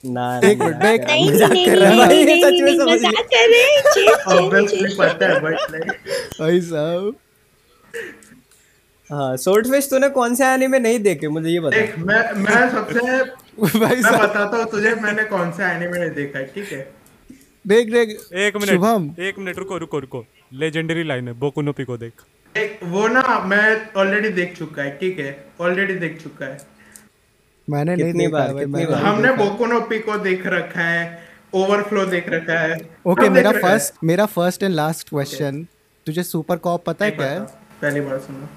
ना 0.04 0.26
एक 0.46 0.62
मिनट 0.62 0.84
मैं 0.84 0.98
नहीं 1.00 1.30
मज़ाक 1.30 1.52
नहीं 1.52 1.66
कर 1.66 1.78
रहा 1.78 1.90
हूँ। 1.92 1.98
भाई, 2.00 2.26
सच 2.26 2.62
में 2.62 2.62
नहीं 2.62 2.78
समझ 2.78 2.92
मज़ाक 2.92 3.26
कर। 3.34 3.50
रहे 3.50 3.64
हैं 3.64 4.14
ऑब्वियसली 4.36 4.96
पता 5.00 5.28
है 5.28 5.40
बट 5.42 5.72
लाइक 5.72 5.92
भाई 6.40 6.62
साहब। 6.62 7.16
हाँ 9.10 9.36
सोल्टफिश 9.38 9.90
तूने 9.90 10.10
कौन 10.10 10.36
से 10.36 10.46
एनीमे 10.46 10.80
नहीं 10.80 11.00
देखे? 11.00 11.28
मुझे 11.28 11.50
ये 11.50 11.60
बता। 11.60 11.78
देख 11.78 11.98
मैं 12.00 12.22
मैं 12.38 12.70
सबसे 12.72 13.00
भाई 13.80 13.96
मैं 13.96 14.02
साहब। 14.02 14.22
बताता 14.22 14.58
हूँ 14.58 14.66
तुझे 14.72 14.96
मैंने 15.02 15.24
कौन 15.26 15.52
सा 15.52 15.72
एनिमे 15.72 16.00
नहीं 16.00 16.12
देखा 16.12 16.40
है 16.40 16.46
ठीक 16.56 16.72
है? 16.72 16.82
देख 17.66 17.92
देख। 17.92 18.18
एक 18.34 18.56
मिनट 18.56 18.70
शुभम। 18.70 19.14
एक 19.20 19.40
मिनट 19.40 19.58
रुको 19.58 19.78
रुको 19.78 20.00
रुको। 20.00 20.26
लेजेंडरी 20.54 21.04
लाइन 21.04 21.28
है 21.28 21.34
बोकु 21.40 21.62
नो 21.62 21.72
पिको 21.74 21.98
देख। 21.98 22.14
एक 22.56 22.80
वो 22.84 23.08
ना 23.08 23.40
मैं 23.48 23.66
ऑलरेडी 23.98 24.30
देख 24.38 24.58
चुका 24.58 24.82
है 24.84 24.98
ठीक 24.98 25.20
है? 25.20 25.38
ऑलरेडी 25.62 25.94
देख 25.96 26.22
चुका 26.24 26.46
है। 26.46 26.58
मैंने 27.70 27.96
नहीं 27.96 28.06
कितनी 28.06 28.26
देखा 28.26 28.38
बार, 28.38 28.54
भाई 28.54 28.66
कितनी 28.66 28.86
बार? 28.86 29.02
हमने। 29.04 29.32
बोको 29.34 29.66
नो 29.66 29.80
पिको 29.82 30.18
देख 30.18 30.48
रखा 30.48 30.82
है 30.82 31.24
ओवरफ्लो 31.56 32.06
देख 32.06 32.30
रखा 32.30 32.60
है। 32.60 32.78
ओके 33.06 33.30
मेरा। 33.30 33.52
फ़र्स्ट 33.52 33.94
मेरा 34.04 34.26
फ़र्स्ट 34.26 34.64
एंड 34.64 34.74
लास्ट 34.74 35.10
क्वेश्चन 35.10 35.66
तुझे 36.06 36.24
सुपर 36.24 36.58
कॉप 36.58 36.84
पता 36.86 37.06
है 37.06 37.12
क्या 37.12 37.28
है? 37.28 37.40
पहली 37.82 38.02
बार 38.02 38.18
सुना 38.20 38.50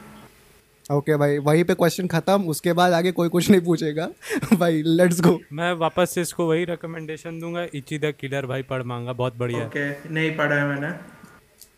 ओके 0.90 1.12
okay 1.12 1.18
भाई 1.20 1.38
वहीं 1.38 1.64
पे 1.64 1.74
क्वेश्चन 1.74 2.06
खत्म 2.06 2.42
उसके 2.44 2.72
बाद 2.72 2.92
आगे 2.92 3.12
कोई 3.12 3.28
कुछ 3.28 3.50
नहीं 3.50 3.60
पूछेगा। 3.60 4.08
भाई 4.54 4.82
लेट्स 4.86 5.20
गो 5.20 5.38
मैं 5.52 5.72
वापस 5.72 6.10
से 6.14 6.20
इसको 6.20 6.48
वही 6.48 6.64
रिकमेंडेशन 6.64 7.38
दूँगा 7.40 7.66
इची 7.74 7.98
द 7.98 8.12
किलर 8.20 8.46
भाई 8.46 8.62
पढ़ 8.62 8.82
मांगा 8.82 9.12
बहुत 9.12 9.36
बढ़िया। 9.38 9.64
ओके 9.66 9.88
नहीं 10.14 10.30
पढ़ा 10.36 10.56
है 10.56 10.66
मैंने। 10.66 10.88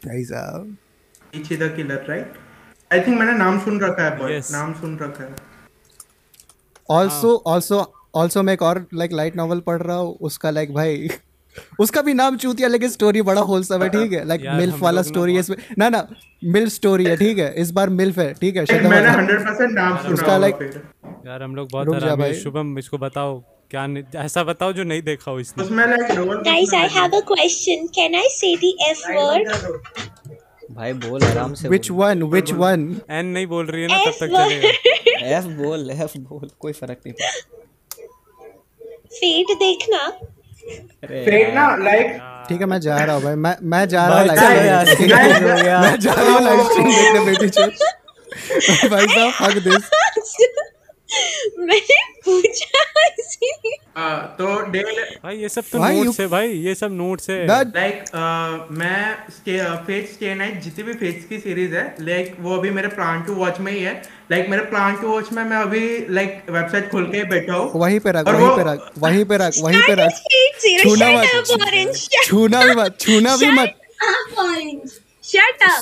भाई 0.07 0.25
साहब। 0.25 0.77
Ichi 1.35 1.57
the 1.57 1.73
killer 1.77 2.07
right 2.09 2.33
I 2.93 3.01
think 3.01 3.19
मैंने 3.19 3.33
नाम 3.39 3.59
सुन 3.61 3.81
रखा 3.81 4.05
है 4.05 4.19
Yes. 4.31 4.53
नाम 4.53 4.73
सुन 4.73 4.99
रखा 4.99 5.25
है। 5.25 5.54
ऑल्सो 6.89 7.43
ऑल्सो 7.47 7.85
ऑल्सो 8.15 8.43
मैं 8.43 8.53
एक 8.55 8.63
और 8.63 8.87
लाइक 8.95 9.13
लाइट 9.13 9.37
नॉवल 9.37 9.61
पढ़ 9.61 9.83
रहा 9.83 9.97
हूँ 9.97 10.17
उसका 10.21 10.51
लाइक 10.51 10.75
भाई 10.75 11.09
उसका 11.81 12.03
भी 12.03 12.15
नाम 12.15 12.37
चूतिया 12.37 12.69
लेकिन 12.69 12.89
स्टोरी 12.91 13.23
बड़ा 13.23 13.41
होलसम 13.41 13.83
है 13.83 13.89
ठीक 13.89 14.13
है? 14.13 14.25
लाइक 14.29 14.43
मिल्फ 14.55 14.81
वाला 14.83 15.01
ना 15.01 15.03
स्टोरी 15.03 15.35
है 15.35 15.41
इसमें 15.41 15.57
ना 15.79 15.89
ना 15.89 16.07
मिल्फ 16.45 16.73
स्टोरी 16.73 17.05
है 17.05 17.17
ठीक 17.17 17.39
है? 17.39 17.53
इस 17.55 17.71
बार 17.71 17.89
मिल्फ 17.89 18.19
है 18.19 18.33
ठीक 18.35 18.57
है 18.57 18.65
मैंने 18.73 18.89
वाला। 18.89 19.13
हंड्रेड 19.13 19.41
परसेंट 19.41 19.73
नाम 19.73 19.97
सुना 19.97 20.15
उसका 20.15 20.39
like- 20.39 20.59
फिर। 20.59 20.83
यार 21.27 21.43
हम 21.43 21.55
लोग 21.57 21.69
बहुत 21.73 22.01
जा 22.03 22.15
भाई। 22.17 22.35
शुभम 22.35 22.79
इसको 22.79 22.99
बताओ 22.99 23.39
क्या 23.71 23.87
ऐसा 24.25 24.43
बताओ 24.45 24.73
जो 24.73 24.85
नहीं 24.85 25.03
देखा 25.03 25.31
हो 25.31 25.39
इसने। 25.41 25.65
उसमें 25.65 25.87
like 25.87 26.43
Guys, 26.49 26.75
I 26.81 26.87
have 26.97 27.15
a 27.19 27.23
question. 27.33 27.87
Can 27.99 28.15
I 28.15 28.27
say 28.39 28.53
the 28.65 28.73
F 28.91 29.07
word? 29.17 30.35
भाई 30.71 30.93
बोल 30.93 31.25
आराम 31.25 31.55
से 31.55 31.69
which 31.69 31.91
one 31.91 32.23
which 32.23 32.53
one 32.53 32.85
N 33.11 33.27
नहीं 33.27 33.47
बोल 33.47 33.67
रही 33.67 33.83
है 33.83 33.89
ना 33.89 34.05
तब 34.05 34.17
तक 34.21 34.37
चलेगा. 34.37 34.94
एफ़ 35.33 35.47
बोल 35.59 35.91
एफ़ 35.91 36.17
बोल 36.19 36.51
कोई 36.61 36.73
फ़र्क 36.73 36.99
नहीं 37.07 37.15
पड़ता। 37.15 37.53
Fate 39.17 39.55
देखना. 39.59 39.99
अरे 41.05 41.25
फेट 41.25 41.55
ना 41.55 41.65
लाइक 41.77 42.07
ठीक 42.49 42.61
है 42.61 42.67
मैं 42.67 42.79
जा 42.81 42.97
रहा 42.99 43.15
हूँ 43.17 43.23
भाई। 43.25 43.35
मैं 43.47 43.57
मैं 43.73 43.87
जा 43.89 44.07
रहा 44.09 44.21
हूँ 44.21 44.29
चलो 44.29 44.37
हो। 44.37 45.81
मैं 45.83 45.99
जा 46.01 46.13
रहा 46.13 46.33
हूँ 46.33 46.41
लाइव 46.45 46.63
स्ट्रीम 46.69 46.89
देखने 46.91 47.21
बेटी 47.25 47.49
चोट 47.49 47.73
भाई 48.91 49.07
साहब 49.07 49.33
हग 49.41 49.59
दिस 49.65 49.91
मैंने 51.59 51.99
पूछा 52.27 52.83
इसीलिए. 53.09 53.77
तो 54.39 54.47
डेल 54.71 55.01
भाई 55.25 55.37
ये 55.39 55.49
सब 55.49 55.65
तो 55.73 55.79
नोट्स 55.79 56.21
है 56.21 56.27
भाई 56.29 56.49
ये 56.67 56.75
सब 56.75 56.93
नोट्स 56.93 57.31
है 57.31 57.47
लाइक 57.47 58.05
मैं 58.81 58.99
फेट 59.87 60.09
स्टे 60.13 60.35
नाइट 60.35 60.61
जितनी 60.63 60.85
भी 60.85 60.95
फेट्स 61.03 61.25
की 61.29 61.39
सीरीज़ 61.39 61.75
है 61.75 61.85
लाइक 62.01 62.37
वो 62.41 62.57
अभी 62.57 62.71
मेरे 62.79 62.89
प्लान 62.97 63.23
टू 63.27 63.35
वॉच 63.35 63.61
में 63.61 63.73
ही 63.73 63.81
है 63.81 63.95
लाइक 64.31 64.49
मेरे 64.49 64.63
प्लान 64.73 64.97
टू 64.97 65.09
वॉच 65.09 65.33
में 65.33 65.43
मैं 65.45 65.57
अभी 65.57 65.85
लाइक 66.15 66.51
वेबसाइट 66.51 66.91
खोल 66.91 67.05
के 67.13 67.25
बैठा 67.31 67.55
हूँ 67.55 67.81
वहीं 67.81 68.01
पे 68.01 68.13
रख 68.17 68.29
वहीं 68.29 68.51
पे 68.57 68.65
रख 68.73 68.91
वहीं 68.99 69.25
पे 69.25 69.37
रख 69.37 69.53
वहीं 69.63 69.83
पे 69.87 69.95
रख. 69.95 70.13
छूना 70.83 71.07
Shut 71.07 71.17
मत 71.17 71.27
up, 71.37 71.67
Orange. 71.67 71.99
Shut 72.05 72.27
छूना 72.27 72.65
भी 72.67 72.75
मत 72.75 72.99
छूना 73.01 73.37
भी 73.37 73.51
मत. 73.51 73.71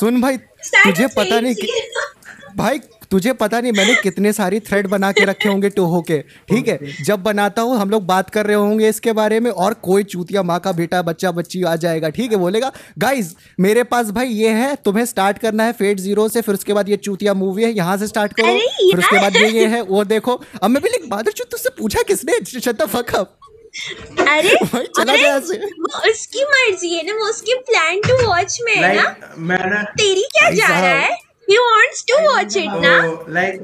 सुन 0.00 0.20
भाई 0.22 0.36
तुझे 0.36 1.06
पता 1.16 1.40
नहीं 1.40 1.54
भाई 2.56 2.78
तुझे 3.12 3.32
पता 3.40 3.60
नहीं 3.60 3.72
मैंने 3.72 3.94
कितने 4.02 4.32
सारी 4.32 4.58
थ्रेड 4.68 4.86
बना 4.88 5.10
के 5.12 5.24
रखे 5.24 5.48
होंगे 5.48 5.68
टोहो 5.70 6.00
के 6.10 6.18
ठीक 6.50 6.68
है? 6.68 6.78
जब 7.04 7.22
बनाता 7.22 7.62
हूँ 7.62 7.76
हम 7.78 7.90
लोग 7.90 8.04
बात 8.06 8.30
कर 8.30 8.46
रहे 8.46 8.56
होंगे 8.56 8.88
इसके 8.88 9.12
बारे 9.12 9.40
में 9.40 9.50
और 9.50 9.74
कोई 9.82 10.04
चूतिया 10.04 10.42
माँ 10.42 10.58
का 10.60 10.72
बेटा 10.72 11.02
बच्चा 11.02 11.30
बच्ची 11.32 11.62
आ 11.62 11.74
जाएगा 11.76 12.08
ठीक 12.10 12.30
है? 12.32 12.38
बोलेगा 12.38 12.70
गाइज़ 12.98 13.34
मेरे 13.60 13.82
पास 13.84 14.10
भाई 14.10 14.28
ये 14.28 14.48
है 14.60 14.74
तुम्हें 14.84 15.04
स्टार्ट 15.06 15.38
करना 15.38 15.64
है 15.64 15.72
फेट 15.72 16.00
ज़ीरो 16.00 16.28
से 16.28 16.40
फिर 16.40 16.54
उसके 16.54 16.72
बाद 16.72 16.88
ये 16.88 16.96
चूतिया 17.04 17.34
मूवी 17.34 17.62
है 17.64 17.72
यहाँ 17.72 17.96
से 17.96 18.06
स्टार्ट 18.06 18.32
करो 18.32 18.56
फिर 18.58 18.98
उसके 18.98 19.20
बाद 19.20 19.36
ये 19.36 19.48
ये 19.50 19.66
है 19.66 19.80
वो 19.82 20.04
देखो। 20.04 20.40
अब 20.62 20.70
मैं 20.70 20.82
भी 20.82 20.88
लाइक 20.88 21.08
बादल 21.10 21.30
चुत 21.32 21.50
तुझसे 21.50 21.68
पूछा 21.78 22.02
किसने? 22.08 22.38
शत 22.60 22.82
फक 22.94 23.14
अरे 23.14 24.54
चला 24.96 25.12
अरे, 25.12 25.30
वो 25.58 26.10
उसकी 26.10 26.42
मर्ज़ी 26.44 26.94
है 26.94 27.02
ना 27.06 27.14
वो 27.14 27.28
उसके 27.28 27.54
प्लान 27.68 28.00
टू 28.08 28.16
वॉच 28.26 28.58
में 28.64 28.74
है 28.74 28.94
ना। 28.96 29.34
मैंने 29.50 29.82
तेरी 29.98 30.22
क्या 30.32 30.50
जा 30.50 30.66
रहा 30.68 30.90
है? 30.90 31.16
He 31.48 31.56
wants 31.58 32.04
to 32.10 32.20
watch 32.28 32.56
it 32.56 32.80
ना 32.84 32.96
लाइक 33.28 33.62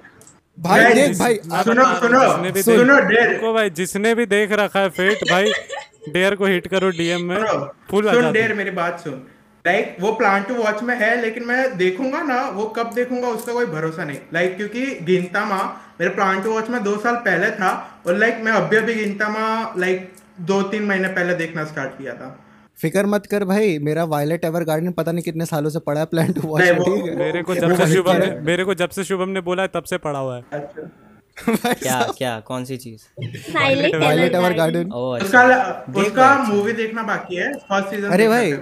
भाई 0.59 0.95
देख 0.95 1.19
भाई 1.19 1.35
सुनो 1.65 1.85
सुनो 2.01 2.21
जिसने 2.21 2.51
भी 2.53 2.63
सुनो 2.63 2.95
देख 2.95 3.09
डेर। 3.09 3.33
रुको 3.33 3.53
भाई 3.55 3.71
जिसने 3.71 4.15
भी 4.15 4.27
देख 4.27 4.53
रखा 4.61 4.81
है 4.81 4.89
फेट 4.91 5.25
भाई 5.31 5.53
डेयर 6.13 6.35
को 6.35 6.47
हिट 6.47 6.67
करो 6.69 6.89
डीएम 6.99 7.25
में 7.25 7.37
फुल 7.91 8.11
सुन 8.13 8.33
डेर 8.33 8.55
मेरी 8.55 8.71
बात 8.79 9.01
सुन। 9.01 9.21
लाइक 9.65 9.97
वो 10.01 10.13
प्लान 10.15 10.43
टू 10.43 10.55
वॉच 10.55 10.83
में 10.83 10.95
है 10.97 11.11
लेकिन 11.21 11.45
मैं 11.45 11.77
देखूँगा 11.77 12.23
ना 12.23 12.41
वो 12.51 12.65
कब 12.77 12.93
देखूँगा 12.95 13.29
उसका 13.29 13.53
कोई 13.53 13.67
भरोसा 13.67 14.05
नहीं। 14.05 14.19
लाइक 14.35 14.57
क्योंकि 14.57 14.85
गिनता 15.07 15.45
माँ 15.45 15.65
मेरे 16.01 16.15
प्लान 16.15 16.43
टू 16.43 16.51
वॉच 16.51 16.69
में 16.71 16.83
दो 16.85 16.97
साल 16.99 17.17
पहले 17.27 17.51
था 17.51 17.71
और 18.07 18.17
लाइक 18.17 18.41
मैं 18.45 18.53
अभी 18.53 18.77
अभी 18.77 18.95
गिनता 18.95 19.29
माँ 19.29 19.75
लाइक 19.79 20.13
दो 20.51 20.61
तीन 20.71 20.85
महीने 20.85 21.09
पहले 21.09 21.35
देखना 21.35 21.65
स्टार्ट 21.65 21.99
किया 21.99 22.15
था। 22.15 22.29
फिकर 22.81 23.07
मत 23.07 23.27
कर 23.27 23.45
भाई 23.45 23.79
मेरा 23.81 24.05
वायलेट 24.07 24.45
एवर 24.45 24.65
गार्डन 24.65 24.93
पता 24.93 25.13
नहीं 25.13 25.25
कितने 25.25 25.47
सालों 25.47 25.71
से 25.71 25.79
पड़ा 25.81 26.01
है 26.01 26.07
प्लान 26.07 26.33
टू 26.33 26.41
वॉच 26.43 26.63
ठीक 26.63 27.05
है? 27.05 27.17
मेरे 27.17 27.43
को 27.43 27.55
जब 27.55 27.75
से 27.77 27.87
शुभम 27.95 28.17
ने 28.17 28.31
मेरे 28.43 28.65
को 28.65 28.75
जब 28.75 28.91
से 28.91 29.05
शुभम 29.05 29.29
ने 29.29 29.41
बोला 29.43 29.63
है 29.63 29.69
तब 29.75 29.85
से 29.85 29.99
पड़ा 29.99 30.19
हुआ 30.19 30.37
है। 30.37 30.43
अच्छा। 30.53 31.73
क्या 31.73 32.01
क्या 32.19 32.39
कौन 32.47 32.65
सी 32.65 32.77
चीज़? 32.77 33.03
वायलेट 33.55 34.35
एवर 34.35 34.53
गार्डन 34.55 34.91
अच्छा। 34.91 35.27
उसका 35.27 36.01
उसका 36.03 36.35
मूवी 36.45 36.73
देखना 36.75 37.03
बाकी 37.05 37.37
है। 37.37 37.53
फ़र्स्ट 37.61 37.91
सीज़न 37.91 38.09
अरे 38.09 38.29
भाई। 38.29 38.53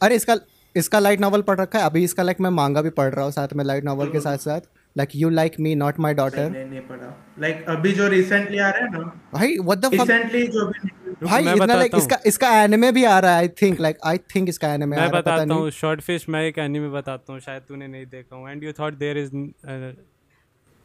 अरे 0.00 0.14
इसका 0.16 0.36
इसका 0.74 0.98
लाइट 0.98 1.20
नॉवल 1.20 1.42
पढ़ 1.42 1.60
रखा 1.60 1.78
है। 1.78 1.84
अभी 1.84 2.04
इसका 2.04 2.22
लाइक 2.22 2.40
मैं 2.40 2.50
मांगा 2.52 2.82
भी 2.82 2.90
पढ़ 2.92 3.12
रहा 3.14 3.24
हूँ 3.24 3.32
साथ 3.32 3.52
में 3.54 3.64
लाइट 3.64 3.84
नॉवल 3.84 4.10
के 4.12 4.20
साथ 4.20 4.38
साथ 4.40 4.60
like 4.96 5.10
you 5.14 5.28
like 5.30 5.54
me 5.60 5.74
not 5.74 5.98
my 6.00 6.14
daughter 6.14 6.50
नहीं 6.50 6.64
नहीं 6.64 6.80
पढ़ा। 6.80 7.14
लाइक 7.40 7.64
अभी 7.68 7.92
जो 7.92 8.08
रिसेंटली 8.08 8.58
आ 8.58 8.68
रहा 8.68 8.84
है 8.84 8.90
ना 8.92 9.12
भाई 9.34 9.56
व्हाट 9.58 9.78
द 9.78 9.86
फक 9.86 10.00
रिसेंटली 10.00 10.46
जो 10.48 10.66
भी 10.66 10.88
भाई 11.22 11.52
इतना 11.52 11.74
लाइक 11.74 11.94
इसका 11.96 12.18
इसका 12.26 12.48
एनिमे 12.62 12.90
भी 12.92 13.04
आ 13.04 13.18
रहा 13.18 13.30
है 13.30 13.38
I 13.38 13.48
think 13.62 13.80
like 13.80 13.98
I 14.06 14.18
think 14.34 14.48
इसका 14.48 14.72
एनिमे 14.74 14.96
मैं 14.96 15.02
है 15.02 15.10
बताता 15.12 15.54
हूँ 15.54 15.70
शॉर्ट 15.70 16.00
फ़िश 16.00 16.28
मैं 16.28 16.42
एक 16.46 16.58
एनिमे 16.58 16.88
बताता 16.90 17.32
हूँ 17.32 17.40
शायद 17.40 17.62
तूने 17.68 17.86
नहीं 17.86 18.06
देखा 18.06 18.36
हूँ। 18.36 18.50
And 18.50 18.64
you 18.64 18.72
thought 18.80 18.94
there 18.98 19.18
is 19.18 19.30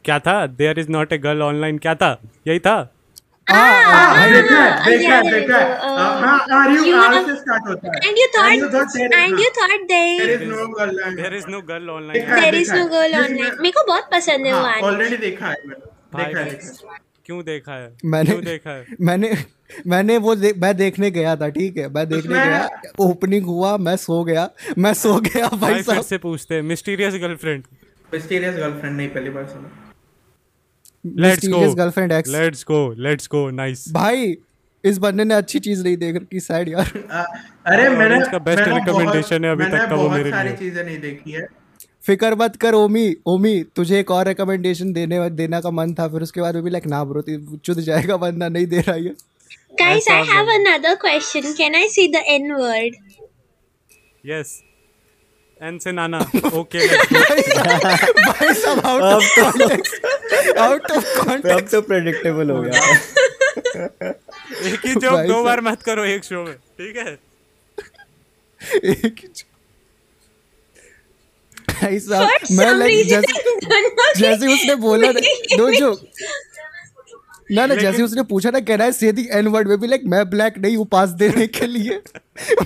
क्या 0.04 0.18
था? 0.18 0.46
There 0.46 0.78
is 0.78 0.90
not 0.90 1.12
a 1.12 1.18
girl 1.18 1.42
online 1.42 1.78
क्या 1.78 1.94
था? 1.94 2.10
यही 2.46 2.58
था? 2.58 2.76
मेरे 3.50 4.42
को, 13.70 13.84
बहुत 13.86 14.08
पसंद 14.12 14.46
है 14.46 14.52
वो 14.52 14.60
हाँ 14.60 14.80
ऑलरेडी 14.80 15.16
देखा 15.16 15.46
है 15.46 15.56
मैंने। 15.66 15.90
भाई 16.14 16.24
देखा 16.24 16.40
है 16.40 16.50
देखा 16.50 16.92
है। 16.92 16.98
क्यों 17.26 17.42
देखा 17.44 17.72
है? 17.72 17.96
मैंने 18.04 18.36
देखा 18.36 18.70
है? 18.70 18.86
मैंने 19.00 19.32
मैंने 19.86 20.16
वो 20.18 20.34
दे, 20.34 20.52
मैं 20.58 20.76
देखने 20.76 21.10
गया 21.10 21.36
था 21.36 21.48
ठीक 21.48 21.76
है? 21.76 21.88
मैं 21.88 22.08
देखने 22.08 22.34
गया 22.34 22.68
ओपनिंग 23.00 23.44
हुआ 23.46 23.76
मैं 23.76 23.96
सो 23.96 24.24
गया 24.24 24.50
मैं 24.78 24.94
सो 24.94 25.20
गया 25.20 25.48
भाई 25.48 25.72
भाई 25.72 25.82
साहब। 25.82 26.04
से 26.04 26.18
पूछते 26.18 26.54
हैं 26.54 26.62
मिस्टीरियस 26.62 27.14
गर्लफ्रेंड 27.14 27.64
मिस्टीरियस 28.14 28.54
गर्लफ्रेंड 28.56 28.96
नहीं 28.96 29.08
पहली 29.08 29.30
बार 29.30 29.44
सुना। 29.44 29.89
Let's 31.06 31.48
go 31.48 31.58
girlfriend 31.58 32.12
ex 32.12 32.28
let's 32.28 32.64
go 32.64 32.94
let's 32.98 33.28
go 33.32 33.50
nice 33.50 33.92
भाई 33.92 34.36
इस 34.84 34.98
बंदे 34.98 35.24
ने 35.24 35.34
अच्छी 35.34 35.58
चीज़ 35.58 35.84
नहीं 35.84 35.96
देख 35.96 36.16
रखी 36.16 36.40
साइड 36.40 36.68
यार। 36.68 36.92
अ, 37.10 37.34
अरे 37.66 37.88
मैंने 37.88 38.14
Orange 38.16 38.32
का 38.32 38.38
best 38.38 38.58
मैंने 38.58 38.80
recommendation 38.80 39.14
बहुत- 39.14 39.44
है 39.44 39.50
अभी 39.50 39.64
तक 39.64 39.88
का 39.88 39.94
वो 39.94 40.08
मेरे 40.08 40.42
लिए। 40.42 40.52
चीज़ें 40.52 40.84
नहीं 40.84 41.00
देखी 41.00 41.32
है। 41.32 41.46
फिकर 42.02 42.34
मत 42.34 42.56
कर 42.56 42.74
ओमी 42.74 43.16
ओमी 43.26 43.64
तुझे 43.76 44.00
एक 44.00 44.10
और 44.10 44.28
रिकमेंडेशन 44.28 44.92
देने 44.92 45.30
देना 45.30 45.60
का 45.60 45.70
मन 45.70 45.94
था 45.94 46.08
फिर 46.08 46.22
उसके 46.22 46.40
बाद 46.40 46.56
वो 46.56 46.62
भी 46.62 46.70
लाइक 46.70 46.86
ना 46.86 47.04
ब्रो 47.04 47.56
चुद 47.56 47.80
जाएगा 47.80 48.16
बंदा 48.16 48.48
नहीं 48.48 48.66
दे 48.66 48.80
रहा 48.80 48.96
है 48.96 49.14
guys 49.80 50.08
I 50.12 50.20
have 50.30 50.48
another 50.54 50.94
question. 51.04 51.44
Can 51.60 51.74
I 51.74 51.86
say 51.96 52.06
the 52.14 52.22
N 52.32 52.48
word 52.60 52.96
yes 54.26 54.62
N 55.60 55.78
से 55.78 55.92
नाना। 55.92 56.18
ओके 56.58 56.86
भाई 56.86 58.52
सब 58.54 58.80
out 58.86 59.02
of 59.02 59.24
context 59.40 60.56
out 60.58 60.90
of 60.90 61.16
context 61.18 61.54
अब 61.56 61.68
तो 61.72 61.80
प्रेडिक्टेबल 61.88 62.50
हो 62.50 62.60
गया। 62.62 62.94
एक 64.68 64.86
ही 64.86 64.94
जोक 64.94 65.18
दो 65.28 65.42
बार 65.44 65.60
मत 65.70 65.82
करो 65.82 66.04
एक 66.04 66.24
शो 66.24 66.42
में 66.44 66.54
ठीक 66.54 66.96
है? 66.96 67.12
एक 68.84 69.14
ही 69.18 69.28
जो- 69.28 69.46
भाई 71.70 71.98
साहब 72.00 72.28
मैं 72.52 72.70
लाइक 72.74 73.06
जैसे 73.08 74.20
जैसे 74.20 74.46
उसने 74.54 74.74
बोला 74.86 75.10
ना 75.12 75.20
दो 75.56 75.70
जो 75.70 75.92
ना 77.52 77.64
ना 77.66 77.74
जैसे 77.74 78.02
उसने 78.02 78.22
पूछा 78.32 78.50
ना 78.50 78.60
कैन 78.66 78.80
आई 78.82 78.92
से 78.92 79.12
दी 79.12 79.26
एन 79.38 79.46
वर्ड 79.54 79.68
में 79.68 79.78
भी 79.80 79.86
लाइक 79.86 80.02
मैं 80.08 80.28
ब्लैक 80.30 80.58
नहीं 80.58 80.76
हूँ 80.76 80.86
पास 80.92 81.08
देने 81.22 81.46
के 81.56 81.66
लिए। 81.66 82.00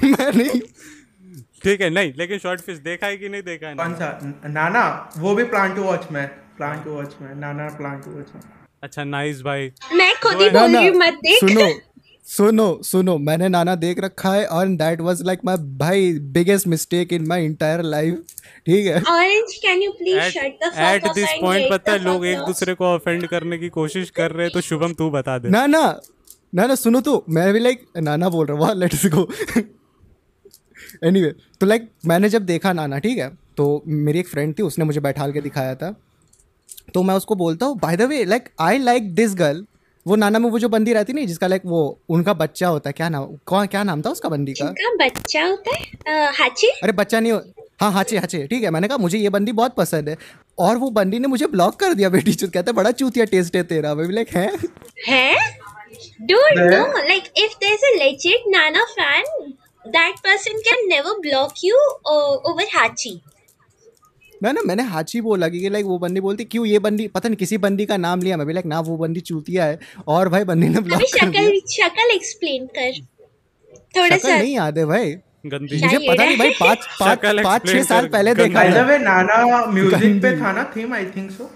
मैं 0.04 0.33
नहीं 0.33 0.61
ठीक 1.64 1.81
है 1.81 1.90
नहीं 1.90 2.12
लेकिन 2.18 2.38
शॉर्ट 2.38 2.61
फ़िश 2.61 2.79
देखा 2.85 3.07
है 3.07 3.16
कि 3.16 3.29
नहीं 3.29 3.42
देखा 3.42 3.68
है? 3.68 3.74
कौन 3.74 3.94
सा? 3.94 4.18
नाना 4.48 4.85
वो 5.18 5.35
भी 5.35 5.44
प्लान 5.55 5.74
टू 5.74 5.83
वॉच 5.83 6.11
में 6.12 6.27
प्लान 6.57 6.83
टू 6.83 6.90
वॉच 6.90 7.14
में 7.20 7.35
नाना 7.40 7.68
प्लान 7.77 8.00
टू 8.00 8.11
वॉच 8.11 8.35
में 8.35 8.42
अच्छा 8.83 9.05
नाइस 9.05 9.40
भाई। 9.42 9.70
मैं 9.94 10.12
खुद 10.22 10.40
ही 10.42 10.48
बोल 10.50 10.77
रही 10.77 10.87
हूँ 10.87 10.96
मत 10.98 11.18
देख। 11.24 11.38
सुनो 11.40 11.68
सुनो 12.27 12.66
सुनो 12.85 13.16
मैंने 13.18 13.48
नाना 13.48 13.74
देख 13.77 13.98
रखा 14.00 14.33
है 14.33 14.44
और 14.46 14.68
दैट 14.83 15.00
वाज 15.00 15.22
लाइक 15.27 15.40
माय 15.44 15.57
भाई 15.79 16.12
biggest 16.35 16.66
mistake 16.66 17.12
in 17.12 17.27
my 17.29 17.44
entire 17.44 17.83
life 17.85 18.22
ठीक 18.66 18.87
है? 18.87 19.00
Orange 19.03 19.55
can 19.64 19.83
you 19.85 19.92
please 19.98 20.22
at 20.27 20.33
shut 20.35 20.62
the 20.62 20.70
fuck 20.77 20.94
at 20.94 21.07
this 21.14 21.29
point 21.40 21.70
पता 21.70 21.92
है 21.92 21.98
लोग 22.05 22.27
एक 22.27 22.38
दूसरे 22.46 22.74
को 22.74 22.85
ऑफेंड 22.87 23.27
करने 23.29 23.59
की 23.59 23.68
कोशिश 23.79 24.11
कर 24.18 24.31
रहे 24.31 24.46
हैं 24.46 24.53
तो 24.55 24.61
शुभम 24.68 24.94
तू 24.94 25.11
बता 25.11 25.38
दे। 25.38 25.48
ना 25.48 25.66
ना 25.66 25.83
ना 26.55 26.66
ना 26.66 26.74
सुनो 26.74 27.00
तो 27.00 27.24
मैं 27.29 27.53
भी 27.53 27.61
लाइक 27.61 27.85
नाना 27.98 28.29
बोल 28.29 28.46
रहा 28.46 28.66
हूँ 28.66 28.74
लेट्स 28.77 29.07
गो 29.14 29.29
एनीवे 31.04 31.35
तो 31.61 31.66
लाइक 31.66 31.88
मैंने 32.07 32.28
जब 32.28 32.46
देखा 32.46 32.72
नाना 32.72 32.98
ठीक 32.98 33.18
है? 33.18 33.28
तो 33.57 33.83
मेरी 33.87 34.18
एक 34.18 34.28
फ्रेंड 34.28 34.54
थी 34.59 34.62
उसने 34.62 34.85
मुझे 34.85 35.00
बैठाल 35.00 35.33
के 35.33 35.40
दिखाया 35.40 35.74
था। 35.74 35.94
तो 36.94 37.02
मैं 37.02 37.14
उसको 37.14 37.35
बोलता 37.35 37.66
हूँ 37.66 37.78
by 37.78 37.96
the 37.96 38.02
way 38.02 38.24
like 38.24 38.48
I 38.61 38.78
like 38.78 39.14
this 39.14 39.35
girl 39.35 39.64
वो 40.07 40.16
नाना 40.16 40.38
में 40.38 40.48
वो 40.50 40.59
जो 40.59 40.68
बंदी 40.68 40.92
रहती 40.92 41.12
नहीं 41.12 41.26
जिसका 41.26 41.46
लाइक 41.46 41.62
वो 41.66 41.80
उनका 42.09 42.33
बच्चा 42.35 42.68
होता 42.68 42.88
है 42.88 42.92
क्या 42.92 43.09
नाम 43.09 43.26
कौन 43.46 43.66
क्या 43.66 43.83
नाम 43.83 44.02
था 44.02 44.11
उसका 44.11 44.28
बंदी 44.28 44.52
का? 44.52 44.64
बच्चा 45.04 45.44
होता 45.44 45.76
है? 45.76 45.85
अ, 46.09 46.33
हाची? 46.38 46.66
अरे 46.83 46.92
बच्चा 46.92 47.20
नहीं 47.20 47.33
हो 47.33 47.40
हाँ 47.80 47.90
हाचे 47.92 48.18
हाचे 48.18 48.46
ठीक 48.46 48.62
है 48.62 48.70
मैंने 48.70 48.88
कहा 48.88 48.96
मुझे 48.96 49.18
ये 49.18 49.28
बंदी 49.28 49.52
बहुत 49.52 49.74
पसंद 49.74 50.09
है। 50.09 50.16
और 50.59 50.76
वो 50.76 50.90
बंदी 50.90 51.18
ने 51.18 51.28
मुझे 51.28 51.46
ब्लॉक 51.46 51.76
कर 51.76 51.94
दिया 51.94 52.09
बेटी 52.09 52.35
चुत 52.35 52.52
कहता 52.52 52.70
है 52.70 52.76
बड़ा 52.76 52.90
चूतिया 52.90 53.24
टेस्ट 53.24 53.57
है 53.57 53.62
तेरा 53.62 53.94
मैं 53.94 54.07
भी 54.07 54.14
लाइक 54.14 54.28
है? 54.28 54.50
है? 55.09 55.35
Dude 56.28 56.59
no 56.61 56.78
like 57.09 57.26
if 57.42 57.52
there's 57.62 57.85
a 57.88 57.92
legit 57.98 58.46
Nana 58.54 58.85
fan 58.92 59.26
that 59.92 60.16
person 60.23 60.53
can 60.62 60.88
never 60.88 61.14
block 61.23 61.62
you 61.62 61.79
uh, 62.07 62.37
over 62.51 62.66
Hachi. 62.75 63.20
ना 64.42 64.51
ना 64.53 64.61
मैंने 64.66 64.83
हाची 64.83 65.20
बोला 65.20 65.49
कि 65.49 65.68
लाइक 65.70 65.85
वो 65.87 65.99
बंदी 65.99 66.20
बोलती 66.20 66.44
क्यों 66.44 66.64
ये 66.66 66.79
बंदी? 66.87 67.07
पता 67.09 67.29
नहीं 67.29 67.37
किसी 67.38 67.59
बंदी 67.59 67.85
का 67.87 67.97
नाम 67.97 68.23
लिया 68.23 68.37
मैं 68.37 68.47
भी 68.47 68.53
लाइक 68.53 68.66
ना 68.66 68.81
वो 68.88 68.97
बंदी 68.97 69.20
चूतिया 69.29 69.64
है 69.64 69.79
और 70.14 70.29
भाई 70.29 70.44
बंदी 70.44 70.68
ने 70.68 70.81
ब्लॉक 70.81 71.03
कर 71.14 71.29
दिया. 71.31 71.42
शक्ल 71.42 71.61
शक्ल 71.75 72.14
एक्सप्लेन 72.14 72.66
कर 72.79 73.01
थोड़ा 73.97 74.16
सा। 74.16 74.37
नहीं 74.37 74.55
याद 74.55 74.79
है 74.79 74.85
भाई। 74.87 75.12
गंदी। 75.47 75.81
मुझे 75.85 75.99
पता 76.09 76.25
नहीं 76.25 76.37
भाई 76.38 76.49
है? 76.49 76.55
पाँच 76.61 76.87
पाँच 77.01 77.42
पाँच 77.44 77.66
छह 77.68 77.83
साल 77.83 78.09
पहले 78.16 78.35
देखा 78.35 78.64
द 78.64 78.75
था। 78.77 78.83
वे 78.88 78.99
नाना 78.99 79.64
म्यूज़िक 79.66 80.23
पे 80.23 80.37
था 80.40 80.53
ना 80.53 80.64
theme 80.77 80.94
I 80.94 81.07
think 81.16 81.31
so 81.31 81.51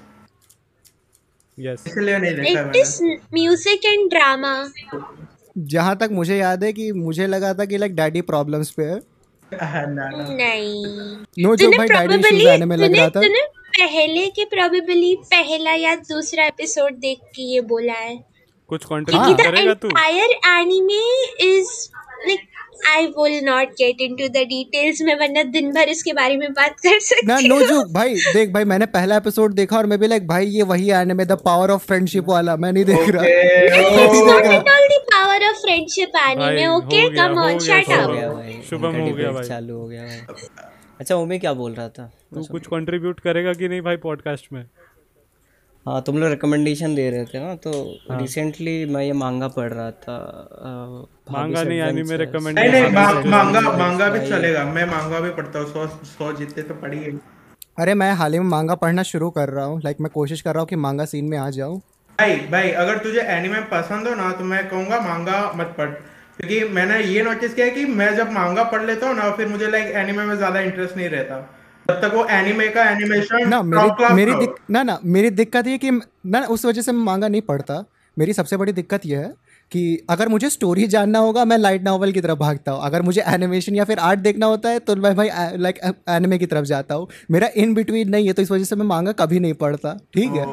yes 1.59 1.85
इसलिए 1.87 2.19
नहीं 2.19 2.35
देखा 2.35 2.61
it 2.61 2.77
is 2.77 3.03
music 3.35 3.85
and 3.85 4.09
drama 4.11 4.55
जहाँ 5.59 5.97
तक 5.97 6.09
मुझे 6.13 6.37
याद 6.37 6.65
है 6.65 6.73
कि 6.73 6.93
मुझे 6.93 7.27
लगा 7.27 7.55
था 7.55 7.65
कि 7.65 7.79
लाइक 7.79 7.97
डैडी 7.97 8.21
प्रॉब्लम्स 8.21 8.71
पे 8.71 8.83
है। 8.83 9.01
नहीं। 9.55 10.85
नो 11.45 11.57
जो 11.57 11.71
भाई 11.71 11.89
डैडी 11.89 12.15
इश्यूज़ 12.15 12.49
आने 12.49 12.67
में 12.67 12.77
लग 12.77 12.97
रहा 12.97 13.09
था। 13.09 13.21
पहले 13.81 14.27
के 14.27 14.45
प्रोबेबली 14.45 15.17
पहला 15.17 15.73
या 15.73 15.95
दूसरा 15.95 16.45
एपिसोड 16.47 16.93
देख 16.93 17.19
के 17.19 17.43
ये 17.43 17.61
बोला 17.61 17.93
है। 17.93 18.25
कुछ। 18.69 18.85
कंट्रीब्यूट 18.85 19.41
करेगा 19.41 19.75
तू। 19.75 19.89
Entire 19.89 20.61
anime 20.61 21.25
is 21.57 21.89
like 22.29 22.58
I 22.87 23.07
will 23.19 23.45
not 23.45 23.67
get 23.81 24.01
into 24.01 24.29
the 24.29 24.45
details. 24.45 25.03
मैं 25.03 25.15
वरना 25.15 25.43
दिन 25.43 25.73
भर 25.73 25.89
इसके 25.89 26.13
बारे 26.13 26.37
में 26.37 26.53
बात 26.53 26.81
कर 26.81 26.93
ना 26.93 26.99
सकती 26.99 27.49
नो 27.49 27.55
हूँ। 27.55 27.67
जो 27.67 27.85
भाई 27.93 28.15
देख 28.15 28.51
भाई 28.51 28.65
मैंने 28.65 28.87
पहला 28.87 29.17
एपिसोड 29.17 29.55
देखा 29.55 29.77
और 29.77 29.87
मैं 29.87 29.99
भी 29.99 30.07
लाइक 30.07 30.27
भाई 30.27 30.47
ये 30.47 30.63
वही 30.63 30.91
आने 30.91 31.15
में 31.15 31.27
द 31.27 31.33
पावर 31.33 31.71
ऑफ़ 31.71 31.87
फ्रेंडशिप 31.87 32.25
वाला 32.29 32.57
मैं 32.57 32.73
नहीं 32.73 32.85
देख 32.85 33.09
रहा। 33.09 33.23
मैं 33.23 34.59
all 34.59 34.89
the 34.89 35.01
power 35.13 35.41
of 35.51 35.59
friendship 35.67 36.09
भाई, 36.09 36.35
anime 36.35 36.67
हो 36.67 36.81
okay 36.81 37.05
come 37.19 37.39
on 37.39 37.59
shut 37.69 37.89
हो 37.89 38.03
हो 38.03 38.43
up 38.43 38.71
शुभम 38.71 38.97
हो 38.97 39.15
गया 39.15 39.33
भाई। 39.33 39.45
चालू 39.45 39.79
हो 39.79 39.89
गया 39.89 40.03
भाई। 40.03 40.37
अच्छा 41.01 41.15
ओमी 41.15 41.39
क्या 41.39 41.53
बोल 41.53 41.75
रहा 41.75 41.89
था? 41.89 42.13
तू 42.35 42.45
कुछ 42.45 42.67
कंट्रीब्यूट 42.67 43.21
करेगा 43.21 43.53
कि 43.53 43.69
नहीं 43.69 43.81
भाई 43.81 43.97
पॉडकास्ट 43.97 44.47
में? 44.53 44.67
हाँ 45.89 46.01
तुम 46.03 46.19
लोग 46.19 46.31
रिकमेंडेशन 46.31 46.95
दे 46.95 47.09
रहे 47.11 47.25
थे 47.25 47.41
ना 47.41 47.55
तो 47.57 47.71
हाँ। 48.11 48.21
रिसेंटली 48.21 48.85
मैं 48.87 49.03
ये 49.05 49.13
मांगा 49.15 49.49
पढ़ 49.49 49.73
रहा 49.73 49.91
था 50.01 50.17
मांगा 51.33 51.63
नहीं 51.63 51.79
यानी। 51.79 52.03
मेरे 52.03 52.25
recommend- 52.27 52.59
नहीं 52.59 52.71
नहीं 52.73 53.31
मांगा 53.31 53.61
मांगा 53.79 54.09
भी 54.09 54.21
चलेगा 54.29 54.65
मैं 54.65 54.85
मांगा 54.87 55.21
भी 55.21 55.31
पढ़ता 55.31 55.59
हूँ 55.59 55.69
सौ 55.69 55.87
सौ 56.09 56.33
जितने 56.33 56.63
तो 56.63 56.75
पढ़ी 56.75 56.99
है 56.99 57.13
अरे 57.79 57.95
मैं 57.95 58.13
हाल 58.13 58.33
ही 58.33 58.39
में 58.39 58.47
मांगा 58.47 58.75
पढ़ना 58.75 59.03
शुरू 59.03 59.31
कर 59.31 59.49
रहा 59.49 59.65
हूँ 59.65 59.81
लाइक 59.85 60.01
मैं 60.01 60.11
कोशिश 60.15 60.41
कर 60.41 60.55
रहा 60.55 60.61
हूँ 60.61 60.69
कि 60.69 60.77
मांगा 60.79 61.05
सीन 61.05 61.25
में 61.25 61.39
आ 61.39 61.49
जाऊँ 61.51 61.79
भाई 62.19 62.37
भाई 62.53 62.71
अगर 62.83 62.99
तुझे 62.99 63.21
एनिमे 63.31 63.61
पसंद 63.73 64.09
हो 64.09 64.15
ना 64.15 64.31
तो 64.33 64.45
मैं 64.45 64.69
कहूँगा 64.69 65.01
मांगा 65.01 65.41
मत 65.57 65.75
पढ़ 65.79 65.91
क्योंकि 66.39 66.63
मैंने 66.75 67.01
ये 67.05 67.23
नोटिस 67.23 67.55
किया 67.55 67.69
कि 67.69 67.85
मैं 67.95 68.15
जब 68.17 68.33
मांगा 68.33 68.63
पढ़ 68.73 68.85
लेता 68.85 69.09
हूँ 69.09 69.17
ना 69.17 69.31
फिर 69.31 69.49
मुझे 69.49 69.71
लाइक 69.71 69.95
एनिमे 69.97 70.25
में 70.25 70.37
ज़्यादा 70.37 70.61
इंटरेस्ट 70.61 70.97
नहीं 70.97 71.09
रहता 71.09 71.41
जब 71.89 72.01
तक 72.01 72.15
वो 72.15 72.25
एनिमे 72.29 72.67
का 72.69 72.83
एनिमेशन 72.85 73.49
ना 73.49 73.63
मेरी 73.65 74.15
मेरी 74.15 74.35
दिक, 74.35 74.55
ना 74.71 74.83
ना 74.83 74.99
मेरी 75.07 75.29
दिक्कत 75.33 75.67
ये 75.67 75.77
कि 75.79 75.91
ना 76.27 76.41
उस 76.47 76.65
वजह 76.65 76.83
से 76.83 76.93
मैं 76.93 77.05
मांगा 77.05 77.29
नहीं 77.29 77.43
पड़ता। 77.43 77.85
मेरी 78.17 78.33
सबसे 78.33 78.57
बड़ी 78.57 78.73
दिक्कत 78.73 79.07
यह 79.07 79.19
है 79.19 79.33
कि 79.73 80.07
अगर 80.11 80.29
मुझे 80.29 80.51
स्टोरी 80.51 80.87
जानना 80.87 81.19
होगा 81.19 81.45
मैं 81.45 81.59
लाइट 81.59 81.83
नावल 81.83 82.13
की 82.13 82.21
तरफ़ 82.21 82.39
भागता 82.39 82.73
हूँ। 82.73 82.83
अगर 82.85 83.03
मुझे 83.03 83.23
एनिमेशन 83.29 83.75
या 83.75 83.85
फिर 83.85 83.99
आर्ट 84.01 84.21
देखना 84.21 84.47
होता 84.47 84.69
है 84.69 84.79
तो 84.81 84.97
मैं 84.97 85.15
भाई 85.17 85.31
लाइक 85.59 85.79
एनिमे 86.09 86.39
की 86.39 86.47
तरफ़ 86.47 86.65
जाता 86.65 86.95
हूँ। 86.95 87.09
मेरा 87.31 87.49
इन 87.57 87.75
बिटवीन 87.75 88.11
नहीं 88.11 88.27
है 88.27 88.33
तो 88.33 88.43
इस 88.43 88.51
वजह 88.51 88.65
से 88.65 88.77
मैं 88.77 88.87
मांगा 88.87 89.13
कभी 89.15 89.41
नहीं 89.41 89.55
पढ़ता 89.57 89.97
ठीक 90.15 90.33
है? 90.33 90.47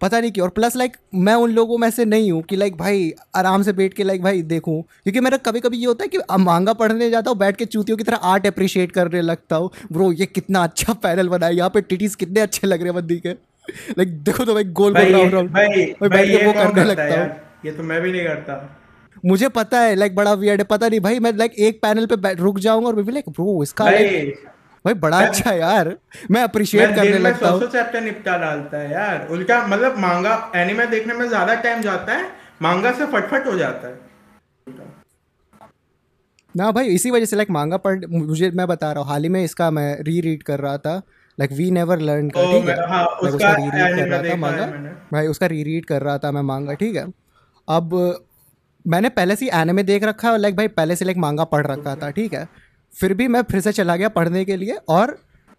पता 0.00 0.18
नहीं 0.20 0.30
क्यों 0.32 0.44
और 0.44 0.50
प्लस 0.50 0.76
लाइक 0.76 0.96
मैं 1.16 1.34
उन 1.34 1.52
लोगों 1.52 1.76
में 1.78 1.88
से 1.90 2.04
नहीं 2.04 2.30
हूँ 2.32 2.42
कि 2.42 2.56
लाइक 2.56 2.76
भाई 2.76 3.12
आराम 3.36 3.62
से 3.62 3.72
बैठ 3.72 3.94
के 3.94 4.04
लाइक 4.04 4.22
भाई 4.22 4.42
देखूँ। 4.44 4.80
क्योंकि 4.82 5.20
मेरा 5.20 5.36
कभी 5.36 5.60
कभी 5.60 5.78
ये 5.78 5.86
होता 5.86 6.04
है 6.04 6.08
कि 6.08 6.18
मांगा 6.40 6.72
पढ़ने 6.74 7.10
जाता 7.10 7.30
हूँ 7.30 7.38
बैठ 7.38 7.56
के 7.56 7.64
चूतियों 7.66 7.96
की 7.98 8.04
तरह 8.04 8.16
आर्ट 8.24 8.46
अप्रिशिएट 8.46 8.92
करने 8.92 9.20
लगता 9.22 9.56
हूँ। 9.56 9.70
ब्रो 9.92 10.10
ये 10.12 10.26
कितना 10.26 10.62
अच्छा 10.64 10.92
पैनल 11.02 11.28
बना 11.28 11.46
है 11.46 11.56
यहाँ 11.56 11.70
पे 11.70 11.80
टिटीज 11.82 12.14
कितने 12.14 12.40
अच्छे 12.40 12.66
लग 12.66 12.78
रहे 12.78 12.88
हैं 12.88 12.94
बंदी 12.94 13.18
के। 13.18 13.30
लाइक 13.90 14.16
देखो 14.24 14.44
तो 14.44 14.54
भाई 14.54 14.64
गोल 14.64 14.94
भाई 14.94 15.04
गोल 15.04 15.14
राउंड 15.14 15.34
राउंड 15.34 15.50
भाई 15.50 15.84
भाई 16.00 16.08
बैठ 16.08 16.26
के 16.26 16.32
ये 16.32 16.46
वो 16.46 16.52
करने 16.52 16.84
लगता 16.84 17.20
हूँ। 17.20 17.30
ये 17.66 17.72
तो 17.72 17.82
मैं 17.82 18.00
भी 18.02 18.12
नहीं 18.12 18.24
करता। 18.26 18.74
मुझे 19.24 19.48
पता 19.50 19.80
है 19.80 19.94
लाइक 19.94 20.14
बड़ा 20.14 20.32
वियर्ड 20.34 20.60
है 20.60 20.64
पता 20.66 20.88
नहीं 20.88 21.00
भाई 21.00 21.18
मैं 21.18 21.32
लाइक 21.36 21.58
एक 21.60 21.80
पैनल 21.82 22.06
पे 22.06 22.34
रुक 22.34 22.58
जाऊँगा 22.60 22.88
और 22.88 22.96
मैं 22.96 23.04
भी 23.04 23.12
लाइक 23.12 23.28
ब्रो 23.30 23.62
इसका 23.62 23.90
भाई 24.88 24.94
बड़ा 24.96 25.18
अच्छा 25.20 25.52
यार। 25.52 25.94
मैं 26.30 26.42
अप्रिशिएट 26.42 26.94
करने 26.96 27.18
लगता 27.20 27.48
हूँ। 27.48 27.66
चैप्टर 27.68 28.00
निपटा 28.00 28.36
डालता 28.38 28.78
है 28.78 28.92
यार। 28.92 29.26
उनका 29.30 29.66
मतलब 29.66 29.98
मांगा 30.00 30.34
एनिमे 30.56 30.86
देखने 30.88 31.14
में 31.14 31.26
ज़्यादा 31.28 31.54
टाइम 31.62 31.80
जाता 31.82 32.12
है 32.12 32.30
मांगा 32.62 32.92
से 32.92 33.06
फटफट 33.08 33.46
हो 33.46 33.56
जाता 33.58 33.88
है। 33.88 34.06
ना 36.54 36.70
भाई 36.72 36.86
इसी 36.90 37.10
वजह 37.10 37.24
से 37.26 37.36
लाइक 37.36 37.50
मांगा 37.50 37.76
पढ़ 37.78 38.04
मुझे 38.10 38.50
मैं 38.52 38.66
बता 38.66 38.90
रहा 38.92 39.02
हूँ 39.02 39.10
हाल 39.10 39.22
ही 39.22 39.28
में 39.28 39.42
इसका 39.42 39.70
मैं 39.70 39.88
री 40.02 40.20
रीड 40.20 40.42
कर 40.42 40.60
रहा 40.60 40.78
था 40.78 40.94
लाइक 41.38 41.52
वी 41.52 41.70
नेवर 41.70 41.98
लर्न 42.00 42.28
का 42.28 42.42
ठीक 42.44 42.68
है? 42.68 42.76
हाँ, 42.88 43.04
उसका 43.04 43.52
री 43.52 43.64
रीड 43.66 43.96
कर 43.96 44.08
रहा 44.08 44.22
था 44.22 44.36
मांगा। 44.36 44.66
भाई 45.12 45.26
उसका 45.26 45.46
री 45.46 45.62
रीड 45.64 45.84
कर 45.86 46.02
रहा 46.02 46.18
था 46.18 46.32
मैं 46.32 46.42
मांगा 46.44 46.74
ठीक 46.74 46.96
है? 46.96 47.06
अब 47.68 47.94
मैंने 48.84 49.08
पहले 49.10 49.36
से 49.36 49.50
एनिमे 49.54 49.82
देख 49.82 50.04
रखा 50.04 50.30
है 50.30 50.38
लाइक 50.38 50.56
भाई 50.56 50.68
पहले 50.74 50.96
से 50.96 51.04
लाइक 51.04 51.16
मांगा 51.18 51.44
पढ़ 51.46 51.66
रखा 51.66 51.94
था 51.96 52.10
ठीक 52.10 52.34
है? 52.34 52.48
फिर 52.94 53.14
भी 53.14 53.28
मैं 53.28 53.42
फिर 53.42 53.60
से 53.60 53.72
चला 53.72 53.96
गया 53.96 54.08
पढ़ने 54.08 54.44
के 54.44 54.56
लिए 54.56 54.76
और 54.88 55.16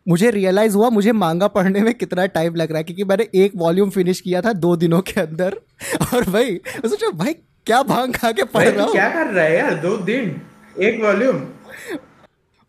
मुझे 0.07 0.29
रियलाइज़ 0.31 0.75
हुआ 0.75 0.89
मुझे 0.89 1.11
मांगा 1.11 1.47
पढ़ने 1.47 1.81
में 1.81 1.93
कितना 1.93 2.25
टाइम 2.25 2.55
लग 2.55 2.69
रहा 2.69 2.77
है 2.77 2.83
क्योंकि 2.83 3.03
मैंने 3.03 3.27
एक 3.35 3.51
वॉल्यूम 3.55 3.89
फिनिश 3.89 4.21
किया 4.21 4.41
था 4.41 4.53
दो 4.53 4.75
दिनों 4.75 5.01
के 5.01 5.19
अंदर। 5.21 5.55
और 6.15 6.29
भाई 6.29 6.55
सोचा 6.85 7.09
भाई 7.17 7.33
क्या 7.67 7.81
भाँग 7.83 8.15
खा 8.15 8.31
के 8.31 8.43
पढ़ 8.43 8.67
रहा 8.67 8.83
हूँ? 8.85 8.91
क्या 8.91 9.09
कर 9.09 9.27
रहा 9.27 9.45
है 9.45 9.57
यार? 9.57 9.73
दो 9.75 9.95
दिन 9.97 10.41
एक 10.81 11.01
वॉल्यूम 11.03 11.41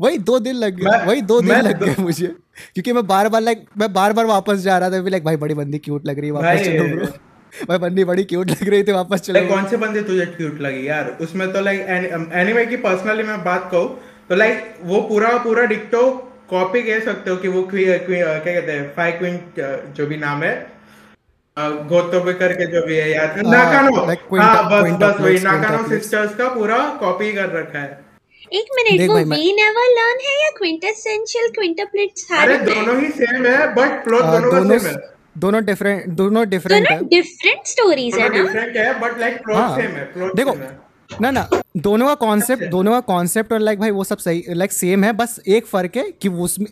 वही 0.01 0.18
दो 0.18 0.38
दिन 0.38 0.55
लग 0.55 0.77
गए 0.77 1.05
वही 1.07 1.20
दो 1.23 1.40
दिन 1.40 1.61
लग 1.61 1.83
गए 1.85 1.94
मुझे। 2.03 2.27
क्योंकि 2.75 2.92
मैं 2.92 3.07
बार 3.07 3.29
बार 3.29 3.40
लाइक 3.40 3.64
मैं 3.79 3.92
बार 3.92 4.12
बार 4.12 4.27
वापस 4.27 4.59
जा 4.59 4.79
रहा 4.79 4.90
था 4.90 5.09
लाइक 5.09 5.25
भाई 5.25 5.37
बड़ी 5.37 5.55
बंदी 5.55 5.79
क्यूट 5.79 6.07
लग 6.07 6.18
रही 6.18 6.29
है 6.29 6.33
वापस 6.33 6.64
चलो 6.66 6.85
ब्रो 6.96 7.07
भाई 7.68 7.79
बंदी 7.79 8.05
बड़ी 8.05 8.25
क्यूट 8.25 8.51
लग 8.51 8.68
रही 8.68 8.83
थी 8.83 8.92
वापस 8.92 9.20
चलो। 9.20 9.46
कौन 9.49 9.66
से 9.68 9.77
बंदे 9.77 10.03
तुझे 10.03 10.27
क्यूट 10.27 10.61
लगी 10.61 10.87
यार? 10.88 11.16
उसमें 11.20 11.53
तो 11.53 11.61
लाइक 11.61 11.81
एनिमे 12.35 12.64
की 12.66 12.77
पर्सनली 12.85 13.23
मैं 13.23 13.42
बात 13.44 13.68
कहूँ 13.73 13.99
तो 14.31 14.37
लाइक 14.37 14.75
वो 14.85 15.01
पूरा 15.03 15.37
पूरा 15.45 15.62
डिक्टो 15.66 16.03
कॉपी 16.51 16.83
कह 16.83 17.01
सकते 17.05 17.31
हो 17.31 17.37
कि 17.37 17.49
वो 17.49 17.62
क्वी, 17.62 17.85
क्वी, 17.85 18.16
क्या 18.16 18.38
कहते 18.45 18.73
हैं 18.73 18.93
फाइव 18.97 19.19
क्वीन 19.19 19.38
जो 19.95 20.07
भी 20.07 20.16
नाम 20.16 20.43
है 20.43 20.55
गोतोबे 21.88 22.33
करके 22.35 22.66
जो 22.73 22.85
भी 22.87 22.97
है 22.97 23.11
यार 23.11 23.29
हाँ, 23.29 23.43
नाकानो। 23.45 23.95
हाँ 24.37 24.69
बस 24.71 24.90
बस 25.01 25.21
वही 25.21 25.38
नाकानो 25.40 25.88
सिस्टर्स 25.88 26.35
का 26.37 26.49
पूरा 26.49 26.79
कॉपी 27.01 27.33
कर 27.33 27.49
रखा 27.53 27.79
है। 27.79 27.99
एक 28.53 28.69
मिनट 28.77 29.11
वो 29.11 29.16
वी 29.33 29.53
नेवर 29.57 29.88
लर्न 29.97 30.21
है 30.27 30.35
या 30.43 30.51
क्विंटेसेंशियल 30.59 31.49
क्विंटरप्लेट्स 31.55 32.27
अरे 32.33 32.55
है? 32.55 32.64
दोनों 32.64 33.01
ही 33.01 33.09
सेम 33.19 33.47
है 33.47 33.66
बट 33.75 34.05
प्लॉट 34.05 34.23
दोनों 34.23 34.53
का 34.53 34.79
सेम 34.79 34.87
है। 34.87 34.95
दोनों 35.38 35.64
डिफरेंट 35.64 36.07
दोनों 36.21 36.49
डिफरेंट 36.49 36.88
है। 36.88 36.97
दोनों 36.97 37.09
डिफरेंट 37.09 37.66
स्टोरीज 37.66 38.14
है 38.14 38.29
ना? 38.29 38.43
डिफरेंट 38.43 38.77
है 38.77 38.93
बट 39.01 39.19
लाइक 39.21 39.43
प्लॉट 39.43 39.59
हाँ। 39.59 39.77
सेम 39.77 39.90
है 39.90 40.05
प्लॉट 40.12 40.35
देखो 40.37 40.53
है। 40.53 40.71
ना 41.20 41.31
ना 41.31 41.49
दोनों 41.77 42.07
का 42.07 42.14
कॉन्सेप्ट 42.14 42.64
दोनों 42.70 42.92
का 42.92 43.01
कॉन्सेप्ट 43.09 43.53
और 43.53 43.61
लाइक 43.61 43.79
भाई 43.81 43.90
वो 43.90 44.05
सब 44.05 44.18
सही 44.18 44.44
लाइक 44.49 44.73
सेम 44.73 45.05
है 45.05 45.12
बस 45.12 45.40
एक 45.49 45.66
फ़र्क 45.66 45.96
है 45.96 46.11
कि 46.12 46.29
वो 46.29 46.44
उसमें 46.44 46.68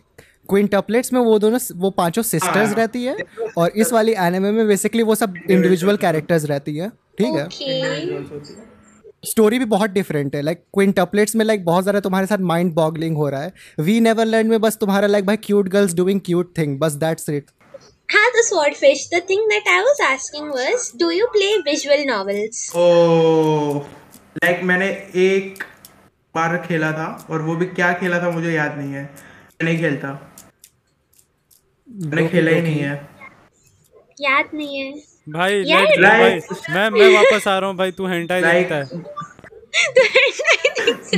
क्विंटपलेट्स 0.49 1.13
में 1.13 1.19
वो 1.21 1.37
दोनों 1.39 1.59
वो 1.75 1.89
पाँचों 1.97 2.21
सिस्टर्स 2.23 2.67
हाँ। 2.67 2.75
रहती 2.75 3.03
है 3.03 3.15
और 3.57 3.71
इस 3.75 3.93
वाली 3.93 4.13
एनिमे 4.17 4.51
में 4.51 4.67
बेसिकली 4.67 5.03
वो 5.03 5.15
सब 5.15 5.33
इंडिविजुअल 5.49 5.97
कैरेक्टर्स 5.97 6.45
रहती 6.45 6.75
है 6.77 6.89
ठीक 7.21 7.35
है? 7.35 7.47
स्टोरी 9.25 9.59
भी 9.59 9.65
बहुत 9.65 9.89
डिफरेंट 9.89 10.35
है 10.35 10.41
लाइक 10.41 10.63
क्विंटपलेट्स 10.73 11.35
में 11.35 11.45
लाइक 11.45 11.65
बहुत 11.65 11.83
ज़्यादा 11.83 11.99
तुम्हारे 11.99 12.27
साथ 12.27 12.37
माइंड 12.51 12.73
बॉगलिंग 12.73 13.17
हो 13.17 13.29
रहा 13.29 13.41
है। 13.41 13.53
वी 13.79 13.99
नेवरलैंड 14.01 14.49
में 14.49 14.59
बस 14.61 14.77
तुम्हारा 14.81 15.07
लाइक 15.07 15.25
भाई 15.25 15.37
cute 15.37 15.69
girls 15.69 15.93
doing 15.95 16.21
cute 16.25 16.57
thing 16.57 16.79
बस 16.79 16.93
दैट्स 17.05 17.29
इट 17.29 17.45
हाँ 18.09 18.29
the 18.35 18.43
swordfish 18.45 19.01
the 19.09 19.19
thing 19.25 19.41
that 19.49 19.67
I 19.71 19.79
was 19.87 19.99
asking 20.05 20.45
was 20.53 20.85
do 21.01 21.09
you 21.15 21.27
play 21.33 21.49
visual 21.65 22.05
novels? 22.07 22.61
Oh 22.75 22.85
like 24.35 24.55
like, 24.55 24.67
मैंने 24.67 24.85
एक 25.15 25.63
बार 26.35 26.57
खेला 26.67 26.91
था 26.91 27.27
और 27.29 27.41
वो 27.41 27.55
भी 27.55 27.65
क्या 27.65 27.93
खेला 27.93 28.19
था 28.21 28.29
मुझे 28.29 28.51
याद 28.51 28.77
नहीं 28.77 28.93
है। 28.93 29.03
मैं 29.03 29.63
नहीं 29.63 29.77
खेलता। 29.79 30.31
मैंने 31.89 32.27
खेला 32.27 32.51
ही 32.51 32.61
नहीं 32.61 32.79
है। 32.79 33.09
याद 34.21 34.49
नहीं 34.53 34.79
है। 34.79 34.91
भाई 35.29 35.63
let's 35.63 35.97
go, 35.97 36.03
भाई 36.03 36.39
like- 36.39 36.69
मैं 36.69 36.89
मैं 36.89 37.09
वापस 37.15 37.47
आ 37.47 37.59
रहा 37.59 37.69
हूँ 37.69 37.77
भाई 37.77 37.91
तू 37.91 38.07
हेंटाई 38.07 38.41
Like- 38.41 38.53
देखता 38.53 38.75
है। 38.75 39.19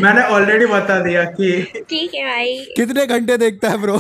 मैंने 0.01 0.22
ऑलरेडी 0.22 0.66
बता 0.66 0.99
दिया 0.99 1.24
कि 1.24 1.62
ठीक 1.89 2.14
है 2.14 2.24
भाई। 2.26 2.66
कितने 2.76 3.05
घंटे 3.05 3.38
देखता 3.38 3.70
है 3.70 3.78
ब्रो 3.78 3.97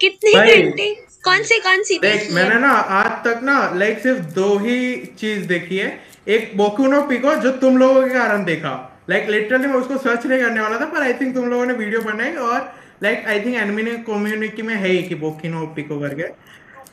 कितने। 0.00 0.32
घंटे? 0.62 0.94
कौन 1.24 1.42
से 1.42 1.58
कौन 1.58 1.82
सी 1.82 1.98
देख 1.98 2.30
मैंने 2.32 2.54
ना 2.54 2.68
आज 2.68 3.24
तक 3.24 3.40
ना 3.42 3.70
लाइक 3.74 3.98
सिर्फ़ 3.98 4.20
दो 4.20 4.58
ही 4.58 4.96
चीज़ 5.18 5.46
देखी 5.46 5.76
है। 5.76 6.13
एक 6.26 6.52
बोकुनो 6.56 7.00
पिको 7.02 7.34
जो 7.36 7.50
तुम 7.58 7.76
लोगों 7.78 8.02
के 8.02 8.08
कारण 8.10 8.44
देखा। 8.44 8.72
लाइक 9.10 9.28
लिटरली 9.30 9.66
मैं 9.66 9.74
उसको 9.74 9.96
सर्च 9.98 10.26
नहीं 10.26 10.40
करने 10.40 10.60
वाला 10.60 10.78
था 10.80 10.84
पर 10.86 11.02
आई 11.02 11.12
थिंक 11.14 11.34
तुम 11.34 11.48
लोगों 11.50 11.66
ने 11.66 11.72
वीडियो 11.74 12.00
बनाई 12.02 12.34
और 12.44 12.72
like 13.02 13.26
I 13.28 13.40
think 13.40 13.56
anime 13.56 13.82
community 14.06 14.62
में 14.62 14.74
है 14.76 14.96
कि 15.02 15.14
बोकिनो 15.16 15.66
पिको 15.76 15.98
करके। 16.00 16.28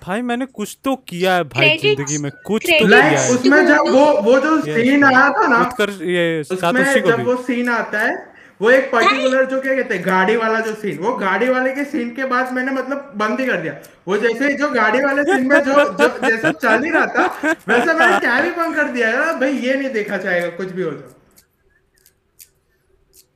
भाई 0.03 0.21
मैंने 0.21 0.45
कुछ 0.47 0.77
तो 0.83 0.95
किया 1.07 1.35
है 1.35 1.43
भाई 1.45 1.77
ज़िंदगी 1.77 2.17
में 2.17 2.31
कुछ 2.45 2.63
तो 2.63 2.85
किया 2.85 3.03
है। 3.03 3.29
उसमें 3.33 3.65
जब 3.67 3.89
वो 3.89 4.05
वो 4.21 4.39
जो 4.39 4.59
सीन 4.61 5.03
आया 5.03 5.29
था 5.31 5.47
ना 5.47 5.59
ये 6.03 6.41
उसमें 6.41 7.01
जब 7.01 7.25
वो 7.25 7.35
सीन 7.43 7.69
आता 7.71 7.99
है 7.99 8.15
वो 8.61 8.69
एक 8.71 8.91
पर्टिकुलर 8.91 9.45
जो 9.45 9.59
क्या 9.61 9.75
कहते 9.75 9.95
हैं 9.95 10.05
गाड़ी 10.05 10.35
वाला 10.37 10.59
जो 10.59 10.73
सीन 10.75 10.97
वो 10.97 11.13
गाड़ी 11.17 11.47
वाले 11.49 11.71
के 11.75 11.83
सीन 11.85 12.09
के 12.15 12.25
बाद 12.33 12.51
मैंने 12.53 12.71
मतलब 12.71 13.11
बंद 13.17 13.39
ही 13.39 13.45
कर 13.45 13.61
दिया। 13.61 13.73
वो 14.07 14.17
जैसे 14.17 14.53
जो 14.55 14.69
गाड़ी 14.71 14.99
वाले 15.03 15.23
सीन 15.23 15.47
में 15.47 15.59
जो 15.61 15.73
जो 15.93 16.07
जैसे 16.19 16.51
चल 16.57 16.83
ही 16.83 16.91
रहा 16.91 17.05
था 17.07 17.25
वैसे 17.69 17.93
मैंने 17.93 18.19
टैब 18.19 18.45
ही 18.45 18.51
बंद 18.51 18.75
कर 18.75 18.91
दिया 18.91 19.09
यार 19.09 19.33
भाई 19.39 19.57
ये 19.65 19.73
नहीं 19.73 19.89
देखा 19.93 20.17
जाएगा 20.17 20.49
कुछ 20.57 20.71
भी 20.71 20.81
हो 20.81 20.91
जाए। 20.91 21.09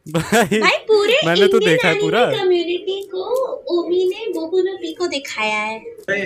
भाई 0.07 0.59
भाई 0.59 0.77
पूरे 0.87 1.19
मैंने 1.25 1.47
तो 1.47 1.59
देखा 1.59 1.87
है 1.87 1.99
पूरा। 2.01 2.25
कम्युनिटी 2.27 3.01
को 3.11 3.23
ओमी 3.75 4.03
ने 4.09 4.31
बोकुनोपी 4.33 4.93
को 4.93 5.07
दिखाया 5.07 5.59
है। 5.59 5.79
भाई, 5.79 6.21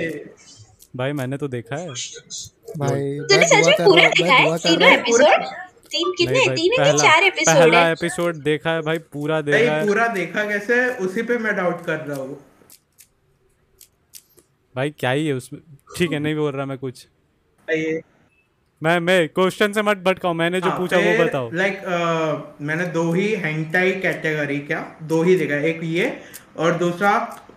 भाई 0.95 1.13
मैंने 1.13 1.37
तो 1.37 1.47
देखा 1.47 1.75
है। 1.75 1.87
भाई 1.87 3.19
तूने 3.21 3.47
सच 3.47 3.67
में 3.67 3.75
पूरा 3.79 4.07
देखा 4.09 4.33
है 4.33 4.57
तीनों 4.59 4.91
एपिसोड 4.91 5.45
तीन 5.91 6.11
कितने 6.17 6.45
तीन 6.55 6.71
के 6.71 6.81
पहला 6.81 7.03
चार 7.03 7.23
एपिसोड 7.23 7.55
पहला 7.55 7.85
है? 7.85 7.91
एपिसोड 7.91 8.35
देखा 8.43 8.71
है 8.71 8.81
भाई 8.81 8.97
पूरा 9.13 9.39
देखा 9.41 9.57
भाई 9.59 9.79
है। 9.79 9.87
पूरा 9.87 10.07
देखा 10.13 10.43
कैसे 10.49 10.85
उसी 11.05 11.21
पे 11.23 11.37
मैं 11.37 11.55
डाउट 11.55 11.85
कर 11.85 11.99
रहा 11.99 12.17
हूँ। 12.17 12.37
भाई 14.75 14.89
क्या 14.99 15.11
ही 15.11 15.27
है 15.27 15.33
उसमें 15.33 15.61
ठीक 15.97 16.11
है 16.11 16.19
नहीं 16.19 16.35
बोल 16.35 16.51
रहा 16.51 16.65
मैं 16.65 16.77
कुछ। 16.77 17.07
मैं 18.81 18.99
मैं 18.99 19.17
क्वेश्चन 19.29 19.73
से 19.73 19.81
मत 19.81 19.97
भटकाओ 20.03 20.33
मैंने 20.33 20.59
जो 20.61 20.69
हाँ, 20.69 20.77
पूछा 20.79 20.97
वो 20.97 21.17
बताओ। 21.23 21.49
लाइक 21.53 21.79
like, 21.79 21.87
uh, 21.87 22.61
मैंने 22.67 22.85
दो 22.93 23.11
ही 23.13 23.27
हेंटाई 23.45 23.91
कैटेगरी 24.01 24.59
क्या 24.69 24.79
दो 25.03 25.21
ही 25.23 25.35
देखा 25.35 25.55
एक 25.69 25.79
ये 25.83 26.05
और 26.57 26.77
दूसरा 26.77 27.11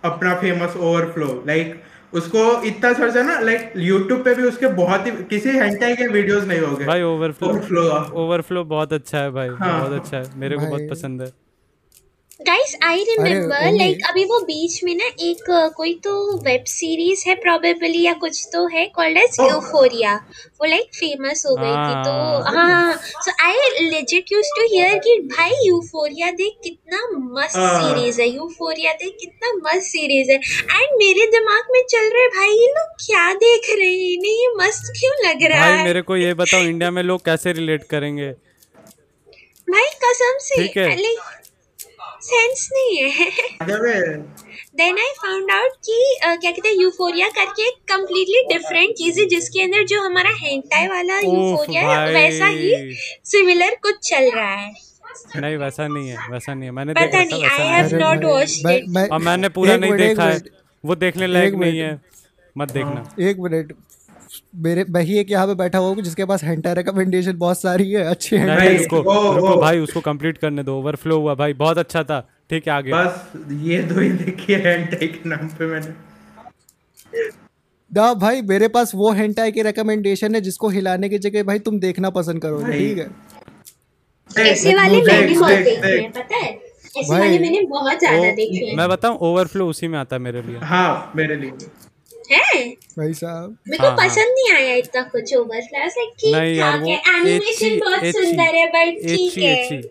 अपना 0.05 0.35
फ़ेमस 0.41 0.75
ओवरफ्लो 0.77 1.43
लाइक 1.47 1.81
उसको 2.13 2.61
इतना 2.63 2.93
सर्च 2.93 3.15
है 3.17 3.23
ना 3.27 3.39
लाइक 3.39 3.73
यूट्यूब 3.77 4.23
पे 4.23 4.33
भी 4.35 4.43
उसके 4.43 4.67
बहुत 4.67 5.05
ही 5.07 5.11
किसी 5.29 5.49
हेंटाई 5.49 5.95
के 5.95 6.07
वीडियोस 6.07 6.43
नहीं 6.43 6.59
होंगे। 6.59 6.85
भाई 6.85 7.01
ओवरफ्लो 7.01 7.49
ओवरफ्लो 7.49 7.83
ओवरफ्लो 8.23 8.63
बहुत 8.63 8.93
अच्छा 8.93 9.17
है 9.17 9.31
भाई 9.31 9.49
हाँ। 9.49 9.79
बहुत 9.79 10.01
अच्छा 10.01 10.17
है 10.17 10.39
मेरे 10.39 10.57
को 10.57 10.65
बहुत 10.65 10.87
पसंद 10.91 11.21
है। 11.21 11.42
Guys 12.39 12.75
I 12.83 13.03
remember. 13.05 13.71
लाइक 13.73 13.99
अभी 14.09 14.23
वो 14.25 14.39
बीच 14.41 14.79
में 14.83 14.93
ना 14.95 15.05
एक 15.23 15.49
अ, 15.51 15.67
कोई 15.75 15.93
तो 16.03 16.13
वेब 16.37 16.63
सीरीज़ 16.67 17.23
है 17.27 17.35
प्रोबेबली 17.41 18.01
या 18.01 18.13
कुछ 18.21 18.41
तो 18.53 18.65
है 18.67 18.85
कॉल्ड 18.95 19.17
एज. 19.17 19.35
यूफोरिया 19.41 20.13
वो 20.61 20.65
लाइक 20.65 20.89
फ़ेमस 20.95 21.43
हो 21.47 21.55
गई 21.55 21.75
थी 21.83 21.93
तो 22.05 22.15
हाँ। 22.47 22.53
हाँ 22.55 22.93
so 23.25 23.31
I 23.45 23.69
legit 23.83 24.31
use 24.31 24.49
to 24.55 24.65
hear 24.67 24.97
कि 25.05 25.17
भाई 25.27 25.51
यूफोरिया 25.67 26.31
देख 26.41 26.57
कितना 26.63 27.01
मस्त 27.35 27.55
हाँ। 27.57 27.69
सीरीज़ 27.81 28.21
है 28.21 28.27
यूफोरिया 28.29 28.93
देख 29.03 29.15
कितना 29.19 29.53
मस्त 29.65 29.87
सीरीज़ 29.89 30.31
है 30.31 30.37
एंड 30.37 30.97
मेरे 30.97 31.25
दिमाग 31.31 31.71
में 31.71 31.81
चल 31.89 32.09
रहा 32.09 32.23
है 32.23 32.27
भाई 32.31 32.49
ये 32.55 32.67
लोग 32.71 33.05
क्या 33.05 33.31
देख 33.45 33.69
रहे 33.71 33.91
हैं 33.91 34.09
इन्हें 34.09 34.33
ये 34.33 34.51
मस्त 34.57 34.91
क्यों 34.99 35.13
लग 35.27 35.43
रहा 35.45 35.59
भाई 35.61 35.77
है 35.77 35.83
मेरे 35.85 36.01
को 36.03 36.17
ये 36.17 36.33
बताओ 36.41 36.61
इंडिया 36.65 36.91
में 36.91 37.03
लोग 37.03 37.23
कैसे 37.25 37.53
रिलेट 37.61 37.83
करेंगे 37.89 38.31
भाई 39.67 39.85
कसम 40.03 40.37
से 40.41 40.61
ठीक 40.61 40.77
है। 40.77 40.89
लाइक 40.95 41.19
सेंस 42.23 42.69
नहीं 42.73 42.97
है। 43.11 43.29
देन 44.77 44.97
आई 44.99 45.11
फाउंड 45.17 45.51
आउट 45.51 45.71
कि 45.85 45.97
uh, 46.19 46.35
क्या 46.41 46.51
कहते 46.51 46.69
हैं 46.69 46.75
यूफोरिया 46.75 47.27
करके 47.37 47.67
एक 47.67 47.75
कम्प्लीटली 47.91 48.43
डिफरेंट 48.53 48.95
चीज़ 48.97 49.19
है 49.19 49.25
जिसके 49.25 49.61
अंदर 49.61 49.83
जो 49.85 50.01
हमारा 50.01 50.29
हेंटाई 50.35 50.87
वाला 50.87 51.19
यूफोरिया 51.19 51.81
है 51.89 52.13
वैसा 52.13 52.47
ही 52.47 52.95
सिमिलर 53.25 53.75
कुछ 53.83 54.09
चल 54.09 54.29
रहा 54.35 54.53
है। 54.53 54.71
नहीं 55.35 55.57
वैसा 55.57 55.87
नहीं 55.87 56.09
है 56.09 56.27
वैसा 56.31 56.53
नहीं 56.53 56.65
है। 56.65 56.71
मैंने 56.71 56.93
पता 56.93 57.05
देखा 57.05 57.23
नहीं 57.25 57.45
I 57.45 57.67
have 57.67 57.95
not 57.99 58.23
watched 58.25 58.69
it 58.69 59.11
और 59.11 59.19
मैंने 59.21 59.49
पूरा 59.57 59.77
नहीं 59.77 59.93
देखा 59.97 60.29
है। 60.29 60.39
वो 60.83 60.95
देखने 60.95 61.27
लायक 61.27 61.53
नहीं 61.55 61.79
है। 61.79 61.91
मत 62.55 62.71
देखना। 62.71 63.03
एक 63.29 63.37
मिनट। 63.39 63.73
मेरे 64.53 64.83
वही 64.89 65.17
एक 65.17 65.31
यहाँ 65.31 65.47
पे 65.47 65.53
बैठा 65.55 65.77
हुआ 65.77 66.01
जिसके 66.01 66.25
पास 66.25 66.43
हेंटा 66.43 66.73
रिकमेंडेशन 66.73 67.37
बहुत 67.37 67.61
सारी 67.61 67.89
है 67.91 68.03
अच्छी 68.03 68.37
नहीं 68.37 68.47
हेंटा 68.47 68.65
भाई, 68.65 68.77
उसको 68.77 69.01
वो- 69.03 69.35
रुको 69.35 69.55
भाई 69.61 69.79
उसको 69.79 70.01
कंप्लीट 70.01 70.37
करने 70.37 70.63
दो 70.63 70.77
ओवरफ्लो 70.79 71.19
हुआ 71.19 71.35
भाई 71.35 71.53
बहुत 71.53 71.77
अच्छा 71.77 72.03
था 72.03 72.19
ठीक 72.49 72.67
है 72.67 72.73
आगे। 72.73 72.91
बस 72.91 73.31
ये 73.61 73.81
दो 73.83 73.99
ही 73.99 74.09
देखी 74.09 74.53
है 74.53 74.59
हेंटाई 74.61 75.07
के 75.07 75.29
नाम 75.29 75.47
पे 75.47 75.65
मैंने। 75.65 75.93
ना 77.91 78.13
भाई 78.13 78.41
मेरे 78.41 78.67
पास 78.67 78.91
वो 78.95 79.11
हेंटाई 79.11 79.51
की 79.51 79.61
रिकमेंडेशन 79.61 80.35
है 80.35 80.41
जिसको 80.41 80.69
हिलाने 80.69 81.09
की 81.09 81.17
जगह 81.19 81.43
भाई 81.43 81.59
तुम 81.59 81.79
देखना 81.79 82.09
पसंद 82.09 82.41
करोगे 82.41 82.71
ठीक 82.71 82.97
है? 82.97 83.09
ऐसे 84.45 84.75
वाले 84.75 85.01
मैंने 85.01 85.35
बहुत 85.39 85.49
देख, 85.51 85.81
देखे। 85.81 86.01
हैं 86.01 86.11
पता 86.11 86.35
है? 86.35 86.51
ऐसे 86.97 87.09
भाई, 87.11 87.19
वाले 87.19 87.39
मैंने 87.39 87.61
बहुत 87.61 87.99
ज़्यादा 87.99 88.31
देखे 88.31 88.65
हैं। 88.65 88.75
मैं 88.77 88.89
बताऊँ 88.89 89.17
ओवरफ्लो 89.21 89.67
उसी 89.67 89.87
में 89.87 89.99
आता 89.99 90.15
है 90.15 90.21
मेरे 90.21 90.41
लिए। 90.41 90.57
हाँ 90.63 91.11
मेरे 91.15 91.35
लिए। 91.35 91.51
हैं? 92.31 92.69
भाई 92.97 93.13
साहब। 93.13 93.57
मेरे 93.67 93.77
को 93.77 93.87
हाँ, 93.87 93.95
हाँ। 93.97 94.07
पसंद 94.07 94.35
नहीं 94.37 94.51
आया 94.53 94.75
इतना 94.75 95.01
कुछ 95.11 95.35
ओवर 95.35 95.61
क्लास 95.61 95.95
लाइक 95.97 96.13
ठीक 96.19 96.35
नहीं 96.35 96.55
यार 96.55 96.71
ठाक 96.71 96.81
वो 96.81 96.87
है 96.87 97.19
एनिमेशन 97.19 97.65
एची 97.65 97.79
बहुत 97.79 98.05
सुंदर 98.15 98.55
है 98.55 98.65
बट 98.69 99.01
ठीक 99.07 99.37
है। 99.37 99.51
एची 99.55 99.81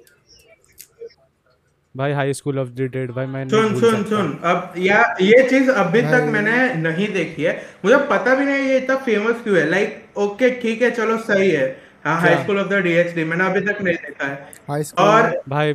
भाई 1.94 2.12
high 2.12 2.32
school 2.34 2.58
of 2.58 2.68
the 2.70 2.88
dead 2.92 3.10
भाई 3.12 3.26
मैं 3.26 3.48
सुन 3.48 3.78
सुन 3.80 4.04
सुन 4.10 4.32
अब 4.50 4.74
या 4.78 5.00
ये 5.20 5.42
चीज़ 5.48 5.70
अभी 5.70 6.00
तक 6.02 6.26
मैंने 6.32 6.52
नहीं 6.82 7.08
देखी 7.14 7.42
है। 7.42 7.52
मुझे 7.84 7.96
पता 8.10 8.34
भी 8.34 8.44
नहीं 8.44 8.68
ये 8.68 8.76
इतना 8.76 8.96
फ़ेमस 9.06 9.42
क्यों 9.44 9.56
है। 9.58 9.68
लाइक 9.70 10.18
ओके 10.18 10.50
ठीक 10.60 10.82
है 10.82 10.90
चलो 10.90 11.16
सही 11.24 11.50
है। 11.50 11.66
हाँ 12.04 12.20
high 12.20 12.42
school 12.42 12.58
of 12.58 12.68
the 12.68 12.82
DxD 12.84 13.24
मैंने 13.24 13.44
अभी 13.46 13.60
तक 13.66 13.82
नहीं 13.82 13.94
देखा 13.96 14.26
है। 14.26 14.82
और 14.98 15.42
भाई 15.48 15.74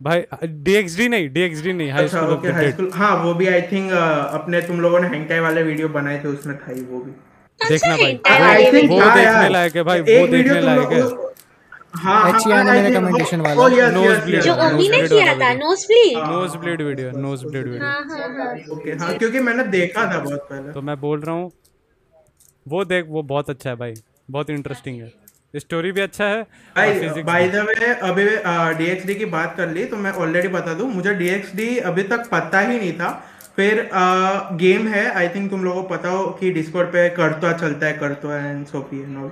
भाई 0.00 0.22
डीएक्सडी 0.64 1.08
नहीं 1.08 1.28
डीएक्सडी 1.28 1.72
नहीं 1.72 1.90
हाई 1.90 2.04
अच्छा 2.04 2.18
school 2.18 2.30
of 2.30 2.38
okay 2.38 2.48
the 2.48 2.52
high 2.52 2.64
dead 2.64 2.74
school 2.74 2.90
हाँ 2.94 3.14
वो 3.24 3.34
भी 3.34 3.46
आई 3.46 3.62
थिंक 3.62 3.92
अपने 3.92 4.60
तुम 4.62 4.80
लोगों 4.80 5.00
ने 5.00 5.08
हेंटाई 5.08 5.38
वाले 5.40 5.62
वीडियो 5.62 5.88
बनाए 5.88 6.18
थे 6.24 6.28
उसमें 6.28 6.56
था 6.58 6.72
ही 6.72 6.80
वो 6.82 6.98
भी। 7.00 7.10
देखना 7.60 7.96
भाई। 7.96 8.14
वो- 8.14 8.88
वो 8.90 8.98
देखने 9.14 9.48
लायक 9.48 9.76
है 9.76 9.82
भाई 9.82 10.00
वो 10.00 10.26
देखने 10.26 10.60
लायक 10.60 10.92
है। 10.92 11.00
हाँ 11.94 12.20
हाँ 12.22 12.30
HE 12.32 12.52
हाँ, 12.52 12.62
anime 12.62 12.70
I 12.70 12.76
think- 12.76 12.86
recommendation 12.88 13.40
वाला। 13.40 13.66
yes, 13.66 13.92
Nose 13.94 14.06
yes, 14.06 14.22
bleed 14.24 14.36
yes. 14.36 14.44
जो 14.44 14.54
ओमी 14.64 14.88
ने 14.88 15.00
किया 15.08 15.34
था 15.34 15.52
nose 15.54 15.86
bleed 15.86 16.16
nose 16.30 16.56
blade 16.58 16.82
video 16.82 17.10
nose 17.18 17.44
blade 17.46 17.68
video 17.68 17.82
हाँ 17.84 18.00
हाँ 18.10 18.28
हाँ। 18.38 18.54
ओके 18.76 18.92
हाँ 19.02 19.14
क्योंकि 19.18 19.40
मैंने 19.40 19.64
देखा 19.74 20.06
था 20.14 20.18
बहुत 20.18 20.46
पहले। 20.50 20.72
तो 20.72 20.82
मैं 20.82 21.00
बोल 21.00 21.20
रहा 21.20 21.34
हूँ 21.36 21.50
वो 22.66 22.84
देख 22.84 23.06
वो 23.08 23.22
बहुत 23.30 23.50
अच्छा 23.50 23.70
है 23.70 23.76
भाई 23.76 23.94
बहुत 24.30 24.50
इंटरेस्टिंग 24.50 25.00
है। 25.02 25.12
स्टोरी 25.56 25.92
भी 25.92 26.00
अच्छा 26.00 26.24
है 26.24 26.42
बाय 26.76 27.48
द 27.48 27.64
वे 27.68 27.92
अभी 28.08 28.24
डीएक्सडी 28.78 29.14
की 29.14 29.24
बात 29.32 29.54
कर 29.56 29.68
ली 29.70 29.84
तो 29.84 29.96
मैं 29.96 30.12
ऑलरेडी 30.22 30.48
बता 30.48 30.74
दूँ 30.74 30.90
मुझे 30.92 31.14
डीएक्सडी 31.14 31.76
अभी 31.90 32.02
तक 32.04 32.28
पता 32.32 32.60
ही 32.60 32.78
नहीं 32.78 32.92
था। 32.92 33.10
फिर 33.56 33.80
आ, 33.94 34.50
गेम 34.56 34.86
है 34.88 35.04
आई 35.10 35.28
थिंक 35.28 35.50
तुम 35.50 35.64
लोगों 35.64 35.82
को 35.82 35.88
पता 35.88 36.08
हो 36.08 36.26
कि 36.40 36.50
डिस्कॉर्ड 36.50 36.88
पे 36.88 37.08
करतवा 37.16 37.52
चलता 37.58 37.86
है 37.86 37.92
करतवा 37.98 38.36
एंड 38.38 38.64
सोफी 38.66 39.02
एंड 39.02 39.16
ऑल 39.16 39.30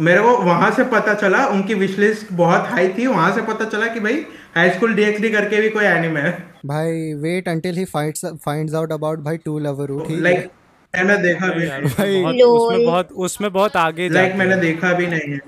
मेरे 0.00 0.20
को 0.22 0.36
वहाँ 0.38 0.70
से 0.70 0.84
पता 0.92 1.14
चला 1.14 1.46
उनकी 1.48 1.74
विश 1.74 1.98
लिस्ट 1.98 2.32
बहुत 2.34 2.68
हाई 2.70 2.88
थी 2.98 3.06
वहाँ 3.06 3.32
से 3.34 3.42
पता 3.42 3.64
चला 3.64 3.86
कि 3.94 4.00
भाई 4.00 4.24
हाई 4.56 4.70
स्कूल 4.70 4.94
डीएक्सडी 4.94 5.30
करके 5.30 5.60
भी 5.60 5.68
कोई 5.70 5.84
एनिमे 5.84 6.20
है। 6.20 6.32
भाई 6.66 7.12
wait 7.22 7.48
until 7.48 7.76
he 7.76 7.84
finds 7.86 8.24
finds 8.44 8.74
out 8.74 8.92
about 8.92 9.18
भाई 9.24 9.36
टू 9.44 9.58
लवर 9.58 9.98
ठीक 9.98 10.16
है 10.16 10.22
लाइक 10.22 10.50
मैंने 10.94 11.16
देखा 11.22 11.48
भी 11.48 11.66
नहीं। 11.66 11.82
उसमें 11.82 12.22
बहुत 12.22 12.36
उसमें 12.44 12.84
बहुत 12.86 13.12
उसमें 13.18 13.52
बहुत 13.52 13.76
आगे 13.76 14.08
लाइक 14.08 14.34
मैंने 14.36 14.56
देखा 14.58 14.92
भी 14.92 15.06
नहीं 15.06 15.32
है। 15.32 15.40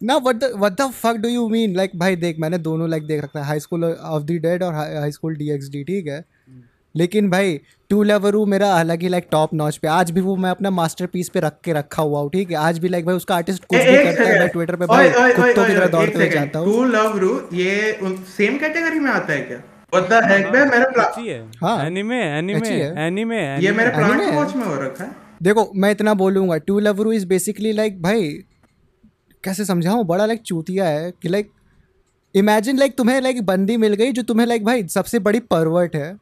ना 0.00 0.16
what 0.16 0.36
the 0.36 0.50
what 0.56 0.72
the 0.72 0.90
fuck 0.92 1.16
do 1.22 1.28
you 1.28 1.48
mean 1.48 1.76
like 1.76 1.90
भाई 1.96 2.16
देख 2.18 2.38
मैंने 2.40 2.58
दोनों 2.60 2.88
लाइक 2.90 3.06
देख 3.06 3.22
रखा 3.24 3.40
है। 3.40 3.46
High 3.46 3.60
school 3.60 3.84
of 3.84 4.22
the 4.22 4.38
dead 4.42 4.62
और 4.62 4.74
हाई 4.74 5.10
स्कूल 5.12 5.36
डीएक्सडी 5.36 5.84
ठीक 5.84 6.06
है? 6.06 6.24
लेकिन 6.94 7.30
भाई 7.30 7.60
टू 7.90 8.02
लेवरू 8.02 8.44
मेरा 8.46 8.70
अलग 8.74 9.02
ही 9.02 9.08
लाइक 9.08 9.26
टॉप 9.30 9.54
नॉच 9.54 9.76
पे 9.76 9.88
आज 9.88 10.10
भी 10.10 10.20
वो 10.20 10.36
मैं 10.36 10.50
अपना 10.50 10.70
मास्टरपीस 10.72 11.28
पे 11.28 11.40
रख 11.40 11.58
के 11.64 11.72
रखा 11.72 12.02
हुआ 12.02 12.20
हूँ 12.20 12.30
ठीक 12.30 12.50
है? 12.50 12.56
आज 12.58 12.78
भी 12.78 12.88
लाइक 12.88 13.06
भाई 13.06 13.16
उसका 13.16 13.34
आर्टिस्ट 13.36 13.64
कुछ 13.64 13.78
भी 13.78 13.96
करता 13.96 14.24
है 14.24 14.38
मैं 14.38 14.48
ट्विटर 14.48 14.76
पे 14.76 14.86
भाई 14.86 15.08
कुत्तों 15.08 15.66
की 15.66 15.74
तरह 15.74 15.86
दौड़ते 15.88 16.14
हुए 16.14 16.28
जाता 16.30 16.58
हूँ। 16.58 16.66
टू 16.66 16.84
लव 16.86 17.18
रू 17.18 17.40
ये 17.54 17.98
सेम 18.30 18.58
कैटेगरी 18.58 18.98
में 18.98 19.10
आता 19.10 19.32
है 19.32 19.40
क्या? 19.42 19.62
द 19.94 20.12
हेक 20.12 20.46
में 20.46 20.66
मेरे 20.66 20.84
प्ला- 20.84 21.18
है। 21.18 21.48
हाँ, 21.48 21.86
एनीमे 21.86 22.38
एनीमे 22.38 22.68
एनीमे 23.06 23.58
ये 23.58 23.72
मेरे 23.72 23.90
प्लांट 23.90 24.20
Anime 24.20 24.34
वॉच 24.34 24.56
में 24.56 24.66
हो 24.66 24.82
रखा 24.82 25.04
है। 25.04 25.10
देखो 25.42 25.72
मैं 25.76 25.90
इतना 25.90 26.14
बोलूँगा 26.14 26.56
to 26.56 26.78
loveru 26.78 27.12
is 27.12 27.26
basically 27.26 27.72
like 27.72 28.02
भाई 28.02 28.44
कैसे 29.44 29.64
समझाऊं? 29.64 30.06
बड़ा 30.06 30.26
लाइक 30.26 30.40
चूतिया 30.40 30.88
है 30.88 31.10
कि 31.10 31.28
लाइक 31.28 31.50
इमेजिन 32.34 32.78
लाइक 32.78 32.96
तुम्हें 32.96 33.20
लाइक 33.20 33.46
बंदी 33.46 33.76
मिल 33.76 33.94
गई 33.94 34.12
जो 34.12 34.22
तुम्हें 34.22 34.46
लाइक 34.46 34.64
भाई 34.64 34.88
सबसे 34.88 35.18
बड़ी 35.18 35.40
परवर्ट 35.40 35.96
है। 35.96 36.14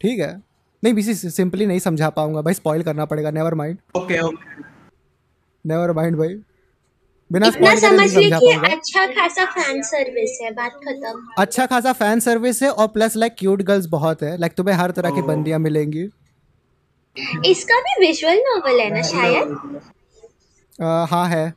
ठीक 0.00 0.20
है? 0.20 0.42
नहीं 0.84 0.94
बीसी 0.94 1.14
सिंपली 1.14 1.66
नहीं 1.66 1.78
समझा 1.78 2.10
पाऊँगा। 2.10 2.42
भाई 2.42 2.54
स्पॉइल 2.54 2.82
करना 2.82 3.04
पड़ेगा 3.04 3.30
never 3.30 3.54
mind 3.54 3.78
okay 3.96 4.20
okay 4.20 4.62
never 5.66 5.92
mind 5.92 6.16
भाई। 6.16 6.40
बिना 7.32 7.46
इतना 7.46 7.74
समझ 7.74 8.00
ले 8.00 8.08
समझा 8.08 8.38
कि 8.38 8.46
पाऊँगा। 8.46 8.68
अच्छा 8.68 9.06
खासा 9.06 9.44
फ़ैन 9.44 9.82
सर्विस 9.82 10.38
है 10.42 10.50
बात 10.50 10.72
खत्म। 10.72 11.28
अच्छा 11.38 11.66
खासा 11.66 11.92
फ़ैन 11.92 12.20
सर्विस 12.20 12.62
है 12.62 12.70
और 12.70 12.86
प्लस 12.88 13.16
लाइक 13.16 13.34
क्यूट 13.38 13.62
गर्ल्स 13.62 13.86
बहुत 13.86 14.22
है। 14.22 14.36
लाइक 14.38 14.52
तुम्हें 14.52 14.74
हर 14.74 14.90
तरह 14.90 15.10
की 15.10 15.20
Oh. 15.20 15.26
बंदियाँ 15.28 15.58
मिलेंगी। 15.58 16.08
इसका 17.46 17.80
भी 17.80 18.06
विजुअल 18.06 18.38
नॉवल 18.38 18.80
है 18.80 18.94
ना 18.94 19.02
शायद? 19.02 19.58
हाँ। 20.80 21.28
है 21.28 21.54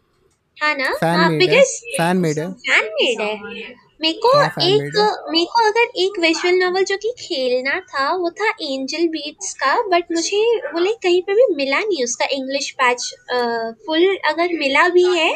हाँ। 0.58 0.76
ना? 0.76 0.94
फ़ैन 0.94 1.32
मेड 1.32 1.50
है, 1.50 1.62
फ़ैन 1.98 2.18
मेड 2.18 2.40
है। 2.40 2.52
फ़ैन 2.52 2.84
मेड 2.84 3.22
है। 3.22 3.85
मेरे 4.06 4.20
को 4.24 4.32
एक 4.64 4.98
मेरे 5.32 5.46
को 5.52 5.68
अगर 5.68 6.00
एक 6.02 6.20
विजुअल 6.22 6.56
नॉवल 6.56 6.84
जो 6.84 6.98
कि 6.98 7.12
खेलना 7.20 7.80
था 7.92 8.10
वो 8.16 8.30
था 8.32 8.50
एंजल 8.64 9.08
बीट्स 9.10 9.54
का 9.54 9.76
बट 9.88 10.12
मुझे 10.12 10.42
वो 10.66 10.80
लाइक 10.80 10.98
कहीं 11.04 11.22
पे 11.22 11.34
भी 11.34 11.46
मिला 11.56 11.80
नहीं 11.80 12.04
उसका 12.04 12.26
इंग्लिश 12.32 12.70
पैच 12.82 13.14
फुल 13.86 14.04
अगर 14.30 14.54
मिला 14.60 14.88
भी 14.90 15.06
है 15.16 15.32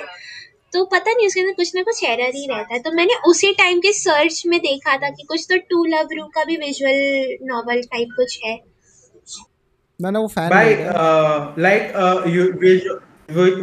तो 0.74 0.84
पता 0.86 1.12
नहीं 1.12 1.28
उसके 1.28 1.42
अंदर 1.42 1.54
कुछ 1.54 1.72
ना 1.76 1.82
कुछ 1.84 2.04
एरर 2.04 2.36
ही 2.36 2.46
रहता 2.48 2.74
है। 2.74 2.80
तो 2.80 2.92
मैंने 2.92 3.14
उसी 3.28 3.52
टाइम 3.54 3.80
के 3.80 3.94
सर्च 3.94 4.42
में 4.48 4.60
देखा 4.60 4.98
था 4.98 5.10
कि 5.10 5.24
कुछ 5.24 5.46
तो 5.50 5.58
टू 5.70 5.84
लव 5.86 6.14
रू 6.14 6.26
का 6.36 6.44
भी 6.44 6.58
विजुअल 6.58 7.00
नॉवल 7.44 7.82
टाइप 7.94 8.10
कुछ 8.16 8.40
है। 8.46 8.56
ना 10.00 10.10
ना 10.10 10.20
वो 10.20 10.28
फ़ैन 10.28 10.50
भाई 10.50 10.76
लाइक 11.64 11.92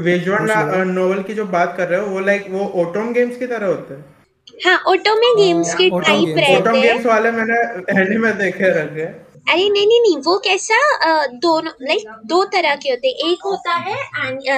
विजुअल 0.01 0.89
नोवेल 0.89 1.23
की 1.23 1.35
जो 1.35 1.45
बात 1.55 1.75
कर 1.77 1.89
रहे 1.89 2.01
हो 2.01 2.07
वो 2.07 2.21
लाइक 2.23 2.51
वो 2.51 2.67
ओटोम 2.83 3.13
गेम्स 3.13 3.37
की 3.37 3.47
तरह 3.47 3.67
होते 3.67 3.95
हैं। 3.95 4.16
हाँ 4.65 4.77
ऑटो 4.89 5.15
में 5.21 5.33
गेम्स 5.37 5.75
के 5.75 5.89
टाइप. 5.91 6.29
रहते 6.29 6.41
हैं 6.41 6.59
ऑटो 6.61 6.81
गेम्स 6.81 7.07
वाले 7.07 7.31
मैंने 7.31 7.55
एनिमे 8.01 8.33
देखे 8.33 8.69
रखे 8.79 9.01
हैं। 9.03 9.26
अरे 9.47 9.69
नहीं 9.71 9.87
नहीं 9.87 10.01
नहीं 10.01 10.17
वो 10.27 10.37
कैसा 10.45 10.77
अ, 10.99 11.27
दोनों 11.43 11.73
लाइक 11.83 12.07
दो 12.27 12.43
तरह 12.53 12.75
के 12.77 12.89
होते 12.91 13.09
हैं। 13.09 13.31
एक 13.31 13.43
होता 13.45 13.75
है 13.79 13.97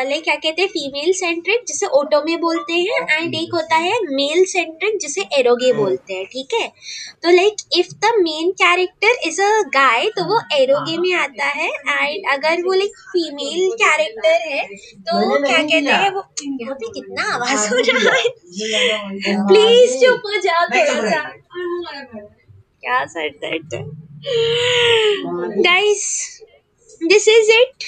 लाइक 0.04 0.22
क्या 0.24 0.34
कहते 0.36 0.62
हैं 0.62 0.68
फीमेल 0.68 1.12
सेंट्रिक 1.14 1.64
जिसे 1.68 1.86
ओटोमे 1.98 2.36
बोलते 2.44 2.72
हैं 2.86 3.18
एंड 3.18 3.34
एक 3.34 3.54
होता 3.54 3.76
है 3.84 3.98
मेल 4.12 4.44
सेंट्रिक 4.52 4.96
जिसे 5.02 5.22
एरोगे 5.38 5.72
बोलते 5.72 6.14
हैं 6.14 6.24
ठीक 6.32 6.54
है? 6.54 6.66
तो 7.22 7.30
like 7.30 7.62
if 7.78 7.92
the 8.04 8.12
main 8.20 8.50
character 8.62 9.28
is 9.28 9.40
a 9.42 9.50
guy 9.76 10.08
तो 10.18 10.24
वो 10.24 10.40
एरोगे 10.56 10.96
में 10.98 11.12
आता 11.16 11.50
है 11.58 11.68
एंड 11.68 12.32
अगर 12.32 12.62
वो 12.62 12.72
लाइक 12.72 12.98
फीमेल 13.12 13.70
कैरेक्टर 13.84 14.48
है 14.48 14.64
तो 14.66 15.20
वो 15.28 15.38
क्या 15.46 15.62
कहते 15.62 15.76
हैं 15.92 16.10
वो 16.14 16.24
यहाँ 16.62 16.74
पे 16.74 16.92
कितना 16.92 17.32
आवाज़ 17.34 17.68
हो 17.74 17.80
रहा 17.90 18.16
है। 18.16 18.26
प्लीज़ 19.46 19.98
चुप 20.04 20.26
हो 20.26 20.40
जाओ 20.40 20.66
थोड़ा 20.74 21.08
सा। 21.10 21.22
क्या 22.80 23.04
सर 23.06 23.28
दर्द 23.44 23.74
है? 23.74 23.86
गाइस 25.64 26.02
दिस 27.02 27.28
इज़ 27.28 27.50
इट 27.52 27.84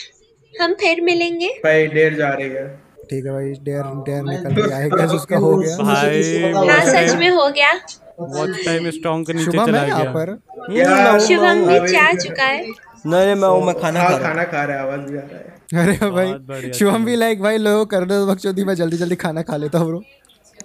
हम 0.54 0.74
फिर 0.80 1.00
मिलेंगे। 1.04 1.48
भाई 1.64 1.86
देर 1.88 2.14
जा 2.16 2.28
रही 2.30 2.48
है। 2.48 2.66
ठीक 3.10 3.24
है 3.26 3.32
भाई 3.32 3.52
डेयर 3.64 3.82
डेयर 4.06 4.22
निकल 4.24 4.54
के 4.56 4.74
आएगा 4.74 5.04
उसका 5.14 5.36
हो 5.38 5.56
गया। 5.56 5.76
भाई 5.78 6.52
हाँ 6.68 6.80
सच 6.86 7.14
में 7.18 7.28
हो 7.30 7.48
गया। 7.50 7.72
वॉच 8.20 8.50
टाइम 8.66 8.90
स्ट्रॉन्ग 8.90 9.26
के 9.26 9.32
नीचे 9.32 9.50
चला 9.52 9.80
है 9.80 9.88
यहाँ 9.88 10.02
गया। 10.02 10.12
पर? 10.12 11.18
शुभम 11.26 11.66
भी 11.68 11.92
चाह 11.92 12.12
चुका 12.14 12.44
है। 12.44 12.60
नहीं 12.62 13.24
नहीं 13.24 13.34
मैं 13.34 13.48
वो 13.48 13.60
मैं 13.66 13.74
खाना 13.80 14.00
खा 14.00 14.04
हाँ 14.04 14.10
रहा 14.10 14.28
खाना 14.28 14.44
खा 14.44 14.64
रहा 14.64 14.76
है 14.76 14.82
आवाज़ 14.82 15.00
भी 15.10 15.18
आ 15.18 15.20
रहा 15.20 15.38
है। 15.38 15.86
अरे 15.86 16.10
भाई 16.10 16.72
शुभम 16.72 17.04
भी 17.04 17.16
लाइक 17.16 17.42
भाई 17.42 17.58
लोगों 17.58 17.84
कर 17.86 18.04
दो 18.04 18.24
वक्त 18.26 18.42
चौधरी 18.42 18.64
मैं 18.64 18.74
जल्दी 18.74 18.96
जल्दी 18.96 19.16
खाना 19.16 19.42
खा 19.42 19.56
लेता 19.56 19.78
हूँ 19.78 19.88
ब्रो 19.88 20.02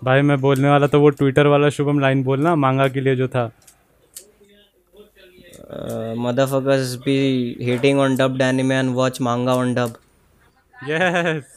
भाई 0.03 0.22
मैं 0.22 0.39
बोलने 0.41 0.70
वाला 0.70 0.88
तो 0.88 0.99
वो 1.01 1.09
ट्विटर 1.11 1.47
वाला 1.47 1.70
शुभम 1.76 1.99
लाइन 1.99 2.24
बोलना 2.24 2.55
मांगा 2.63 2.88
के 2.88 3.01
लिए 3.01 3.16
जो 3.16 3.28
था। 3.28 3.51
हूँ 5.76 6.15
motherfuckers 6.26 6.95
be 7.05 7.17
hating 7.61 7.99
on 7.99 8.15
dubbed 8.17 8.41
anime 8.41 8.76
and 8.76 8.93
watch 8.95 9.21
manga 9.28 9.55
on 9.55 9.73
dub 9.76 9.93
yes 10.91 11.53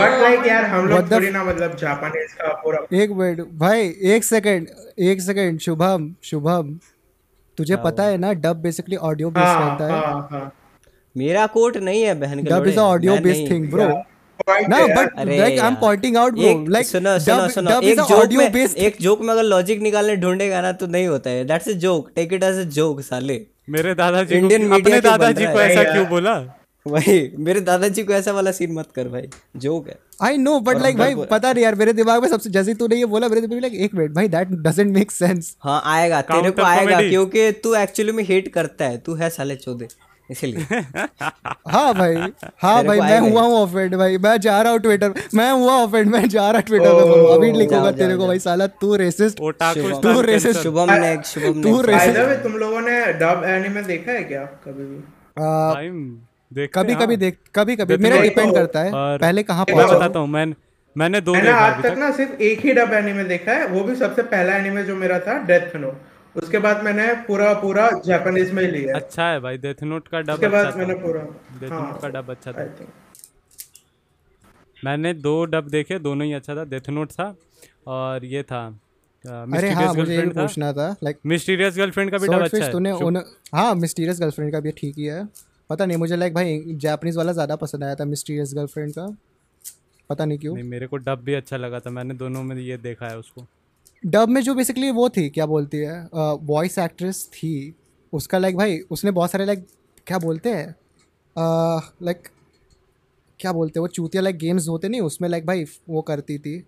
but 0.00 0.20
like 0.22 0.46
यार 0.46 0.64
हम 0.64 0.86
लोग 0.88 1.10
थोड़ी 1.10 1.30
ना 1.30 1.42
मतलब 1.44 1.76
जापानीज 1.80 2.32
का 2.40 2.52
पूरा 2.62 2.78
एक 3.02 3.10
मिनट 3.18 3.40
भाई 3.58 3.94
एक 4.14 4.24
सेकंड 4.24 4.68
एक 5.10 5.20
सेकंड 5.22 5.60
शुभम 5.60 6.10
शुभम 6.30 6.74
तुझे 7.58 7.76
पता 7.84 8.02
है 8.04 8.16
ना 8.16 8.32
डब 8.46 8.56
बेसिकली 8.62 8.96
ऑडियो 9.10 9.30
बेस्ड 9.30 9.46
हाँ 9.46 9.68
रहता 9.68 9.84
है। 9.84 10.00
हाँ 10.00 10.28
हाँ। 10.30 10.52
मेरा 11.16 11.46
कोट 11.56 11.76
नहीं 11.88 12.02
है 12.02 12.14
बहन 12.20 12.42
के 12.44 12.50
dub 12.50 12.66
is 12.66 12.78
audio 12.78 13.16
based 13.26 13.50
thing 13.50 13.70
bro 13.70 13.86
ना 14.48 14.78
यार। 14.78 14.96
बट 14.96 15.18
अरे 15.18 15.38
like 15.38 15.58
I 15.58 15.68
am 15.68 15.74
pointing 15.80 16.16
out 16.16 16.32
bro 16.32 16.48
एक 16.50 16.68
लाइक 16.70 16.86
सुनो 16.86 17.18
सुनो 17.18 17.48
सुनो। 17.50 17.80
एक 17.82 18.00
जोक 18.00 18.32
में 18.32 18.64
एक 18.66 18.96
जोक 19.00 19.20
में 19.20 19.32
अगर 19.32 19.42
लॉजिक 19.44 19.80
निकालने 19.82 20.16
ढूंढेगा 20.16 20.60
ना 20.60 20.72
तो 20.72 20.86
नहीं 20.86 21.06
होता 21.06 21.30
है। 21.30 21.44
That's 21.44 21.68
a 21.68 21.72
joke 21.86 22.10
take 22.16 22.32
it 22.32 22.42
as 22.42 22.58
a 22.58 22.68
joke 22.72 23.00
साले। 23.02 23.40
मेरे 23.70 23.94
दादाजी 23.94 24.40
Indian 24.40 24.68
को 24.68 24.74
अपने 24.74 25.00
दादाजी 25.00 25.44
को 25.44 25.60
ऐसा 25.60 25.82
क्यों 25.92 26.06
बोला? 26.08 26.34
वही 26.86 27.20
मेरे 27.38 27.60
दादाजी 27.62 28.02
को 28.02 28.12
ऐसा 28.12 28.32
वाला 28.32 28.50
सीन 28.52 28.72
मत 28.72 28.88
कर 28.94 29.08
भाई। 29.08 29.28
जोक 29.56 29.88
है। 29.88 29.98
आई 30.22 30.36
नो 30.38 30.58
बट 30.60 30.80
लाइक 30.82 30.96
भाई 30.98 31.14
पता 31.30 31.52
नहीं 31.52 31.64
यार 31.64 31.74
मेरे 31.74 31.92
दिमाग 31.92 32.22
में 32.22 32.28
सबसे 32.28 32.50
जैसे 32.50 32.70
ही 32.70 32.76
तूने 32.76 32.96
ये 32.96 33.04
बोला 33.06 33.28
मेरे 33.28 33.40
दिमाग 33.40 33.54
में 33.54 33.60
लाइक 33.60 33.74
एक 33.82 33.94
मिनट 33.94 34.10
भाई 34.14 34.28
दैट 34.28 34.48
डजंट 34.66 34.94
मेक 34.94 35.10
सेंस 35.10 35.54
हाँ 35.60 35.80
आएगा 35.84 36.20
तेरे 36.22 36.50
को 36.50 36.62
आएगा 36.62 37.00
क्योंकि 37.00 37.50
तू 37.64 37.74
एक्चुअली 37.74 38.12
में 38.12 38.24
हेट 38.24 38.48
करता 38.54 38.84
है। 38.84 38.98
तू 38.98 39.14
है 39.14 39.30
साले 39.30 39.56
चौदे 39.56 39.88
इसीलिए। 40.30 40.64
हाँ 41.68 41.92
भाई 41.94 42.14
हाँ 42.62 42.82
भाई 42.84 43.00
मैं 43.00 43.18
हुआ 43.20 43.42
हूँ 43.42 43.54
ऑफेंड 43.56 43.94
भाई 43.94 44.18
मैं 44.18 44.36
जा 44.40 44.60
रहा 44.62 44.72
हूँ 44.72 44.80
ट्विटर 44.80 45.14
मैं 45.34 45.50
हुआ 45.52 45.72
ऑफेंड 45.74 46.10
मैं 46.10 46.28
जा 46.28 46.50
रहा 46.50 46.60
ट्विटर 46.60 46.92
पे 46.92 47.08
बोलूँ 47.10 47.34
अभी 47.34 47.52
लिखूँगा 47.52 47.90
तेरे 47.92 48.16
को 48.16 48.26
भाई 48.26 48.38
साला 48.38 48.66
तू 48.80 48.94
रेसिस्ट 48.96 49.38
तू 49.38 49.52
कैंसर। 50.22 50.52
शुभम 50.52 50.92
ने 50.92 51.16
शुभम 51.24 51.62
तू 51.62 51.76
ने 51.82 51.82
रे- 51.82 51.98
By 51.98 52.06
the 52.08 52.24
way, 52.26 52.42
तुम 52.42 52.52
लोगों 52.52 52.80
ने 52.80 53.00
डब 53.14 53.44
एनिमे 53.46 53.82
देखा 53.82 54.12
है 54.12 54.22
क्या 54.24 54.44
कभी 54.64 54.84
भी? 54.84 55.00
कभी 56.68 56.94
कभी 56.94 56.94
हाँ। 56.94 57.16
देख 57.16 57.38
कभी 57.54 57.76
कभी 57.76 57.96
मेरा 57.96 58.20
डिपेंड 58.22 58.54
करता 58.54 58.80
है 58.80 58.90
पहले 59.18 59.42
कहाँ 59.42 59.64
मैं 59.68 59.76
पहुँचा? 59.76 59.96
बताता 59.96 60.18
हूँ 60.18 60.28
मैं 60.28 60.46
मैंने 60.96 61.20
दो 61.20 61.32
मैंने 61.32 61.50
आज 61.50 61.82
तक 61.82 61.88
तक। 61.88 61.98
ना 61.98 62.10
सिर्फ़ 62.10 62.42
एक 62.42 62.60
ही 62.60 62.72
डब 62.72 62.92
एनिमे 62.92 63.24
देखा 63.24 63.52
है 63.52 63.66
वो 63.66 63.80
भी 63.84 63.94
सबसे 63.94 64.22
पहला 64.24 64.56
एनिमे 64.56 64.82
जो 64.82 64.96
मेरा 64.96 65.18
था 65.18 65.38
डेथ 65.42 65.76
नो 65.76 65.88
उसके 66.34 66.58
बाद 66.58 66.82
मैंने 66.84 67.06
पूरा 67.26 67.52
पूरा 67.60 67.88
जापानीज 68.06 68.52
में 68.52 68.62
लिया 68.62 68.94
अच्छा 68.96 69.26
है 69.26 69.40
भाई 69.40 69.58
डेथ 69.58 69.82
नोट 69.84 70.08
का 70.08 70.20
डब 70.20 70.32
उसके 70.32 70.46
अच्छा 70.46 70.62
बाद 70.62 70.76
मैंने 70.78 70.94
पूरा 71.02 71.22
डेथ 71.60 71.70
हाँ 71.70 71.80
नोट 71.82 72.00
का 72.02 72.08
डब 72.10 72.30
अच्छा 72.30 72.52
था। 72.52 72.64
मैंने 74.76 75.12
दो 75.16 75.44
डब 75.46 75.68
देखे 75.70 75.98
दोनों 75.98 76.26
ही 76.26 76.32
अच्छा 76.32 76.56
था। 76.56 76.64
डेथ 76.66 76.90
नोट 76.90 77.12
था 77.12 77.34
और 77.88 78.24
ये 78.24 78.42
था 78.42 78.66
अरे 79.24 79.70
हाँ 79.70 79.92
मुझे 79.94 80.14
ये 80.14 80.16
गर्लफ्रेंड 80.16 80.34
पूछना 80.34 80.72
था 80.72 80.88
लाइक 81.04 81.18
मिस्टीरियस 81.26 81.76
गर्लफ्रेंड 81.76 82.10
का 82.10 82.18
भी 82.18 82.28
डब 82.28 82.42
अच्छा 82.42 82.64
है। 82.64 82.70
तूने 82.72 82.90
उन 82.92 83.16
हाँ 83.54 83.74
मिस्टीरियस 83.74 84.20
गर्लफ्रेंड 84.20 84.52
का 84.52 84.60
भी 84.60 84.72
ठीक 84.72 84.98
ही 84.98 85.04
है। 85.04 85.24
पता 85.70 85.86
नहीं 85.86 85.98
मुझे 85.98 86.16
लाइक 86.16 86.34
भाई 86.34 86.58
जापानीज 86.80 87.16
वाला 87.16 87.32
ज़्यादा 87.32 87.56
पसंद 87.56 87.84
आया 87.84 87.94
था 87.94 88.04
मिस्टीरियस 88.04 88.52
गर्लफ्रेंड 88.54 88.92
का। 88.92 89.06
पता 90.10 90.24
नहीं 90.24 90.38
क्यों। 90.38 90.54
नहीं 90.54 90.64
मेरे 90.64 90.86
को 90.86 90.96
डब 90.98 91.22
भी 91.24 91.34
अच्छा 91.34 91.56
लगा 91.56 91.80
था। 91.80 91.90
मैंने 91.90 92.14
दोनों 92.14 92.42
में 92.42 92.56
ये 92.56 92.76
देखा 92.78 93.06
है 93.06 93.18
उसको। 93.18 93.46
डब 94.06 94.28
में 94.28 94.40
जो 94.42 94.54
बेसिकली 94.54 94.90
वो 94.90 95.08
थी 95.08 95.28
क्या 95.30 95.46
बोलती 95.46 95.78
है 95.78 96.08
वॉइस 96.14 96.78
एक्ट्रेस 96.78 97.24
थी 97.32 97.74
उसका 98.12 98.38
लाइक 98.38 98.56
भाई 98.56 98.78
उसने 98.90 99.10
बहुत 99.10 99.30
सारे 99.30 99.44
लाइक 99.44 99.66
क्या 100.06 100.18
बोलते 100.18 100.50
हैं 100.50 100.74
लाइक 102.02 102.28
क्या 103.40 103.52
बोलते 103.52 103.78
हैं 103.78 103.82
वो 103.82 103.88
चूतिया 103.88 104.22
लाइक 104.22 104.38
गेम्स 104.38 104.68
होते 104.68 104.88
नहीं 104.88 105.00
उसमें 105.00 105.28
लाइक 105.28 105.46
भाई 105.46 105.64
वो 105.88 106.02
करती 106.02 106.38
थी। 106.38 106.58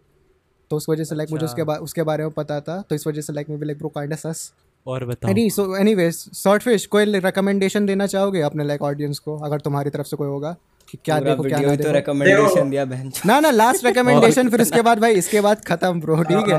तो 0.70 0.76
उस 0.76 0.88
वजह 0.88 1.04
से 1.04 1.14
लाइक 1.14 1.30
मुझे 1.30 1.44
उसके 1.44 1.64
बा, 1.64 1.74
उसके 1.76 2.02
बारे 2.02 2.24
में 2.24 2.32
पता 2.32 2.60
था 2.60 2.80
तो 2.82 2.94
इस 2.94 3.06
वजह 3.06 3.20
से 3.20 3.32
like 3.32 3.50
maybe 3.56 3.66
like 3.66 3.78
bro 3.78 3.88
kind 3.88 4.14
sus 4.14 4.52
और 4.86 5.04
बताओ। 5.04 5.30
Any 5.30 5.48
so 5.50 5.76
anyways 5.76 6.16
short 6.34 6.62
fish 6.62 6.86
कोई 6.86 7.04
रिकमेंडेशन 7.04 7.86
देना 7.86 8.06
चाहोगे 8.06 8.40
अपने 8.40 8.64
लाइक 8.64 8.82
ऑडियंस 8.82 9.18
को 9.18 9.36
अगर 9.38 9.60
तुम्हारी 9.60 9.90
तरफ़ 9.90 10.06
से 10.06 10.16
कोई 10.16 10.28
होगा? 10.28 10.56
कि 10.88 10.98
क्या 11.04 11.18
देखो 11.20 11.42
क्या 11.42 11.58
ना 11.58 11.68
तो 11.68 11.76
देखो। 11.76 11.92
रिकमेंडेशन 11.92 12.68
दिया 12.70 12.84
बहन 12.90 13.10
ना 13.26 13.38
ना 13.40 13.50
लास्ट 13.50 13.84
रिकमेंडेशन 13.86 14.48
फिर 14.50 14.60
उसके 14.62 14.82
बाद 14.88 14.98
भाई 15.00 15.14
इसके 15.22 15.40
बाद 15.46 15.64
खत्म 15.66 16.00
ब्रो 16.00 16.22
ठीक 16.30 16.48
है? 16.48 16.58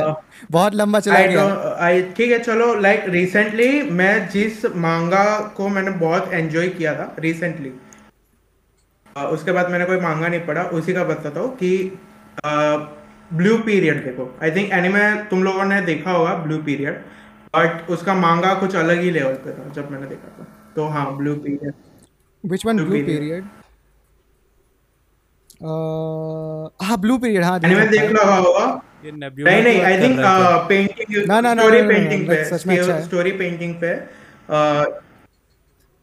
बहुत 0.51 0.75
लंबा 0.75 0.99
चला 0.99 1.19
गया। 1.25 1.45
I- 1.89 2.15
ठीक 2.17 2.31
है 2.31 2.39
चलो 2.39 2.73
लाइक 2.79 3.05
रिसेंटली 3.09 3.69
मैं 3.99 4.13
जिस 4.29 4.65
मांगा 4.87 5.23
को 5.57 5.67
मैंने 5.69 5.91
बहुत 6.01 6.33
एंजॉय 6.33 6.67
किया 6.69 6.93
था 6.95 7.13
रिसेंटली 7.19 7.71
उसके 9.15 9.51
बाद 9.51 9.69
मैंने 9.71 9.85
कोई 9.85 9.99
मांगा 9.99 10.27
नहीं 10.27 10.39
पढ़ा 10.47 10.63
उसी 10.79 10.93
का 10.93 11.03
बताता 11.03 11.39
हूँ 11.39 11.55
कि 11.57 11.71
ब्लू 13.33 13.57
पीरियड 13.59 14.03
देखो। 14.03 14.25
आई 14.43 14.51
थिंक 14.51 14.71
एनिमे 14.73 15.05
तुम 15.29 15.43
लोगों 15.43 15.63
ने 15.65 15.79
देखा 15.81 16.11
होगा 16.11 16.33
ब्लू 16.43 16.57
पीरियड 16.63 16.99
बट 17.55 17.89
उसका 17.91 18.13
मांगा 18.15 18.53
कुछ 18.55 18.75
अलग 18.75 19.01
ही 19.01 19.11
लेवल 19.11 19.33
पे 19.45 19.51
था 19.51 19.69
जब 19.75 19.91
मैंने 19.91 20.07
देखा 20.07 20.29
था। 20.37 20.45
तो 20.75 20.87
हाँ 20.89 21.05
blue 21.17 21.33
period 21.45 21.73
which 22.43 22.65
one 22.65 22.77
Blue 22.77 22.85
blue 22.87 22.97
period. 22.97 23.09
Period 23.09 23.43
हाँ 25.61 26.97
ब्लू 26.99 27.17
पीरियड 27.17 27.43
हाँ 27.43 27.59
एनिमे 27.63 27.85
देख। 27.87 28.11
लगा 28.11 28.35
होगा। 28.35 28.65
ये 29.05 29.11
नेब्यूला 29.13 29.51
नहीं 29.51 29.63
नहीं 29.63 29.81
आई 29.81 29.97
थिंक 30.01 30.19
पेंटिंग 30.69 31.27
ना, 31.27 31.39
ना, 31.41 31.53
स्टोरी 31.55 31.81
पेंटिंग 31.87 32.27
like 32.29 32.43
सच 32.45 32.65
में 32.67 32.77
अच्छा 32.77 32.87
पे 32.87 32.93
है। 32.93 33.03
स्टोरी 33.05 33.31
पेंटिंग 33.39 33.75
पे। 33.83 33.95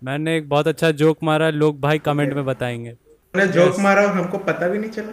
मैंने 0.03 0.37
एक 0.37 0.49
बहुत 0.49 0.69
अच्छा 0.69 0.91
जोक 1.03 1.19
मारा 1.25 1.51
लोग 1.51 1.81
भाई 1.81 1.99
कमेंट 2.01 2.33
में 2.35 2.45
बताएँगे। 2.45 2.97
मैंने 3.35 3.53
जोक 3.53 3.79
मारा 3.81 4.09
हमको 4.11 4.39
पता 4.49 4.69
भी 4.69 4.79
नहीं 4.79 4.91
चला। 4.91 5.13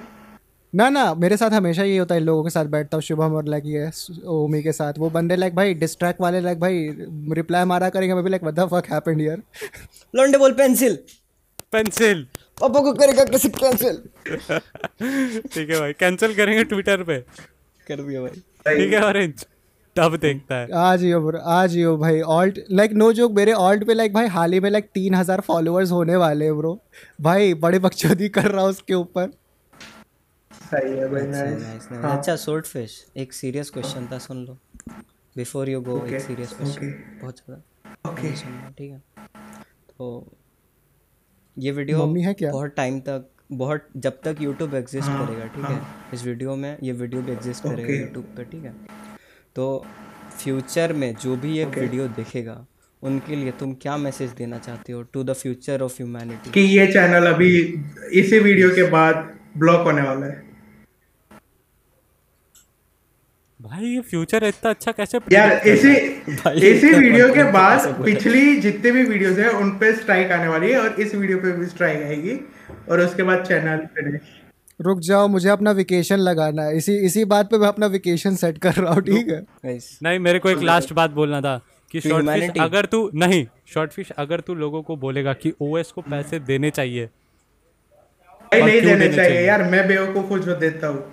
ना 0.74 0.90
ना 0.90 1.14
मेरे 1.16 1.38
साथ 1.38 1.52
हमेशा 1.52 1.84
ये 1.84 1.98
होता 1.98 2.16
है 2.16 2.22
लोगों 2.22 2.44
के 2.44 2.50
साथ 2.50 2.66
बैठता 2.74 2.98
हूँ 2.98 3.02
शुभम 3.04 3.34
और 3.36 3.46
लाइक 3.46 3.64
ये 3.66 3.90
ओमी 4.34 4.62
के 4.64 4.72
साथ। 4.72 4.94
वो 4.98 5.10
बंदे 5.10 5.36
लाइक 5.36 5.56
भाई 5.56 5.74
डिस्ट्रैक्ट 5.76 6.22
वाले 6.22 6.42
लाइक 6.42 6.60
भाई 6.60 6.88
रिप्लाई 7.36 7.66
मारा 7.66 7.90
करेंगे 7.90 8.14
मैं 8.14 8.24
भी 8.24 8.30
like 8.30 8.44
what 8.44 8.56
the 8.56 8.68
fuck 8.74 8.92
happened 8.92 9.20
here 9.22 9.42
लौंडे 10.14 10.38
बोल 10.38 10.54
पेंसिल 10.54 10.98
पेंसिल 11.72 12.26
पापा 12.62 12.80
को 12.82 12.94
करेगा 12.96 13.24
कैसे 13.26 13.50
कैंसिल 13.52 13.98
ठीक 15.46 15.70
है 15.70 15.80
भाई 15.80 15.94
कैंसिल 15.96 16.36
करेंगे 16.36 16.64
ट्विटर 16.66 17.04
पे। 17.04 17.20
कर 17.88 18.02
दिया 18.02 18.22
भाई। 18.22 18.76
ठीक 18.76 18.94
है 18.94 19.02
ऑरेंज 19.04 19.46
तब 19.96 20.16
देखता 20.18 20.56
है। 20.56 20.68
आज 20.80 21.02
ही 21.04 21.12
हो 21.12 21.20
ब्रो 21.22 21.40
आज 21.52 21.74
ही 21.76 21.82
हो 21.82 21.96
भाई 21.98 22.22
ऑल्ट 22.32 22.60
लाइक 22.72 22.92
नो 22.94 23.12
जोक 23.14 23.32
मेरे 23.34 23.54
ऑल्ट 23.62 23.84
पे 23.88 23.94
लाइक 23.94 24.14
भाई 24.14 24.28
हाल 24.36 24.54
ही 24.54 24.60
में 24.60 24.70
लाइक 24.70 24.90
तीन 24.94 25.16
हज़ार 25.16 25.42
फॉलोअर्स 25.48 25.92
होने 25.92 26.16
वाले 26.18 26.46
हैं 26.46 26.58
ब्रो 26.58 26.80
भाई 27.22 27.54
बड़े 27.64 27.80
बकचोदी 27.80 28.30
कर 28.30 28.52
रहा 28.52 28.62
हूँ 28.62 28.70
उसके 28.70 28.94
ऊपर। 28.96 29.32
सही 30.52 30.98
है 30.98 31.08
भाई 31.10 31.22
Nice, 31.24 31.56
nice. 31.62 31.88
nice. 31.92 32.06
अच्छा 32.10 32.36
fish 32.68 32.94
एक 33.18 33.34
सीरियस 33.34 33.70
क्वेश्चन 33.70 34.08
था 34.12 34.18
सुन 34.20 34.46
लो। 34.46 34.58
बिफोर 35.36 35.70
यू 35.70 35.82
गो 35.82 35.98
एक 36.06 36.22
सीरियस 36.22 36.54
क्वेश्चन 36.54 36.94
बहुत 37.22 37.38
ज़्यादा। 37.38 38.12
ओके 38.12 38.32
ठीक 38.78 38.92
है। 38.92 39.00
तो 39.90 40.08
ये 41.58 41.72
वीडियो 41.72 42.06
मम्मी 42.06 42.22
है 42.22 42.34
क्या? 42.34 42.52
बहुत 42.52 42.74
टाइम 42.76 43.00
तक 43.00 43.28
बहुत 43.54 43.88
जब 43.98 44.20
तक 44.24 44.42
यूट्यूब 44.42 44.76
एग्जिस्ट 44.76 45.10
हाँ, 45.10 45.28
करेगा 45.28 45.46
ठीक 45.46 45.64
हाँ. 45.64 45.72
है 45.72 46.14
इस 46.14 46.26
वीडियो 46.26 46.56
में 46.56 46.78
ये 46.84 46.92
वीडियो 46.94 47.22
भी 47.22 47.32
एग्जिस्ट 47.32 47.64
okay. 47.64 47.76
करेगा 47.76 47.94
यूट्यूब 47.96 48.26
पे 48.38 48.44
ठीक 48.44 48.64
है 48.64 48.74
तो 49.56 49.86
फ्यूचर 50.34 50.94
में 50.94 51.14
जो 51.16 51.36
भी 51.36 51.58
ये 51.58 51.66
okay. 51.66 51.80
वीडियो 51.80 52.08
देखेगा 52.10 52.66
उनके 53.04 53.36
लिए 53.36 53.52
तुम 53.52 53.74
क्या 53.74 53.98
मैसेज 53.98 54.32
देना 54.32 54.58
चाहते 54.60 54.94
हो 54.94 55.02
to 55.04 55.24
the 55.24 55.34
future 55.34 55.82
of 55.82 55.96
humanity 55.98 56.52
कि 56.52 56.62
ये 56.70 56.88
चैनल 56.88 57.28
अभी 57.28 57.52
इसी 58.14 58.40
वीडियो 58.40 58.70
के 58.70 58.90
बाद 58.90 59.30
ब्लॉक 59.58 59.86
होने 59.86 60.02
वाला 60.02 60.26
है 60.26 60.51
भाई 63.62 63.86
ये 63.86 64.02
फ्यूचर 64.02 64.44
इतना 64.44 64.70
अच्छा 64.70 64.92
कैसे 64.92 65.18
यार 65.32 65.52
इसी 65.68 65.90
इसी 66.68 66.94
वीडियो 66.94 67.28
के 67.34 67.44
बाद 67.52 67.88
पिछली 68.04 68.56
जितने 68.62 68.92
भी 68.92 69.04
वीडियोस 69.04 69.38
है 69.40 69.50
उन 69.58 69.70
पे 69.80 69.92
स्ट्राइक 69.96 70.32
आने 70.32 70.48
वाली 70.48 70.72
है 70.72 70.80
और 70.80 71.02
इस 71.02 71.14
वीडियो 71.16 71.38
पे 71.38 71.52
भी 71.52 71.66
स्ट्राइक 71.66 72.04
आएगी। 72.04 72.38
और 72.92 73.02
उसके 73.02 73.24
बाद 73.24 73.44
चैनल 73.46 73.86
फिनिश 73.96 74.22
रुक 74.80 75.00
जाओ 75.02 75.28
मुझे 75.28 75.50
अपना 75.50 75.72
वेकेशन 75.72 76.20
लगाना 76.20 76.64
है। 76.64 76.78
इसी 76.78 76.96
इसी 77.06 77.26
बात 77.26 77.50
पे 77.52 77.58
मैं 77.58 77.68
अपना 77.68 77.88
वेकेशन 77.90 78.36
सेट 78.36 78.58
कर 78.58 78.74
रहा 78.74 78.94
हूँ 78.94 79.02
ठीक 79.04 79.30
है? 79.30 79.42
नहीं 80.04 80.20
मेरे 80.22 80.40
को 80.40 80.50
एक 80.50 80.64
लास्ट 80.64 80.94
बात 80.94 81.12
बोलना 81.12 81.42
था 81.42 81.60
कि 81.92 82.02
शॉर्ट 82.02 82.26
फ़िश 82.28 82.50
अगर 82.62 82.86
तू 82.86 83.10
नहीं 83.16 83.46
शॉर्ट 83.74 83.92
फ़िश 83.92 84.12
अगर 84.20 84.40
तू 84.42 84.56
लोगों 84.56 84.82
को 84.84 84.96
बोलेगा 84.98 85.34
कि 85.36 85.54
ओएस 85.62 85.92
को 85.92 86.02
पैसे 86.04 86.40
देने 86.42 86.70
चाहिए 86.72 87.10
नहीं 88.54 88.82
देने 88.82 89.08
चाहिए? 89.10 89.42
यार 89.42 89.64
मैं 89.72 89.88
बेवकूफ़ 89.88 90.26
हूँ 90.26 90.40
जो 90.40 90.56
देता 90.58 90.88
हूँ। 90.88 91.04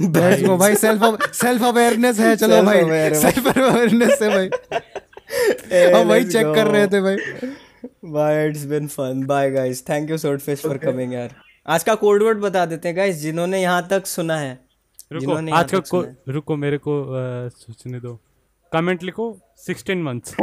लेट्स 0.00 0.42
गो 0.42 0.56
भाई 0.56 0.74
सेल्फ 0.76 1.32
सेल्फ 1.34 1.62
अवेयरनेस 1.64 2.20
है 2.20 2.34
चलो 2.36 2.62
भाई। 2.62 2.82
सेल्फ 3.20 3.46
अवेयरनेस 3.48 4.22
है 4.22 4.28
भाई। 4.28 4.48
हम 5.94 6.08
वही 6.08 6.24
चेक 6.24 6.46
कर 6.54 6.66
रहे 6.66 6.86
थे 6.86 7.00
भाई। 7.00 7.16
Bye, 8.14 8.36
it's 8.44 8.64
been 8.70 8.86
fun. 8.92 9.18
Bye, 9.30 9.48
guys. 9.54 9.80
Thank 9.88 10.10
you, 10.12 10.16
Swordfish, 10.20 10.62
for 10.66 10.76
coming 10.84 11.12
यार. 11.12 11.34
आज 11.66 11.82
का 11.84 11.94
कोड 12.02 12.22
वर्ड 12.22 12.38
बता 12.40 12.64
देते 12.66 12.88
हैं 12.88 12.96
गाइस 12.96 13.16
जिन्होंने 13.16 13.60
यहाँ 13.62 13.86
तक 13.90 14.06
सुना 14.06 14.36
है। 14.38 14.58
रुको 15.12 15.34
आज 15.56 15.70
का 15.70 15.78
को 15.90 16.00
रुको 16.32 16.56
मेरे 16.56 16.78
को 16.86 16.94
सोचने 17.50 18.00
दो। 18.00 18.14
कमेंट 18.72 19.02
लिखो 19.02 19.26
16 19.66 20.02
मंथ्स 20.04 20.34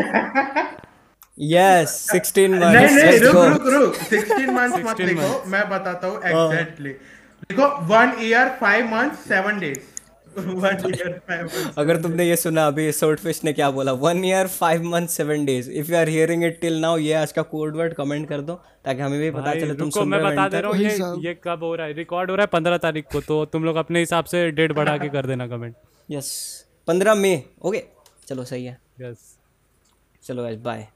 Yes, 1.52 1.96
16 2.12 2.54
मंथ्स 2.60 2.76
नहीं 2.76 2.96
नहीं 2.96 3.20
रुक 3.20 3.36
रुक 3.36 3.68
रुक। 3.74 3.96
16 4.12 4.52
मंथ्स 4.54 4.86
मत 4.86 5.02
लिखो। 5.02 5.44
मैं 5.52 5.64
बताता 5.70 6.08
हूँ 6.08 6.16
हाँ। 6.24 6.46
एग्जैक्टली 6.46 6.94
लिखो 7.42 7.68
one 7.88 8.16
year 8.22 8.50
five 8.62 8.86
months 8.92 9.28
seven 9.28 9.60
days 9.60 9.94
अगर 11.80 12.02
तुमने 12.02 12.24
ये 12.24 12.36
सुना 12.36 12.66
अभी 12.68 12.92
स्वordfish 12.92 13.44
ने 13.44 13.52
क्या 13.54 13.70
बोला? 13.72 13.92
One 13.92 14.24
year 14.26 14.48
five 14.48 14.84
month 14.84 15.08
seven 15.08 15.46
days 15.46 15.70
if 15.72 15.92
you 15.92 15.98
are 15.98 16.10
hearing 16.10 16.44
it 16.44 16.60
till 16.62 16.80
now 16.82 16.98
ये 16.98 17.14
आज 17.14 17.32
का 17.32 17.42
कोड 17.52 17.76
वर्ड 17.76 17.94
कमेंट 17.94 18.28
कर 18.30 18.42
दो 18.42 18.56
ताकि 18.86 19.02
हमें 19.02 19.20
भी 19.20 19.30
पता 19.32 19.54
चले 19.54 19.76
तुम 19.76 19.90
सुन 19.90 20.10
मैं 20.10 20.18
रहे 20.18 20.28
हो 20.28 20.34
बता 20.34 20.48
दे 20.50 20.62
रहा 20.62 20.72
हूँ 20.72 20.80
ये 20.80 21.28
ये 21.28 21.34
कब 21.44 21.64
हो 21.64 21.74
रहा 21.76 21.88
है? 21.88 21.94
रिकॉर्ड 21.94 22.30
हो 22.30 22.36
रहा 22.36 22.44
है 22.44 22.50
पंद्रह 22.54 22.78
तारीख 22.78 23.06
को 23.12 23.22
तो 23.22 23.44
तुम 23.46 23.64
लोग 23.66 23.76
अपने 23.76 24.00
हिसाब 24.00 24.26
से 24.34 24.50
डेट 24.52 24.72
बढ़ा 24.72 24.98
के 24.98 25.10
कर 25.10 25.26
देना 25.26 25.48
कमेंट 25.48 25.76
यस 26.10 26.34
पंद्रह 26.88 27.16
मई 27.16 27.42
ओके 27.62 27.84
चलो 28.28 28.46
सही 28.46 28.66
है। 28.66 28.78
यस 29.02 29.34
चलो 30.24 30.44
guys 30.44 30.60
bye 30.60 30.88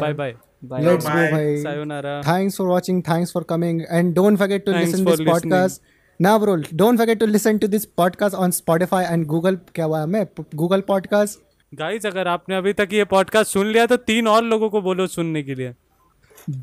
bye 0.00 0.12
bye 0.14 0.34
let's 0.62 1.04
go 1.06 1.12
Bye. 1.12 1.30
भाई 1.32 1.56
सायोनारा 1.62 2.20
thanks 2.28 2.56
for 2.60 2.66
watching 2.70 3.02
thanks 3.08 3.32
for 3.36 3.42
coming 3.52 3.80
and 3.98 4.14
don't 4.20 4.40
forget 4.42 4.64
to 4.68 4.72
Thanks 4.72 4.90
listen 4.92 5.04
for 5.08 5.16
this 5.16 5.20
listening. 5.26 5.52
podcast 5.54 5.80
now 6.20 6.32
bro 6.44 6.56
don't 6.82 7.00
forget 7.02 7.20
to 7.20 7.28
listen 7.34 7.60
to 7.64 7.68
this 7.74 7.86
podcast 8.00 8.38
on 8.46 8.54
spotify 8.56 9.02
and 9.10 9.28
google 9.34 9.58
क्या 9.74 9.84
हुआ 9.84 10.04
मैं 10.16 10.24
google 10.62 10.84
podcast 10.90 11.44
guys 11.72 12.06
अगर 12.06 12.28
आपने 12.28 12.56
अभी 12.56 12.72
तक 12.72 12.92
ये 12.92 13.04
podcast 13.10 13.52
सुन 13.52 13.66
लिया 13.72 13.86
तो 13.86 13.96
तीन 14.10 14.28
और 14.28 14.44
लोगों 14.44 14.70
को 14.70 14.80
बोलो 14.82 15.06
सुनने 15.14 15.42
के 15.42 15.54
लिए 15.54 15.72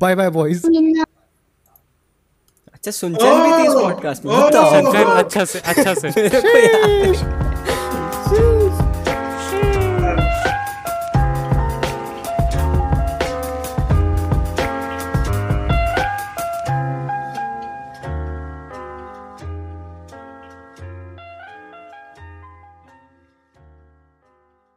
bye 0.04 0.14
bye 0.22 0.30
boys 0.36 0.64
अच्छा 2.74 2.90
सुनचैन 2.90 3.42
भी 3.42 3.52
थी 3.58 3.66
इस 3.68 3.74
Oh! 3.74 3.82
पॉडकास्ट 3.82 4.24
में 4.24 4.34
Oh! 4.34 4.44
बताओ 4.46 5.16
अच्छा 5.16 5.44
से 5.44 5.60
अच्छा 5.74 5.94
से 5.94 7.45